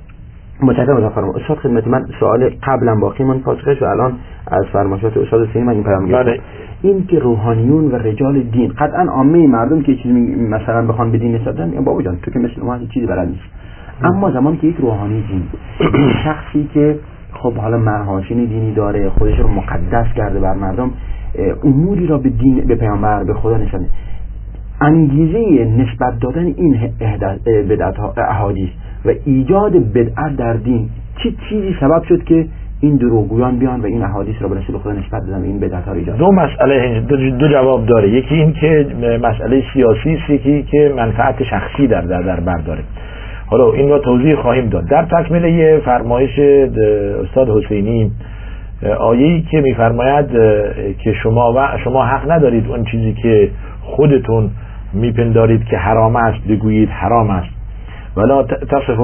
متشکرم 0.62 0.96
از 0.96 1.12
فرما 1.12 1.32
استاد 1.32 1.58
خدمت 1.58 1.86
من 1.86 2.06
سوال 2.20 2.50
قبلا 2.62 2.94
باقی 2.94 3.24
من 3.24 3.38
پاسخش 3.38 3.82
و 3.82 3.84
الان 3.84 4.12
از 4.46 4.64
فرمایشات 4.72 5.16
استاد 5.16 5.48
سینی 5.52 5.64
من 5.64 5.72
این 5.72 5.82
پیام 5.84 6.06
بله. 6.06 6.40
این 6.82 7.06
که 7.06 7.18
روحانیون 7.18 7.90
و 7.90 7.96
رجال 7.96 8.42
دین 8.42 8.72
قطعا 8.78 9.02
عامه 9.02 9.46
مردم 9.46 9.82
که 9.82 9.96
چیزی 9.96 10.34
مثلا 10.34 10.86
بخوان 10.86 11.10
به 11.10 11.18
دین 11.18 11.34
نسبت 11.34 11.58
یا 11.58 11.80
بابا 11.80 12.02
جان 12.02 12.18
تو 12.22 12.30
که 12.30 12.38
مثل 12.38 12.62
ما 12.62 12.78
چیزی 12.78 13.06
بلد 13.06 13.28
نیست 13.28 13.44
اما 14.02 14.30
زمانی 14.30 14.56
که 14.56 14.66
یک 14.66 14.76
روحانی 14.76 15.24
دین 15.28 15.42
شخصی 16.24 16.68
که 16.74 16.98
خب 17.32 17.54
حالا 17.54 17.78
محاسن 17.78 18.34
دینی 18.34 18.74
داره 18.74 19.10
خودش 19.10 19.38
رو 19.38 19.48
مقدس 19.48 20.06
کرده 20.16 20.40
بر 20.40 20.54
مردم 20.54 20.90
اموری 21.64 22.06
را 22.06 22.18
به 22.18 22.28
دین 22.28 22.60
به 22.60 22.74
پیامبر 22.74 23.24
به 23.24 23.34
خدا 23.34 23.56
نشانه 23.56 23.86
انگیزه 24.80 25.64
نسبت 25.64 26.18
دادن 26.20 26.44
این 26.44 26.90
بدعت 27.68 28.18
احادیث. 28.18 28.70
و 29.04 29.12
ایجاد 29.24 29.92
بدعت 29.92 30.36
در 30.36 30.52
دین. 30.52 30.88
چه 31.22 31.32
چیزی 31.48 31.76
سبب 31.80 32.02
شد 32.08 32.24
که 32.24 32.46
این 32.80 32.96
دروغگویان 32.96 33.58
بیان 33.58 33.80
و 33.80 33.86
این 33.86 34.02
احادیث 34.02 34.34
را 34.40 34.48
به 34.48 34.60
رسول 34.60 34.78
خدا 34.78 34.92
نسبت 34.92 35.22
بدن 35.22 35.42
این 35.42 35.60
بدعت 35.60 35.84
ها 35.84 35.92
ایجاد 35.92 36.16
دو 36.16 36.32
مسئله 36.32 37.00
دو, 37.38 37.48
جواب 37.48 37.86
داره. 37.86 38.10
یکی 38.10 38.34
این 38.34 38.52
که 38.52 38.86
مسئله 39.22 39.62
سیاسی 39.72 40.14
است 40.14 40.30
یکی 40.30 40.62
که 40.62 40.92
منفعت 40.96 41.42
شخصی 41.42 41.86
در 41.86 42.00
در, 42.00 42.22
در 42.22 42.40
بر 42.40 42.58
داره. 42.58 42.82
حالا 43.46 43.72
این 43.72 43.88
را 43.88 43.98
توضیح 43.98 44.34
خواهیم 44.34 44.68
داد. 44.68 44.88
در 44.88 45.04
تکمیل 45.04 45.78
فرمایش 45.80 46.38
استاد 46.38 47.48
حسینی 47.48 48.10
آیه‌ای 48.98 49.42
که 49.50 49.60
میفرماید 49.60 50.28
که 50.98 51.12
شما 51.22 51.52
و 51.56 51.78
شما 51.84 52.04
حق 52.04 52.30
ندارید 52.30 52.66
اون 52.68 52.84
چیزی 52.84 53.12
که 53.12 53.50
خودتون 53.82 54.50
میپندارید 54.92 55.64
که 55.64 55.76
حرام 55.76 56.16
است 56.16 56.48
بگویید 56.48 56.88
حرام 56.88 57.30
است. 57.30 57.53
ولا 58.16 58.42
تصف 58.42 59.00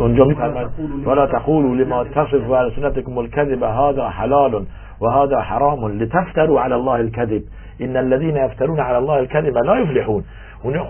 اونجا 0.00 0.24
میفرماید 0.24 0.68
ولا 1.06 1.26
تقولوا 1.26 1.74
لما 1.74 2.04
تصف 2.04 2.50
السنتكم 2.50 3.18
الكذب 3.18 3.62
هذا 3.62 4.08
حلال 4.08 4.64
وهذا 5.00 5.40
حرام 5.40 5.88
لتفتروا 5.88 6.60
على 6.60 6.74
الله 6.74 7.00
الكذب. 7.00 7.42
ان 7.80 7.96
الذين 7.96 8.36
يفترون 8.36 8.80
على 8.80 8.96
الله 8.96 9.14
الكذب 9.14 9.58
لا 9.58 9.76
يفلحون. 9.76 10.24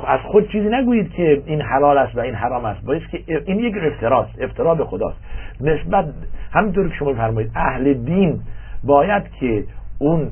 از 0.06 0.20
خود 0.20 0.48
چیزی 0.48 0.68
نگویید 0.68 1.10
که 1.10 1.42
این 1.46 1.60
حلال 1.60 1.98
است 1.98 2.16
و 2.16 2.20
این 2.20 2.34
حرام 2.34 2.64
است. 2.64 2.86
باید 2.86 3.02
که 3.06 3.20
این 3.46 3.58
یک 3.58 3.74
افتراست 3.82 4.42
افترا 4.42 4.74
به 4.74 4.84
خداست. 4.84 5.16
نسبت 5.60 6.04
همینطور 6.52 6.88
که 6.88 6.94
شما 6.94 7.14
فرمایید 7.14 7.50
اهل 7.54 7.92
دین 7.94 8.40
باید 8.84 9.22
که 9.40 9.64
اون 9.98 10.30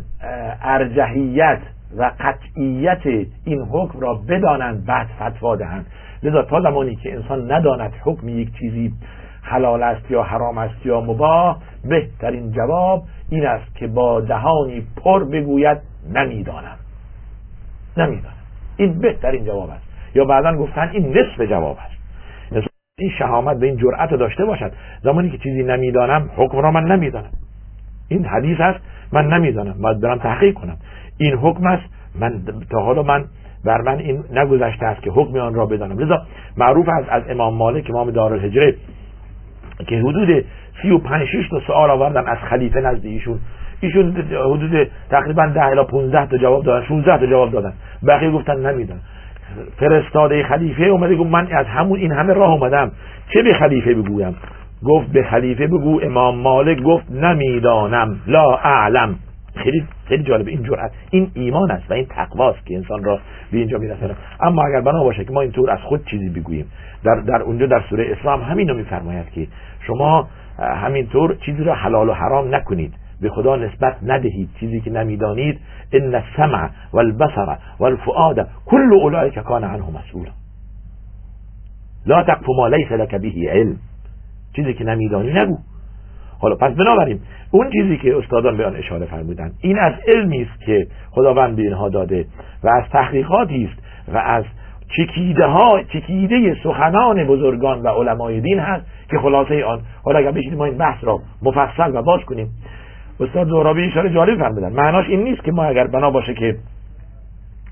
ارجحیت 0.62 1.60
و 1.98 2.10
قطعیت 2.20 3.26
این 3.44 3.60
حکم 3.60 4.00
را 4.00 4.14
بدانند 4.28 4.86
بعد 4.86 5.06
فتوا 5.06 5.56
دهند. 5.56 5.86
لذا 6.22 6.42
تا 6.42 6.60
زمانی 6.60 6.96
که 6.96 7.12
انسان 7.12 7.52
نداند 7.52 7.92
حکم 8.04 8.28
یک 8.28 8.58
چیزی 8.58 8.92
حلال 9.42 9.82
است 9.82 10.10
یا 10.10 10.22
حرام 10.22 10.58
است 10.58 10.86
یا 10.86 11.00
مباه 11.00 11.58
بهترین 11.84 12.52
جواب 12.52 13.02
این 13.28 13.46
است 13.46 13.76
که 13.76 13.86
با 13.86 14.20
دهانی 14.20 14.86
پر 15.04 15.24
بگوید 15.24 15.78
نمی‌دانم. 16.14 16.76
نمی‌دانم. 17.96 18.36
این 18.76 18.98
بهترین 18.98 19.44
جواب 19.44 19.70
است. 19.70 19.84
یا 20.14 20.24
بعدا 20.24 20.56
گفتن 20.56 20.90
این 20.92 21.18
نصف 21.18 21.40
جواب 21.50 21.78
است. 21.84 22.02
این 22.98 23.10
شهامت 23.18 23.56
به 23.56 23.66
این 23.66 23.76
جرأت 23.76 24.10
داشته 24.10 24.44
باشد. 24.44 24.72
زمانی 25.02 25.30
که 25.30 25.38
چیزی 25.38 25.62
نمی‌دانم 25.62 26.30
حکم 26.36 26.58
را 26.58 26.70
من 26.70 26.84
نمی‌دانم. 26.84 27.30
این 28.08 28.24
حدیث 28.24 28.60
است 28.60 28.80
من 29.12 29.26
نمی‌دانم. 29.26 29.82
باید 29.82 30.00
برم 30.00 30.18
تحقیق 30.18 30.54
کنم. 30.54 30.76
این 31.18 31.34
حکم 31.34 31.66
است 31.66 31.82
من 32.20 32.42
تا 32.70 32.80
حالا 32.80 33.02
من 33.02 33.24
بر 33.64 33.80
من 33.80 33.98
این 33.98 34.24
نگذشته 34.32 34.86
است 34.86 35.02
که 35.02 35.10
حکم 35.10 35.38
آن 35.38 35.54
را 35.54 35.66
بدانم. 35.66 35.98
لذا 35.98 36.22
معروف 36.56 36.88
است 36.88 37.08
از 37.08 37.22
امام 37.28 37.54
مالک 37.54 37.90
امام 37.90 38.10
دارالهجره 38.10 38.74
که 39.86 39.96
حدود 39.96 40.44
35 40.82 41.26
6 41.26 41.48
تا 41.50 41.60
سوال 41.66 41.90
آوردن 41.90 42.26
از 42.26 42.38
خلیفه 42.38 42.80
نزد 42.80 43.06
ایشون. 43.06 43.38
ایشون 43.80 44.16
حدود 44.30 44.90
تقریبا 45.10 45.46
10 45.46 45.64
الی 45.64 45.84
15 45.84 46.26
تا 46.26 46.36
جواب 46.36 46.64
دادن 46.64 46.86
16 46.86 47.18
تا 47.18 47.26
جواب 47.26 47.50
دادن. 47.50 47.72
بقیه 48.06 48.30
گفتن 48.30 48.66
نمی‌دونم. 48.66 49.00
فرستاده 49.76 50.42
خلیفه 50.42 50.84
اومده 50.84 51.16
گفت 51.16 51.30
من 51.30 51.48
از 51.52 51.66
همون 51.66 51.98
این 51.98 52.12
همه 52.12 52.32
راه 52.32 52.52
اومدم. 52.52 52.92
چه 53.28 53.42
به 53.42 53.54
خلیفه 53.54 53.94
بگویم؟ 53.94 54.36
گفت 54.84 55.12
به 55.12 55.22
خلیفه 55.22 55.66
بگو 55.66 56.00
امام 56.02 56.38
مالک 56.38 56.82
گفت 56.82 57.10
نمی‌دانم. 57.10 58.16
لا 58.26 58.54
اعلم. 58.54 59.14
خیلی 59.56 59.84
خیلی 60.04 60.22
جالب 60.22 60.48
این 60.48 60.62
جرأت 60.62 60.90
این 61.10 61.30
ایمان 61.34 61.70
است 61.70 61.90
و 61.90 61.94
این 61.94 62.06
تقواست 62.06 62.66
که 62.66 62.76
انسان 62.76 63.04
را 63.04 63.18
به 63.52 63.58
اینجا 63.58 63.78
میرسونه 63.78 64.14
اما 64.40 64.62
اگر 64.64 64.80
بنا 64.80 65.04
باشه 65.04 65.24
که 65.24 65.32
ما 65.32 65.40
اینطور 65.40 65.70
از 65.70 65.80
خود 65.80 66.04
چیزی 66.06 66.28
بگوییم 66.28 66.66
در 67.04 67.20
در 67.20 67.42
اونجا 67.42 67.66
در 67.66 67.82
سوره 67.90 68.16
اسلام 68.18 68.42
همین 68.42 68.68
رو 68.68 68.76
میفرماید 68.76 69.30
که 69.30 69.46
شما 69.86 70.28
همینطور 70.58 71.34
چیزی 71.34 71.64
را 71.64 71.74
حلال 71.74 72.08
و 72.08 72.12
حرام 72.12 72.54
نکنید. 72.54 72.94
به 73.20 73.30
خدا 73.30 73.56
نسبت 73.56 73.96
ندهید. 74.02 74.48
چیزی 74.60 74.80
که 74.80 74.90
نمی‌دانید 74.90 75.60
ان 75.92 76.14
السمع 76.14 76.70
والبصر 76.92 77.56
والفؤاد 77.78 78.48
كل 78.64 78.92
اولئک 79.02 79.38
کان 79.38 79.64
عنه 79.64 79.90
مسئولا. 79.90 80.30
لا 82.06 82.22
تقف 82.22 82.44
ما 82.56 82.68
ليس 82.68 82.92
لك 82.92 83.14
به 83.14 83.50
علم. 83.50 83.76
چیزی 84.56 84.74
که 84.74 84.84
نمیدانی 84.84 85.32
نگو. 85.32 85.58
حالا 86.42 86.54
پس 86.54 86.72
بنابراین 86.72 87.20
اون 87.50 87.70
چیزی 87.70 87.96
که 87.96 88.16
استادان 88.16 88.56
به 88.56 88.66
آن 88.66 88.76
اشاره 88.76 89.06
فرمودن 89.06 89.52
این 89.60 89.78
از 89.78 89.92
علمی 90.06 90.42
است 90.42 90.66
که 90.66 90.86
خداوند 91.10 91.56
به 91.56 91.62
اینها 91.62 91.88
داده 91.88 92.24
و 92.64 92.68
از 92.68 92.84
تحقیقاتی 92.92 93.64
است 93.72 93.82
و 94.14 94.18
از 94.18 94.44
چکیده 94.96 95.46
ها 95.46 95.82
چکیده 95.82 96.56
سخنان 96.62 97.24
بزرگان 97.24 97.82
و 97.82 97.88
علمای 97.88 98.40
دین 98.40 98.58
هست 98.58 98.86
که 99.10 99.18
خلاصه 99.18 99.64
آن 99.64 99.80
حالا 100.04 100.18
اگر 100.18 100.30
بشید 100.30 100.54
ما 100.54 100.64
این 100.64 100.76
بحث 100.78 101.04
را 101.04 101.18
مفصل 101.42 101.90
و 101.94 102.02
باز 102.02 102.20
کنیم. 102.20 102.48
استاد 103.20 103.48
زهرابی 103.48 103.86
اشاره 103.86 104.10
جالب 104.14 104.38
فرمودن 104.38 104.72
معناش 104.72 105.06
این 105.08 105.24
نیست 105.24 105.44
که 105.44 105.52
ما 105.52 105.64
اگر 105.64 105.86
بنا 105.86 106.10
باشه 106.10 106.34
که 106.34 106.56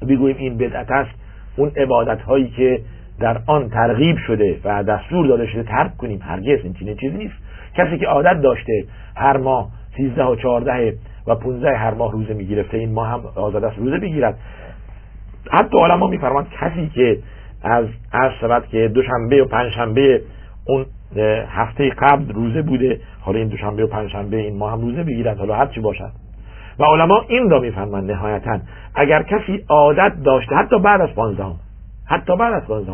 بگوییم 0.08 0.36
این 0.38 0.56
بدعت 0.56 0.90
است 0.90 1.10
اون 1.56 1.70
عبادت 1.76 2.22
هایی 2.22 2.48
که 2.48 2.80
در 3.20 3.40
آن 3.46 3.68
ترغیب 3.68 4.16
شده 4.26 4.60
و 4.64 4.82
دستور 4.84 5.26
داده 5.26 5.46
شده 5.46 5.62
ترک 5.62 5.96
کنیم 5.96 6.20
هرگز 6.22 6.58
این 6.64 6.96
چیزی 6.96 7.16
نیست. 7.16 7.49
کسی 7.74 7.98
که 7.98 8.06
عادت 8.06 8.42
داشته 8.42 8.84
هر 9.16 9.36
ماه 9.36 9.68
13 9.96 10.24
و 10.24 10.36
14 10.36 10.94
و 11.26 11.34
15 11.34 11.76
هر 11.76 11.94
ماه 11.94 12.12
روزه 12.12 12.34
می‌گرفته 12.34 12.76
این 12.76 12.92
ماه 12.92 13.08
هم 13.08 13.20
آزاد 13.34 13.64
است 13.64 13.78
روزه 13.78 13.98
بگیرد 13.98 14.38
حتی 15.50 15.78
علما 15.78 16.06
میفرماند 16.06 16.46
کسی 16.60 16.90
که 16.94 17.18
از 17.62 17.86
از 18.12 18.30
شود 18.40 18.66
که 18.66 18.88
دوشنبه 18.88 19.42
و 19.42 19.44
پنجشنبه 19.44 20.22
اون 20.66 20.86
هفته 21.48 21.90
قبل 21.90 22.32
روزه 22.32 22.62
بوده 22.62 23.00
حالا 23.20 23.38
این 23.38 23.48
دوشنبه 23.48 23.84
و 23.84 23.86
پنجشنبه 23.86 24.36
این 24.36 24.58
ماه 24.58 24.72
هم 24.72 24.80
روزه 24.80 25.02
بگیرد 25.02 25.38
حالا 25.38 25.54
هر 25.54 25.66
چی 25.66 25.80
باشد. 25.80 26.10
و 26.78 26.84
علما 26.84 27.24
این 27.28 27.50
را 27.50 27.60
میفرماند 27.60 28.10
نهایتا 28.10 28.58
اگر 28.94 29.22
کسی 29.22 29.64
عادت 29.68 30.12
داشته 30.24 30.56
حتی 30.56 30.78
بعد 30.78 31.00
از 31.00 31.14
15 31.14 31.44
حتی 32.06 32.36
بعد 32.36 32.52
از 32.52 32.66
15 32.66 32.92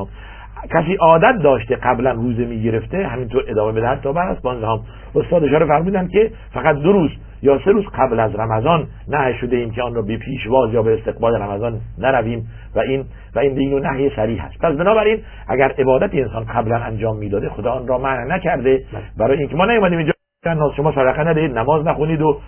کسی 0.70 0.94
عادت 0.94 1.42
داشته 1.42 1.76
قبلا 1.76 2.12
روزه 2.12 2.44
می‌گرفته 2.44 3.06
همینطور 3.06 3.44
ادامه 3.48 3.72
بده 3.72 3.86
حتی 3.86 4.12
بعد 4.12 4.36
از 4.36 4.42
15 4.42 4.66
هم. 4.66 4.80
استاد 5.14 5.44
اشاره 5.44 5.66
فرمودن 5.66 6.08
که 6.08 6.30
فقط 6.52 6.76
دو 6.76 6.92
روز 6.92 7.10
یا 7.42 7.60
سه 7.64 7.70
روز 7.70 7.84
قبل 7.98 8.20
از 8.20 8.34
رمضان 8.34 8.86
نه 9.08 9.38
شده 9.40 9.56
ایم 9.56 9.70
که 9.70 9.82
آن 9.82 9.94
را 9.94 10.02
به 10.02 10.16
پیشواز 10.16 10.72
یا 10.72 10.82
به 10.82 10.94
استقبال 10.94 11.42
رمضان 11.42 11.80
نرویم 11.98 12.48
و 12.76 12.80
این 12.80 13.04
و 13.34 13.38
این 13.38 13.54
دین 13.54 13.72
و 13.72 13.78
نهی 13.78 14.10
سریح 14.16 14.44
هست 14.44 14.58
پس 14.58 14.72
بنابراین 14.72 15.22
اگر 15.48 15.72
عبادت 15.78 16.14
انسان 16.14 16.44
قبلا 16.44 16.76
انجام 16.76 17.16
می‌داده 17.16 17.48
خدا 17.48 17.70
آن 17.70 17.86
را 17.86 17.98
منع 17.98 18.36
نکرده. 18.36 18.84
برای 19.18 19.38
اینکه 19.38 19.56
ما 19.56 19.66
نیومدیم 19.66 19.98
اینجا 19.98 20.15
ناز 20.54 20.72
شما 20.76 20.92
صدقه 20.92 21.28
ندهید 21.28 21.58
نماز 21.58 21.86
نخونید 21.86 22.22
و 22.22 22.40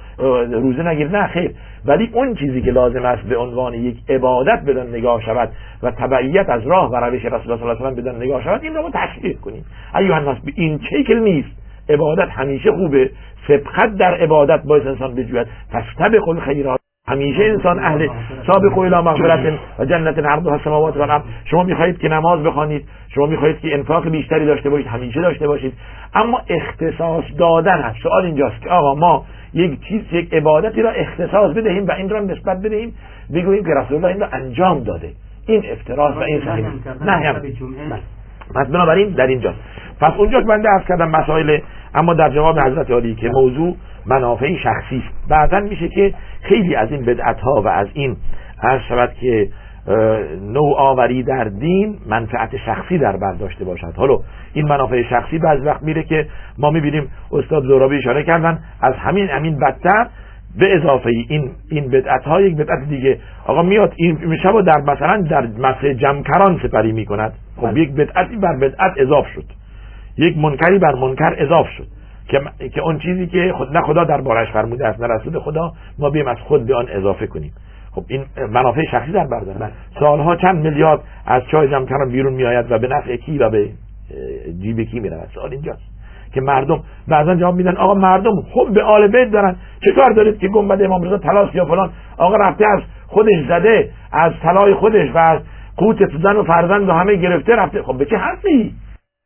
روزه 0.53 0.83
نگیرید. 0.83 1.17
نه 1.17 1.27
خیر. 1.27 1.51
ولی 1.85 2.11
اون 2.13 2.35
چیزی 2.35 2.63
که 2.63 2.71
لازم 2.71 3.05
است 3.05 3.23
به 3.23 3.37
عنوان 3.37 3.75
یک 3.75 3.97
عبادت 4.09 4.63
بدن 4.67 4.87
نگاه 4.87 5.23
شود 5.23 5.49
و 5.83 5.91
تبعیت 5.91 6.49
از 6.49 6.67
راه 6.67 6.91
و 6.91 6.97
روش 6.97 7.25
رسول 7.25 7.35
الله 7.35 7.57
صلی 7.57 7.69
الله 7.69 7.87
علیه 7.87 7.91
و 7.91 8.03
بدن 8.03 8.17
نگاه 8.17 8.45
شود 8.45 8.63
این 8.63 8.75
را 8.75 8.83
ما 8.83 8.91
تشریح 8.91 9.37
کنیم. 9.37 9.65
ایها 9.99 10.17
الناس 10.17 10.39
این 10.55 10.81
شکل 10.91 11.19
نیست. 11.19 11.49
عبادت 11.89 12.29
همیشه 12.29 12.73
خوبه. 12.73 13.11
سبقت 13.49 13.97
در 13.97 14.15
عبادت 14.15 14.63
باید 14.63 14.87
انسان 14.87 15.15
بجوید. 15.15 15.47
فاستبقوا 15.73 16.33
الخیرات 16.33 16.78
همیشه 17.09 17.45
انسان 17.45 17.79
اهل 17.79 18.09
سابق 18.47 18.79
الى 18.79 18.97
مغفرت 18.97 19.59
و 19.79 19.85
جنت 19.85 20.19
عرضها 20.19 20.53
السماوات 20.53 20.97
و 20.97 21.03
الارض 21.03 21.23
شما 21.45 21.63
می‌خواهید 21.63 21.99
که 21.99 22.09
نماز 22.09 22.43
بخوانید 22.43 22.89
شما 23.15 23.27
می‌خواهید 23.27 23.61
که 23.61 23.75
انفاق 23.75 24.09
بیشتری 24.09 24.47
داشته 24.47 24.71
باشید 24.71 24.87
همیشه 24.87 25.21
داشته 25.21 25.47
باشید. 25.47 25.73
اما 26.15 26.41
اختصاص 26.49 27.25
دادن 27.39 27.81
هست. 27.81 27.99
سوال 28.03 28.25
اینجاست 28.25 28.63
که 28.63 28.71
آقا 28.71 28.95
ما 28.95 29.25
یک 29.55 29.81
چیز 29.81 30.03
یک 30.13 30.35
عبادتی 30.35 30.83
را 30.83 30.91
اختصاص 30.91 31.57
بدهیم 31.57 31.87
و 31.87 31.93
این 31.93 32.09
را 32.09 32.21
نسبت 32.21 32.63
بدهیم. 32.63 32.95
بگوییم 33.35 33.65
که 33.65 33.71
رسول 33.71 33.97
الله 33.97 34.09
این 34.09 34.21
را 34.21 34.29
انجام 34.33 34.83
داده. 34.83 35.11
این 35.47 35.63
افتراس 35.73 36.17
و 36.17 36.21
این 36.21 36.43
صحیح. 36.45 36.67
نه 37.05 37.13
هم 37.13 37.43
پس 38.55 38.67
بنابراین 38.67 39.09
در 39.09 39.27
اینجاست 39.27 39.59
پس 40.01 40.13
اونجا 40.19 40.41
بنده 40.41 40.69
عرض 40.69 40.85
کردم 40.85 41.09
مسائل 41.09 41.59
اما 41.95 42.15
در 42.15 42.31
جواب 42.31 42.59
حضرت 42.59 42.91
علی 42.91 43.15
که 43.15 43.29
موضوع 43.29 43.77
منافع 44.07 44.57
شخصی 44.57 45.03
است. 45.07 45.29
بعدا 45.29 45.61
میشه 45.61 45.89
که 45.89 46.15
خیلی 46.43 46.74
از 46.74 46.93
این 46.93 47.05
بدعت 47.05 47.41
ها 47.41 47.62
و 47.62 47.68
از 47.68 47.86
این 47.95 48.16
هر 48.62 48.78
شود 48.89 49.12
که 49.20 49.49
نوآوری 50.53 51.22
در 51.22 51.45
دین 51.45 51.99
منفعت 52.07 52.57
شخصی 52.66 52.99
در 52.99 53.16
بر 53.16 53.32
داشته 53.32 53.64
باشد. 53.64 53.93
حالا 53.97 54.18
این 54.53 54.68
منافع 54.68 55.03
شخصی 55.03 55.39
بعض 55.39 55.61
وقت 55.61 55.82
میره 55.82 56.03
که 56.03 56.26
ما 56.59 56.70
می‌بینیم 56.70 57.11
استاد 57.32 57.62
زورابی 57.62 57.97
اشاره 57.97 58.22
کردن 58.22 58.59
از 58.80 58.95
همین 58.95 59.28
همین 59.28 59.59
بدتر. 59.59 60.07
به 60.59 60.76
اضافه 60.76 61.11
این 61.28 61.51
این 61.70 61.91
بدعت 61.91 62.24
ها 62.24 62.41
یک 62.41 62.57
بدعت 62.57 62.89
دیگه. 62.89 63.18
آقا 63.47 63.62
میاد 63.62 63.93
این 63.97 64.18
میشه 64.24 64.62
در 64.66 64.80
مثلا 64.80 65.22
در 65.22 65.47
مسجد 65.59 65.93
جمکران 65.93 66.61
سپری 66.62 66.93
می‌کند. 66.93 67.32
خب 67.57 67.66
بله. 67.66 67.80
یک 67.80 67.93
بدعتی 67.93 68.36
بر 68.36 68.57
بدعت 68.57 68.93
اضاف 68.97 69.26
شد. 69.34 69.45
یک 70.18 70.39
منکری 70.39 70.78
بر 70.78 70.95
منکر 70.95 71.34
اضاف 71.39 71.66
شد. 71.68 71.86
که 72.74 72.81
اون 72.81 72.99
چیزی 72.99 73.26
که 73.26 73.53
خود 73.57 73.76
نه 73.76 73.83
خدا 73.83 74.05
در 74.05 74.20
بارش 74.20 74.53
فرموده 74.53 74.87
است 74.87 75.01
نه 75.01 75.07
رسول 75.07 75.39
خدا 75.39 75.72
ما 75.99 76.11
بیم 76.11 76.29
از 76.29 76.37
خود 76.39 76.66
به 76.66 76.76
آن 76.76 76.87
اضافه 76.89 77.26
کنیم. 77.26 77.53
خب 77.91 78.05
این 78.09 78.24
منافع 78.51 78.83
شخصی 78.91 79.12
در 79.12 79.26
بر 79.26 79.41
سالها 80.01 80.37
چند 80.37 80.64
میلیارد 80.64 81.01
از 81.26 81.43
چای 81.51 81.68
جمکران 81.68 82.09
بیرون 82.11 82.33
میآید 82.33 82.72
و 82.72 82.79
به 82.79 82.89
نفع 82.89 83.16
کی 83.16 83.39
و 83.39 83.51
به 83.51 83.68
جیب 84.62 84.81
کی 84.81 85.01
می‌رود؟ 85.01 85.29
سوال 85.35 85.53
اینجاست. 85.53 85.99
که 86.35 86.41
مردم 86.41 86.81
بعضا 87.09 87.35
جواب 87.35 87.55
میدن 87.55 87.76
آقا 87.76 87.95
مردم 87.95 88.43
خب 88.55 88.68
به 88.74 88.83
آل 88.83 89.07
بیت 89.07 89.31
دارن. 89.31 89.57
چه 89.85 89.93
کار 89.93 90.11
دارید 90.11 90.39
که 90.39 90.49
گنبد 90.49 90.83
امام 90.83 91.03
رضا 91.03 91.18
تلاس 91.18 91.55
یا 91.55 91.64
فلان؟ 91.64 91.91
آقا 92.16 92.37
رفته 92.37 92.66
از 92.66 92.81
خودش 93.07 93.47
زده 93.49 93.91
از 94.12 94.33
طلای 94.43 94.74
خودش 94.74 95.11
و 95.14 95.18
از 95.18 95.41
قوت 95.76 95.99
زن 96.22 96.37
و 96.37 96.43
فرزند 96.43 96.89
و 96.89 96.93
همه 96.93 97.14
گرفته 97.14 97.57
رفته. 97.57 97.83
خب 97.83 97.99
به 97.99 98.05
چه 98.05 98.16
حرفی؟ 98.16 98.74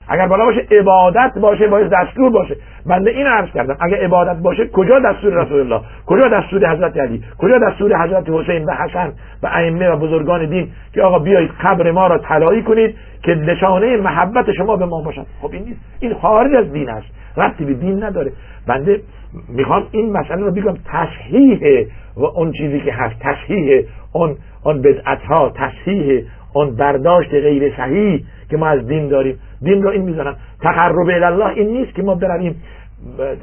اگر 0.09 0.28
بالا 0.28 0.44
باشه 0.44 0.66
عبادت 0.70 1.32
باشه 1.40 1.66
باید 1.66 1.90
دستور 1.90 2.30
باشه. 2.30 2.57
بنده 2.86 3.11
این 3.11 3.26
عرض 3.26 3.50
کردم. 3.50 3.76
اگر 3.80 3.96
عبادت 3.96 4.36
باشه 4.36 4.66
کجا 4.66 4.98
دستور 4.98 5.42
رسول 5.42 5.61
الله 5.61 5.80
کجا 6.07 6.28
دستور 6.28 6.70
حضرت 6.70 6.96
علی؟ 6.96 7.22
کجا 7.38 7.59
دستور 7.59 8.05
حضرت 8.05 8.30
حسین 8.30 8.64
و 8.64 8.72
حسن 8.72 9.12
و 9.42 9.46
ائمه 9.46 9.88
و 9.88 9.96
بزرگان 9.96 10.46
دین 10.46 10.68
که 10.94 11.03
آقا 11.03 11.18
بیایید 11.18 11.50
قبر 11.64 11.90
ما 11.90 12.07
را 12.07 12.18
طلایی 12.18 12.62
کنید 12.62 12.96
که 13.22 13.34
نشانه 13.34 13.96
محبت 13.96 14.53
شما 14.53 14.76
به 14.76 14.86
ما 14.86 15.03
باشد 15.03 15.26
خب 15.42 15.50
این 15.53 15.62
نیست. 15.62 15.80
این 16.00 16.14
خارج 16.14 16.55
از 16.55 16.72
دین 16.72 16.88
است. 16.88 17.07
ربطی 17.36 17.64
به 17.64 17.74
دین 17.74 18.05
نداره. 18.05 18.32
بنده 18.66 19.00
می‌خوام 19.48 19.86
این 19.90 20.12
مسئله 20.12 20.40
رو 20.44 20.50
بگم. 20.50 20.74
تصحیح 20.92 21.86
و 22.16 22.24
اون 22.24 22.53
چیزی 22.53 22.80
که 22.80 22.92
هست. 22.92 23.14
تصحیح 23.20 23.84
اون 24.12 24.36
اون 24.64 24.82
بدعت 24.82 25.22
ها 25.22 25.53
تصحیح 25.55 26.22
اون 26.53 26.76
برداشت 26.76 27.30
غیر 27.30 27.76
صحیح 27.76 28.24
که 28.50 28.57
ما 28.57 28.66
از 28.66 28.86
دین 28.86 29.09
داریم. 29.09 29.38
دین 29.62 29.82
رو 29.82 29.90
این 29.90 30.03
می‌زنن. 30.03 30.34
تقرب 30.62 31.09
الله 31.09 31.46
این 31.46 31.68
نیست 31.68 31.94
که 31.94 32.03
ما 32.03 32.14
برویم 32.14 32.62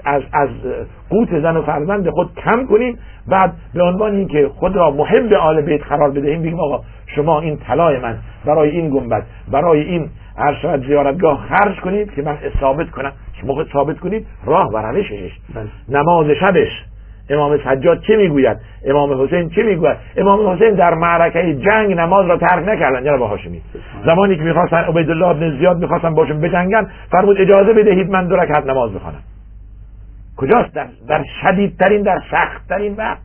از 0.06 0.22
از 0.34 0.50
قوت 1.10 1.40
زن 1.42 1.58
و 1.58 1.62
فرزند 1.62 2.10
خود 2.10 2.30
کم 2.36 2.66
کنیم 2.66 3.00
بعد 3.28 3.54
به 3.74 3.84
عنوان 3.84 4.16
اینکه 4.16 4.50
خود 4.56 4.76
را 4.76 4.92
محب 4.92 5.34
آل 5.34 5.62
بیت 5.62 5.84
قرار 5.84 6.12
بدهیم 6.12 6.42
بگیم 6.42 6.60
آقا 6.60 6.84
شما 7.16 7.40
این 7.40 7.58
طلای 7.58 8.00
من 8.00 8.18
برای 8.46 8.70
این 8.70 8.90
گنبد 8.90 9.24
برای 9.52 9.82
این 9.82 10.10
عرشت 10.38 10.88
زیارتگاه 10.88 11.48
خرج 11.50 11.80
کنید 11.80 12.14
که 12.14 12.22
من 12.22 12.38
ثابت 12.60 12.92
کنم 12.92 13.12
شما 13.42 13.54
خود 13.54 13.70
ثابت 13.74 14.00
کنید 14.00 14.28
راه 14.46 14.70
و 14.74 14.78
روشش. 14.78 15.32
بله. 15.56 16.00
نماز 16.00 16.28
شبش 16.40 16.86
امام 17.30 17.58
سجاد 17.58 18.02
چه 18.02 18.16
می‌گوید؟ 18.16 18.58
امام 18.86 19.24
حسین 19.24 19.50
چه 19.50 19.64
می‌گوید؟ 19.64 19.98
امام 20.18 20.50
حسین 20.50 20.74
در 20.74 20.94
معرکه 20.94 21.56
جنگ 21.56 21.94
نماز 21.94 22.26
را 22.26 22.38
ترک 22.38 22.68
نکردن 22.68 23.04
جناب 23.04 23.22
هاشمی. 23.22 23.62
زمانی 24.06 24.36
که 24.36 24.44
می‌خواستن 24.44 24.78
عبیدالله 24.78 25.34
بن 25.34 25.58
زیاد 25.58 25.78
می‌خواستن 25.78 26.14
باشون 26.14 26.42
بجنگن 26.42 26.88
فرمود 27.12 27.42
اجازه 27.42 27.74
بدهید 27.74 28.10
من 28.10 28.28
دو 28.28 28.36
رکعت 28.36 28.66
نماز 28.66 28.94
بخوانم. 28.94 29.20
کجاست 30.38 30.76
در, 30.76 30.88
در 31.08 31.24
شدیدترین 31.42 32.02
در 32.02 32.22
سختترین 32.32 32.96
وقت؟ 32.96 33.22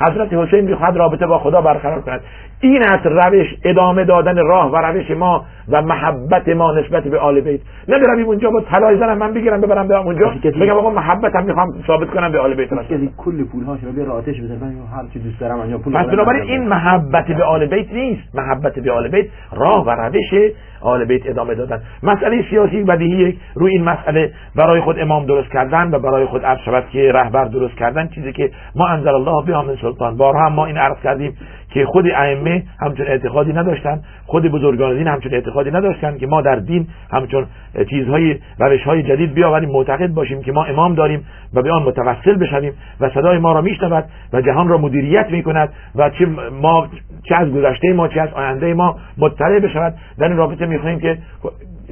حضرت 0.00 0.32
حسین 0.32 0.60
می‌خواد 0.60 0.96
رابطه 0.96 1.26
با 1.26 1.38
خدا 1.38 1.60
برقرار 1.60 2.00
کند. 2.00 2.20
این 2.60 2.82
است 2.82 3.06
روش 3.06 3.46
ادامه 3.64 4.04
دادن 4.04 4.36
راه 4.36 4.72
و 4.72 4.76
روش 4.76 5.10
ما 5.10 5.44
و 5.68 5.82
محبت 5.82 6.48
ما 6.48 6.72
نسبت 6.72 7.04
به 7.04 7.18
آل 7.18 7.40
بیت. 7.40 7.60
نه 7.88 7.98
برویم 7.98 8.26
اونجا 8.26 8.50
با 8.50 8.60
طلای 8.60 8.98
زنم 8.98 9.18
من 9.18 9.34
بگیرم 9.34 9.60
ببرم 9.60 9.88
برم 9.88 10.02
اونجا. 10.02 10.32
بگم 10.44 10.70
آقا 10.70 10.90
محبتم 10.90 11.44
می‌خوام 11.44 11.68
ثابت 11.86 12.10
کنم 12.10 12.32
به 12.32 12.38
آل 12.38 12.54
بیت. 12.54 12.68
کسی 12.68 13.10
کل 13.16 13.44
پول 13.44 13.64
هاش 13.64 13.80
رو 13.82 13.92
به 13.92 14.10
آتش 14.12 14.40
بده 14.40 14.64
من 14.64 14.72
هر 14.96 15.08
چی 15.12 15.18
دوست 15.18 15.40
دارم 15.40 15.60
انجام 15.60 15.82
پول 15.82 15.92
پس 15.92 16.06
بنابراین 16.06 16.42
این 16.42 16.68
محبت 16.68 17.26
به 17.26 17.44
آل 17.44 17.66
بیت 17.66 17.92
نیست. 17.92 18.34
محبت 18.34 18.78
به 18.78 18.92
آل 18.92 19.08
بیت 19.08 19.26
راه 19.52 19.86
و 19.86 19.90
روش 19.90 20.52
آل 20.80 21.04
بیت 21.04 21.26
ادامه 21.26 21.54
دادن. 21.54 21.82
مسئله 22.02 22.44
سیاسی 22.50 22.84
بدیهی 22.84 23.38
روی 23.54 23.72
این 23.72 23.84
مسئله 23.84 24.32
برای 24.56 24.80
خود 24.80 24.98
امام 24.98 25.26
درست 25.26 25.52
کردن 25.52 25.94
و 25.94 25.98
برای 25.98 26.26
خود 26.26 26.44
عرض 26.44 26.58
شود 26.64 26.84
که 26.92 27.12
رهبر 27.12 27.44
درست 27.44 27.74
کردن 27.74 28.08
چیزی 28.08 28.32
که 28.32 28.50
ما 28.76 28.86
انزل 28.86 29.14
الله 29.14 29.46
به 29.46 29.52
من 29.52 29.76
سلطان. 29.82 30.16
بارها 30.16 30.48
ما 30.48 30.66
این 30.66 30.76
عرض 30.76 30.96
کردیم 31.04 31.36
که 31.76 31.86
خود 31.86 32.06
ائمه 32.14 32.62
همچون 32.80 33.06
اعتقادی 33.06 33.52
نداشتن 33.52 34.00
خود 34.26 34.46
بزرگان 34.46 34.96
دین 34.96 35.06
همچون 35.06 35.34
اعتقادی 35.34 35.70
نداشتن 35.70 36.18
که 36.18 36.26
ما 36.26 36.42
در 36.42 36.56
دین 36.56 36.86
همچون 37.10 37.46
چیزهای 37.90 38.38
روش 38.58 38.82
های 38.82 39.02
جدید 39.02 39.34
بیاوریم 39.34 39.68
معتقد 39.68 40.06
باشیم 40.06 40.42
که 40.42 40.52
ما 40.52 40.64
امام 40.64 40.94
داریم 40.94 41.24
و 41.54 41.62
به 41.62 41.72
آن 41.72 41.82
متوسل 41.82 42.34
بشویم 42.34 42.72
و 43.00 43.10
صدای 43.10 43.38
ما 43.38 43.52
را 43.52 43.60
میشنود 43.60 44.04
و 44.32 44.40
جهان 44.40 44.68
را 44.68 44.78
مدیریت 44.78 45.26
می‌کند 45.30 45.68
و 45.94 46.10
چه 46.10 46.26
ما 46.62 46.88
چه 47.28 47.34
از 47.34 47.52
گذشته 47.52 47.92
ما 47.92 48.08
چه 48.08 48.20
از 48.20 48.28
آینده 48.32 48.74
ما 48.74 48.96
مطلع 49.18 49.58
بشود. 49.58 49.94
در 50.18 50.28
این 50.28 50.36
رابطه 50.36 50.66
می‌خواهیم 50.66 51.00
که 51.00 51.18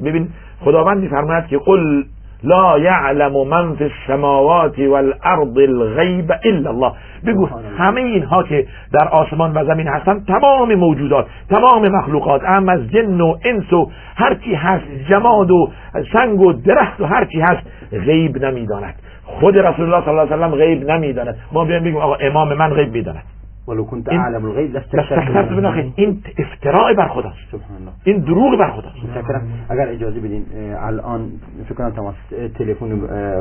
ببین 0.05 0.27
خداوند 0.59 0.97
میفرماید 0.97 1.47
که 1.47 1.57
قل 1.57 2.03
لا 2.45 2.77
يعلم 2.77 3.47
من 3.47 3.75
في 3.75 3.83
السماوات 3.83 4.79
والارض 4.79 5.57
الغیب 5.57 6.31
الا 6.45 6.69
الله. 6.69 6.91
بگو 7.27 7.49
همه 7.77 8.01
اینها 8.01 8.43
که 8.43 8.67
در 8.93 9.07
آسمان 9.07 9.57
و 9.57 9.65
زمین 9.65 9.87
هستند 9.87 10.25
تمام 10.27 10.75
موجودات 10.75 11.25
تمام 11.49 11.87
مخلوقات 11.87 12.43
هم 12.43 12.69
از 12.69 12.91
جن 12.91 13.21
و 13.21 13.35
انس 13.45 13.73
و 13.73 13.91
هر 14.15 14.35
چی 14.35 14.55
هست 14.55 14.85
جماد 15.09 15.51
و 15.51 15.69
سنگ 16.13 16.41
و 16.41 16.53
درخت 16.53 17.01
و 17.01 17.05
هر 17.05 17.25
چی 17.25 17.41
هست 17.41 17.61
غیب 17.91 18.45
نمی‌داند. 18.45 18.95
خود 19.25 19.57
رسول 19.57 19.93
الله 19.93 20.05
صلی 20.05 20.19
الله 20.19 20.33
علیه 20.33 20.45
و 20.45 20.55
غیب 20.55 20.91
نمی‌داند. 20.91 21.37
ما 21.51 21.65
بیایم 21.65 21.83
بگیم 21.83 21.97
آقا 21.97 22.15
امام 22.15 22.53
من 22.53 22.73
غیب 22.73 22.93
می‌داند. 22.93 23.23
ولو 23.67 23.85
كنت 23.85 24.09
اعلم 24.09 24.45
الغیب 24.45 24.73
لاستكثرت 24.73 25.51
من 25.51 25.91
این 25.95 26.21
افتراء 26.39 26.93
بر 26.93 27.07
خداست 27.07 27.37
سبحان 27.51 27.77
الله. 27.77 27.91
این 28.03 28.19
دروغ 28.19 28.59
بر 28.59 28.71
خداست 28.71 28.95
متشکرم 29.03 29.41
اگر 29.69 29.87
اجازه 29.89 30.19
بدین 30.19 30.45
الان 30.79 31.31
فکر 31.65 31.75
کنم 31.75 31.89
تماس 31.89 32.15
تلفن 32.57 32.91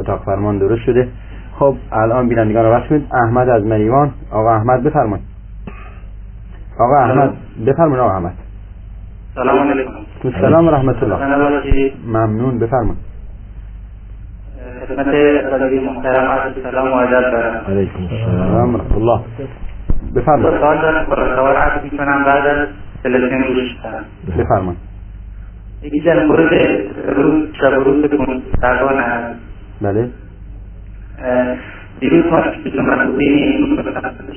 اتاق 0.00 0.24
فرمان 0.24 0.58
درست 0.58 0.82
شده. 0.82 1.08
خب 1.58 1.76
الان 1.92 2.28
بینندگان 2.28 2.64
رو 2.64 2.80
کنید. 2.80 3.06
احمد 3.14 3.48
از 3.48 3.64
مریوان. 3.64 4.10
آقا 4.30 4.54
احمد 4.54 4.82
بفرمایید. 4.82 5.26
آقا 6.78 6.96
احمد 6.96 7.34
بفرمایید 7.66 8.00
آقا 8.00 8.12
احمد. 8.14 8.34
سلام 9.34 9.70
علیکم. 9.70 9.92
سلام 10.40 10.66
و 10.66 10.70
رحمت 10.70 11.02
الله. 11.02 11.92
ممنون 12.06 12.58
بفرمایید. 12.58 12.98
خدمت 14.88 15.06
رادیو 15.06 15.82
محترم 15.82 16.54
سلام 16.62 16.92
و 16.92 16.94
ادب 16.94 17.10
دارم. 17.10 17.64
علیکم 17.68 18.02
السلام 18.02 18.74
و 18.74 18.78
رحمت 18.78 18.92
الله. 18.92 19.20
بفرمایید. 20.16 20.60
سوال 20.60 20.80
دارم 20.80 21.04
سوال 21.36 21.56
عرض 21.56 21.82
می‌کنم 21.84 22.24
بعد 22.24 22.46
از 22.46 22.68
تلویزیون 23.02 23.42
گوش 23.42 23.76
کردم 23.82 24.04
بفرمایید. 24.38 24.80
یکی 25.82 26.00
در 26.00 26.24
مورد 26.26 26.54
روز 27.08 27.48
شب 27.60 27.72
روز 27.72 28.04
کنسرگان 28.10 28.98
هست 28.98 29.40
بله. 29.82 30.08
دیروز 32.00 32.24
ما 32.26 32.40
که 32.40 32.82
مسئولین 32.82 33.78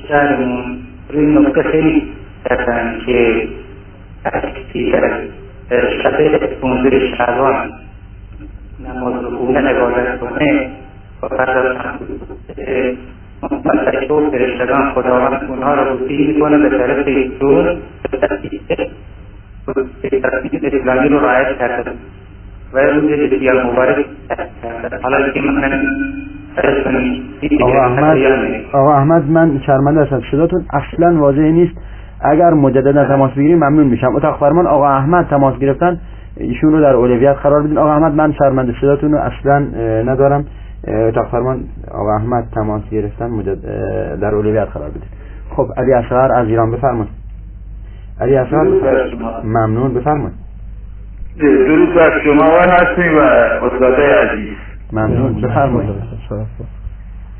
شهرمون 0.08 0.78
روی 1.12 1.26
نقطه 1.26 1.62
خیلی 1.62 2.12
کردن 2.44 2.98
که 3.06 3.48
شب 6.02 6.60
پونزه 6.60 7.16
شهران 7.16 7.70
نماز 8.88 9.24
رو 9.24 9.56
عبادت 9.56 10.18
کنه. 10.20 10.70
از 11.22 11.28
ملائکه 11.28 12.96
فرشتگان 14.30 14.90
خداوند 14.94 15.40
اونها 15.48 15.74
را 15.74 15.96
بوسی 15.96 16.26
می‌کنه 16.26 16.58
به 16.58 16.78
طرف 16.78 17.06
ایشون 17.06 17.76
اسلامی 20.62 21.08
رو 21.08 21.18
رعایت 21.18 21.58
کرده 21.58 21.90
و 22.72 22.78
روز 22.78 23.10
بسیار 23.10 23.64
مبارک 23.64 24.06
حالا 25.02 25.30
که 25.30 25.40
من 25.40 25.82
آقا 27.62 27.80
احمد 27.80 28.18
آقا 28.72 28.94
احمد 28.94 29.30
من 29.30 29.60
شرمنده 29.66 30.02
هستم. 30.02 30.22
صداتون 30.30 30.64
اصلا 30.72 31.20
واضح 31.20 31.40
نیست. 31.40 31.74
اگر 32.20 32.50
مجددا 32.50 33.04
تماس 33.04 33.30
بگیریم 33.30 33.58
ممنون 33.58 33.86
میشم. 33.86 34.16
اتاق 34.16 34.40
فرمان 34.40 34.66
آقا 34.66 34.88
احمد 34.88 35.26
تماس 35.26 35.58
گرفتن. 35.58 36.00
ایشون 36.36 36.72
رو 36.72 36.80
در 36.80 36.94
اولویت 36.94 37.36
قرار 37.42 37.62
بدین. 37.62 37.78
آقا 37.78 37.92
احمد 37.92 38.14
من 38.14 38.32
شرمنده 38.32 38.74
صداتون 38.80 39.12
رو 39.12 39.18
اصلا 39.18 39.58
ندارم. 40.12 40.44
اتاق 40.86 41.30
فرمان 41.30 41.64
آقا 41.90 42.14
احمد 42.14 42.44
تماس 42.54 42.82
گرفتن 42.90 43.26
مجد 43.26 43.60
در 44.20 44.34
اولویت 44.34 44.68
قرار 44.68 44.90
بدید 44.90 45.02
خب 45.56 45.66
علی 45.76 45.92
اصغر 45.92 46.32
از 46.32 46.48
ایران 46.48 46.70
بفرمایید 46.70 47.12
علی 48.20 48.36
اصغر 48.36 48.64
ممنون 49.44 49.94
بفرمایید 49.94 50.34
درود 51.38 51.94
بر 51.94 52.20
شما. 52.24 52.44
و 52.44 52.70
هستیم 52.70 53.16
و 53.16 53.20
استادای 53.64 54.12
عزیز. 54.12 54.56
ممنون 54.92 55.40
بفرمایید 55.40 55.90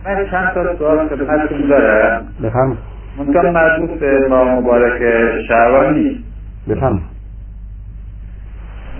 من 0.05 0.26
چند 0.30 0.55
تا 0.55 0.76
سوال 0.76 1.09
خدمتتون 1.09 1.68
دارم. 1.68 2.24
بفرمایید 2.43 2.78
ممکن 3.18 3.47
مربوط 3.47 3.91
به 3.91 4.28
ماه 4.28 4.49
مبارک 4.49 5.03
شعبان 5.49 5.95
نیست 5.95 6.24
بفرم 6.68 7.01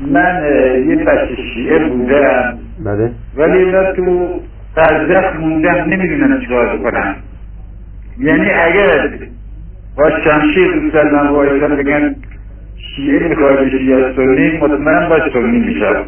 من 0.01 0.43
یه 0.89 0.97
بچه 0.97 1.37
شیعه 1.55 1.79
بودم. 1.89 2.59
بله. 2.85 3.11
ولی 3.37 3.59
اینا 3.59 3.93
تو 3.93 4.29
برزخ 4.77 5.37
موندم 5.41 5.75
نمی‌دونم 5.75 6.41
چیکار 6.41 6.77
بکنم 6.77 7.15
یعنی 8.19 8.51
اگر 8.51 9.11
با 9.97 10.11
شمشیر 10.25 10.73
دوست 10.73 10.95
دارم 10.95 11.33
وایسم 11.33 11.77
بگن 11.77 12.17
شیعه 12.97 13.29
می‌خوای 13.29 13.57
بشی 13.57 13.85
یا 13.85 14.17
سنی 14.17 14.59
مطمئن 14.59 15.09
با 15.09 15.19
سنی 15.33 15.59
میشم 15.59 16.05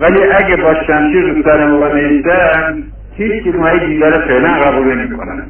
ولی 0.00 0.18
اگه 0.22 0.56
با 0.56 0.74
شمشیر 0.86 1.32
دوست 1.32 1.46
دارم 1.46 1.80
وایسم 1.80 2.82
هیچ 3.16 3.54
ماهی 3.54 3.86
دیگر 3.86 4.10
فعلا 4.10 4.48
قبول 4.48 4.94
نمی‌کنم 4.94 5.42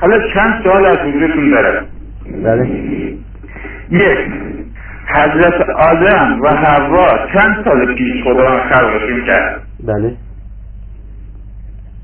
حالا 0.00 0.18
چند 0.34 0.62
سوال 0.62 0.86
از 0.86 0.98
حضورتون 0.98 1.50
دارم. 1.50 1.84
بله. 2.44 2.68
یک 3.90 4.18
حضرت 5.06 5.70
آدم 5.70 6.40
و 6.42 6.48
حوا 6.48 7.08
چند 7.32 7.64
سال 7.64 7.94
پیش 7.94 8.24
خدا 8.24 8.60
خلقشون 8.60 9.26
کرد؟ 9.26 9.62
بله. 9.86 10.14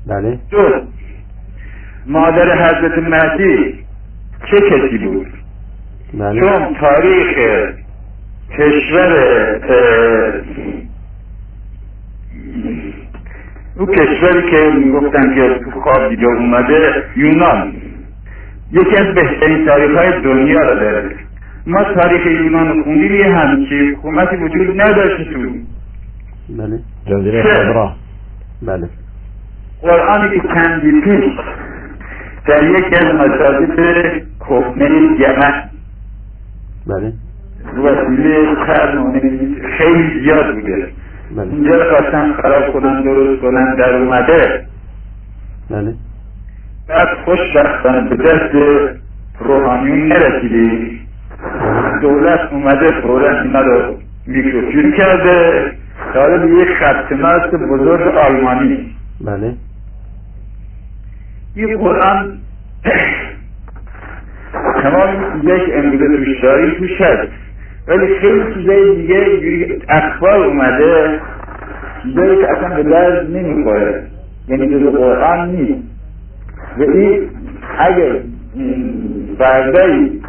بله. 0.07 0.39
دو. 0.51 0.81
مادر 2.07 2.55
حضرت 2.55 2.97
مهدی 2.97 3.79
چه 4.51 4.57
کسی 4.57 4.97
بود؟ 4.97 5.27
بله. 6.13 6.39
چون 6.39 6.75
تاریخ 6.79 7.37
کشور 8.57 9.11
او 13.77 13.85
کشوری 13.85 14.51
که 14.51 14.71
می‌گفتن 14.77 15.35
که 15.35 15.59
تو 15.63 15.81
خواب 15.81 16.09
دیگه 16.09 16.25
اومده 16.25 17.03
یونان. 17.15 17.73
یکی 18.71 18.97
از 18.97 19.15
بهترین 19.15 19.65
تاریخ 19.65 19.97
های 19.97 20.21
دنیا 20.21 20.59
رو 20.59 20.79
داره. 20.79 21.15
ما 21.67 21.83
تاریخ 21.83 22.25
یونان 22.25 22.67
رو 22.67 22.83
خوندیم 22.83 23.15
یه 23.15 23.35
همچی 23.35 23.89
حکومتی 23.89 24.35
وجود 24.35 24.81
نداشت 24.81 25.33
تو 25.33 25.39
بله. 26.49 26.79
جزیره؟ 27.05 27.43
خضرا. 27.43 27.95
بله. 28.61 28.89
قرآنی 29.81 30.39
که 30.39 30.47
چندی 30.47 31.01
پیش 31.01 31.33
در 32.47 32.63
یکی 32.63 32.95
از 32.95 33.15
مساجد 33.15 33.75
کهنه 34.39 34.89
یمن. 35.19 35.63
بله. 36.87 37.13
وسیله 37.83 38.55
قرن 38.55 39.21
خیلی 39.77 40.23
زیاد 40.23 40.55
بوده. 40.55 40.87
بله. 41.35 41.53
اینجا 41.53 41.75
رو 41.75 41.95
خواستن 41.95 42.33
خراب 42.33 42.73
کنن 42.73 43.01
درست 43.01 43.41
کنن 43.41 43.75
در 43.75 43.95
اومده. 43.95 44.65
بله. 45.69 45.93
بعد 46.87 47.07
خوشبختانه 47.25 48.09
به 48.09 48.15
دست 48.15 48.55
روحانیون 49.39 50.07
نرسیدی 50.07 51.02
دولت 52.01 52.39
اومده 52.51 53.01
فورا 53.01 53.41
اینا 53.41 53.61
رو 53.61 53.95
میکروفیلم 54.27 54.91
کرده. 54.91 55.71
داره 56.13 56.37
به 56.37 56.53
یک 56.53 56.67
خط 56.79 57.11
مست 57.11 57.55
بزرگ 57.55 58.15
آلمانی. 58.15 58.95
بله. 59.25 59.53
این 61.55 61.77
قرآن 61.77 62.37
تمام 64.83 65.41
که 65.41 65.77
امروزه 65.77 66.25
توش 66.25 66.43
داریم 66.43 66.73
توش 66.73 67.01
هست 67.01 67.31
ولی 67.87 68.15
خیلی 68.19 68.53
چیزای 68.53 68.95
دیگه 68.95 69.79
اخبار 69.89 70.43
اومده 70.43 71.19
چیزایی 72.03 72.37
که 72.37 72.51
اصلا 72.51 72.75
به 72.75 72.83
درد 72.83 73.29
نمی‌خوره. 73.29 74.03
یعنی 74.47 74.67
جز 74.69 74.95
قرآن 74.95 75.49
نیست. 75.49 75.83
و 76.77 76.81
این 76.81 77.29
اگر 77.79 78.15
فردایی 79.37 80.21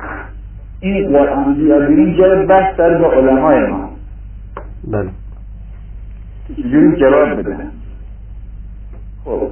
این 0.85 1.09
قرآن 1.09 1.55
بیاد 1.55 1.87
بیرون 1.87 2.16
جای 2.16 2.47
بحث 2.47 2.76
سر 2.76 2.99
با 2.99 3.12
علمای 3.12 3.66
ما. 3.66 3.91
بله. 4.85 5.09
چجوری 6.57 6.97
جواب 7.01 7.28
بدن 7.28 7.70
خب. 9.24 9.51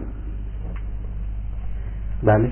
بله. 2.22 2.49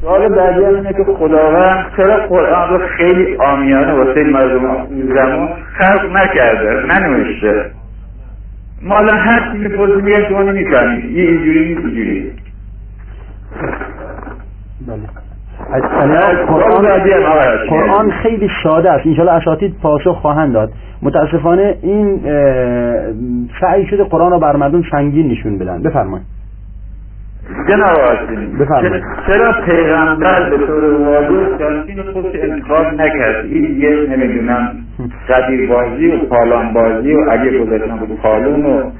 سوال 0.00 0.28
بعدی 0.28 0.64
هم 0.64 0.74
اینه 0.74 0.92
که 0.92 1.04
خداوند 1.04 1.86
چرا 1.96 2.26
قرآن 2.26 2.68
رو 2.68 2.86
خیلی 2.86 3.36
آمیانه 3.36 3.92
واسه 3.92 4.24
مردم 4.24 4.86
زمان 5.14 5.48
خلق 5.78 6.16
نکرده 6.16 6.86
ننوشته؟ 6.86 7.70
ما 8.82 8.96
الان 8.96 9.18
هر 9.18 9.52
چیزی 9.52 9.68
پرسی 9.68 10.02
میگن 10.02 10.28
شما 10.28 10.42
نمی‌فهمید 10.42 11.04
یه 11.04 11.22
اینجوری 11.22 11.68
نیست 11.68 11.80
اینجوری. 11.84 12.32
بله. 14.86 15.29
قرآن. 16.48 16.96
قرآن 17.68 18.10
خیلی 18.10 18.50
ساده 18.62 18.90
است. 18.90 19.06
انشاءالله 19.06 19.36
اساتید 19.36 19.74
پاسخ 19.82 20.16
خواهند 20.16 20.52
داد. 20.52 20.72
متاسفانه 21.02 21.74
این 21.82 22.20
سعی 23.60 23.86
شده 23.86 24.04
قرآن 24.04 24.32
رو 24.32 24.38
بر 24.38 24.56
مردم 24.56 24.82
سنگین 24.90 25.28
نشون 25.30 25.58
بدن. 25.58 25.82
بفرمایید. 25.82 26.26
جناب 27.68 27.98
بفرمایید. 28.60 29.04
چرا 29.26 29.52
پیغمبر 29.64 30.50
به 30.50 30.66
طور 30.66 30.84
واضح 30.84 31.58
جانشین 31.58 32.02
خودش 32.02 32.34
انتخاب 32.34 32.86
نکرد؟ 32.86 33.44
این 33.44 33.66
دیگه 33.66 33.88
نمی‌دونم. 33.88 34.72
قدیر 35.28 35.68
بازی 35.68 36.06
و 36.06 36.18
پالان 36.18 36.72
بازی 36.72 37.14
و 37.14 37.30
اگه 37.30 37.58
گذاشتن 37.58 37.96
بود 37.96 38.18
پالون 38.22 38.66
و 38.66 38.90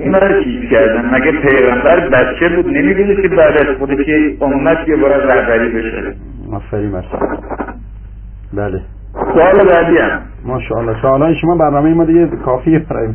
اینا 0.00 0.18
رو 0.18 0.44
چیز 0.44 0.70
کردن؟ 0.70 1.14
مگه 1.14 1.32
پیغمبر 1.32 2.08
بچه 2.08 2.48
بود؟ 2.48 2.66
نمی‌دونه 2.66 3.22
که 3.22 3.28
بعد 3.28 3.56
از 3.56 3.76
خودش 3.78 4.06
که 4.06 4.36
امت 4.40 4.88
یه 4.88 4.96
بار 4.96 5.10
رهبری 5.10 5.68
بشه. 5.68 6.14
آفرین 6.52 6.92
بر 6.92 7.04
بله. 8.52 8.80
سوال 9.34 9.68
بعدی 9.68 9.98
هم. 9.98 10.20
ماشاءالله. 10.46 11.02
سوالای 11.02 11.34
شما 11.34 11.56
برنامه 11.56 11.94
ما 11.94 12.04
دیگه 12.04 12.26
کافیه 12.44 12.78
برای. 12.78 13.08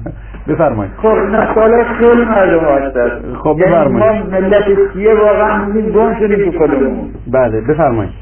بفرمایید. 0.47 0.93
خب 0.97 1.07
نه 1.07 1.53
سوال 1.53 1.84
خیلی 1.84 2.25
مردم 2.25 2.59
هستن 2.59 3.09
خب 3.43 3.57
یعنی 3.59 3.71
بفرمایید. 3.71 4.25
ما 4.25 4.39
ملت 4.39 4.93
سیه 4.93 5.13
واقعا؟ 5.13 5.69
گم 5.95 6.19
شدیم 6.19 6.51
تو 6.51 6.57
خودمون 6.57 7.09
بله 7.32 7.61
بفرمایید. 7.61 8.13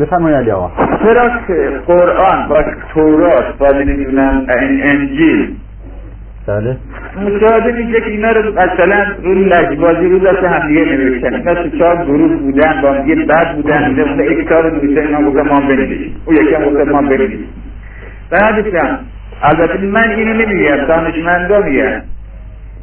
بفرمایید 0.00 0.38
علی 0.38 0.50
آقا. 0.50 0.70
چرا 1.02 1.30
که 1.46 1.70
قرآن 1.86 2.48
با 2.48 2.64
تورات 2.94 3.54
و 3.60 3.72
نمی‌دونم 3.72 4.46
این 4.60 4.82
انجیل 4.82 5.54
بله. 6.46 6.76
مشاهده 7.22 7.72
میشه 7.72 8.00
که 8.00 8.06
اینا 8.06 8.30
رو 8.30 8.52
مثلا 8.52 9.06
رو 9.22 9.34
لجبازی 9.34 10.08
رو 10.08 10.18
دست 10.18 10.44
همدیگه 10.44 10.84
نوشتن. 10.84 11.34
اینا 11.34 11.54
تو 11.54 11.78
چهار 11.78 12.04
گروه 12.04 12.36
بودن 12.36 12.80
با 12.82 12.92
همدیگه 12.92 13.24
بد 13.24 13.54
بودن. 13.54 13.94
بوده 13.94 14.32
یک 14.32 14.46
کتاب 14.46 14.64
رو 14.64 14.74
نوشتن 14.74 15.06
اینا 15.06 15.30
گفتن 15.30 15.48
ما 15.48 15.60
بنویسیم. 15.60 16.16
او 16.24 16.32
یکی 16.34 16.54
هم 16.54 16.64
گفتن 16.64 16.90
ما 16.92 17.02
بنویسیم. 17.02 17.48
بعدشم 18.30 18.98
البته 19.42 19.78
من 19.78 20.10
اینو 20.10 20.32
نمیگم 20.32 20.76
دانشمندا 20.76 21.60
میگن. 21.60 22.02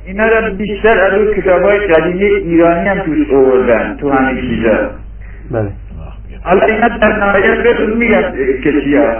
اینا 0.06 0.28
رو 0.28 0.56
بیشتر 0.56 1.00
از 1.00 1.14
اون 1.14 1.34
کتاب 1.34 1.62
های 1.62 1.80
قدیمی 1.88 2.24
ایرانی 2.24 2.90
هم 2.90 3.00
توش 3.00 3.32
آوردن 3.34 3.98
تو 4.02 4.10
همین 4.10 4.42
چیزا. 4.42 4.90
بله. 5.52 5.70
حالا 6.44 6.66
اینا 6.66 6.88
در 6.88 7.18
نهایت 7.18 7.64
بهتون 7.64 7.98
میگن 7.98 8.34
که 8.64 8.72
چیه 8.84 9.16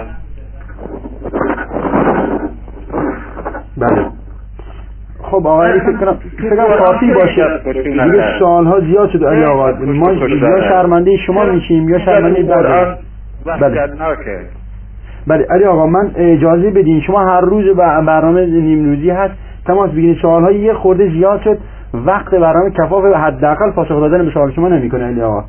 بله. 3.76 4.06
خب 5.22 5.46
آقا 5.46 5.64
این 5.64 5.80
فکر 5.80 5.92
کنم 5.92 6.18
کافی 6.78 7.12
باشه 7.14 7.58
دیگه 7.64 8.38
سوال 8.38 8.66
ها 8.66 8.80
زیاد 8.80 9.10
شده. 9.10 9.26
علی 9.26 9.44
آقا 9.44 9.72
ما 9.72 10.12
یا 10.12 10.60
شرمنده 10.68 11.16
شما 11.26 11.44
میشیم 11.44 11.88
یا 11.88 11.98
شرمنده 11.98 12.42
قرآن 12.42 12.96
بله. 13.46 13.88
بله. 15.26 15.46
علی 15.50 15.64
آقا 15.64 15.86
من 15.86 16.10
اجازه 16.16 16.70
بدین. 16.70 17.00
شما 17.00 17.24
هر 17.24 17.40
روز 17.40 17.76
برنامه 17.76 18.46
نیم 18.46 18.84
روزی 18.84 19.10
هست. 19.10 19.34
تماس 19.66 19.90
بگیرید. 19.90 20.18
سوال 20.22 20.42
های 20.42 20.58
یه 20.58 20.74
خورده 20.74 21.10
زیاد 21.10 21.40
شد. 21.40 21.58
وقت 22.06 22.30
برنامه 22.34 22.70
کفاف 22.70 23.04
حداقل 23.04 23.70
پاسخ 23.70 24.00
دادن 24.00 24.24
به 24.24 24.30
سوال 24.30 24.52
شما 24.52 24.68
نمی‌کنه 24.68 25.04
علی 25.04 25.22
آقا. 25.22 25.44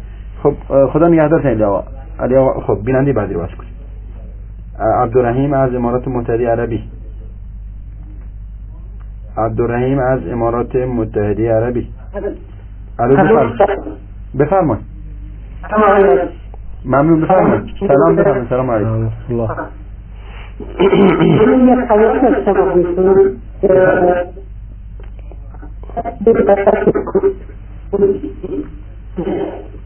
خب 0.46 0.86
خدا 0.88 1.08
علی 2.20 2.36
آقا 2.36 2.62
خب 2.62 2.80
بیننده 2.86 3.14
بعدی 3.14 3.34
رو 3.34 3.42
کنید 3.56 3.74
عبدالرحیم 4.80 5.54
از 5.54 5.76
امارات 5.76 6.08
متحده 6.08 6.50
عربی. 6.50 6.84
عبدالرحیم 9.38 10.00
از 10.00 10.20
امارات 10.28 10.76
متحده 10.76 11.52
عربی. 11.54 11.92
الو 13.00 13.16
بفرمایید. 13.16 13.54
بفرمایید. 14.40 14.86
ممنون 16.86 17.22
بفرمایید. 17.22 17.76
سلام 17.88 18.16
بفرمایید. 18.16 18.50
سلام 18.50 18.72
علیکم. 18.72 19.12
الله. 19.30 19.50
من 22.20 22.32
داشتم 22.32 22.56
ایشون 29.20 29.85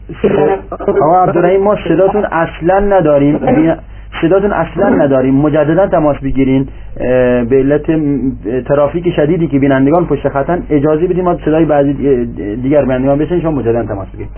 آقا 0.70 1.22
عبدالرحیم 1.22 1.62
ما 1.62 1.76
صداتون 1.88 2.24
اصلا 2.24 2.80
نداریم. 2.80 3.38
ببین، 3.38 3.74
صداتون 4.22 4.52
اصلا 4.52 4.88
نداریم. 4.88 5.34
مجددا 5.34 5.86
تماس 5.86 6.16
بگیرین. 6.16 6.68
به 7.50 7.56
علت 7.56 7.86
ترافیک 8.64 9.10
شدیدی 9.16 9.48
که 9.48 9.58
بینندگان 9.58 10.06
پشت 10.06 10.28
خطن 10.28 10.62
اجازه 10.70 11.06
بدیم 11.06 11.24
ما 11.24 11.36
صدای 11.44 11.64
بعضی 11.64 11.92
دیگر 12.56 12.82
بینندگان 12.84 13.18
بشن 13.18 13.40
شما 13.40 13.50
مجددا 13.50 13.82
تماس 13.82 14.08
بگیرید 14.08 14.28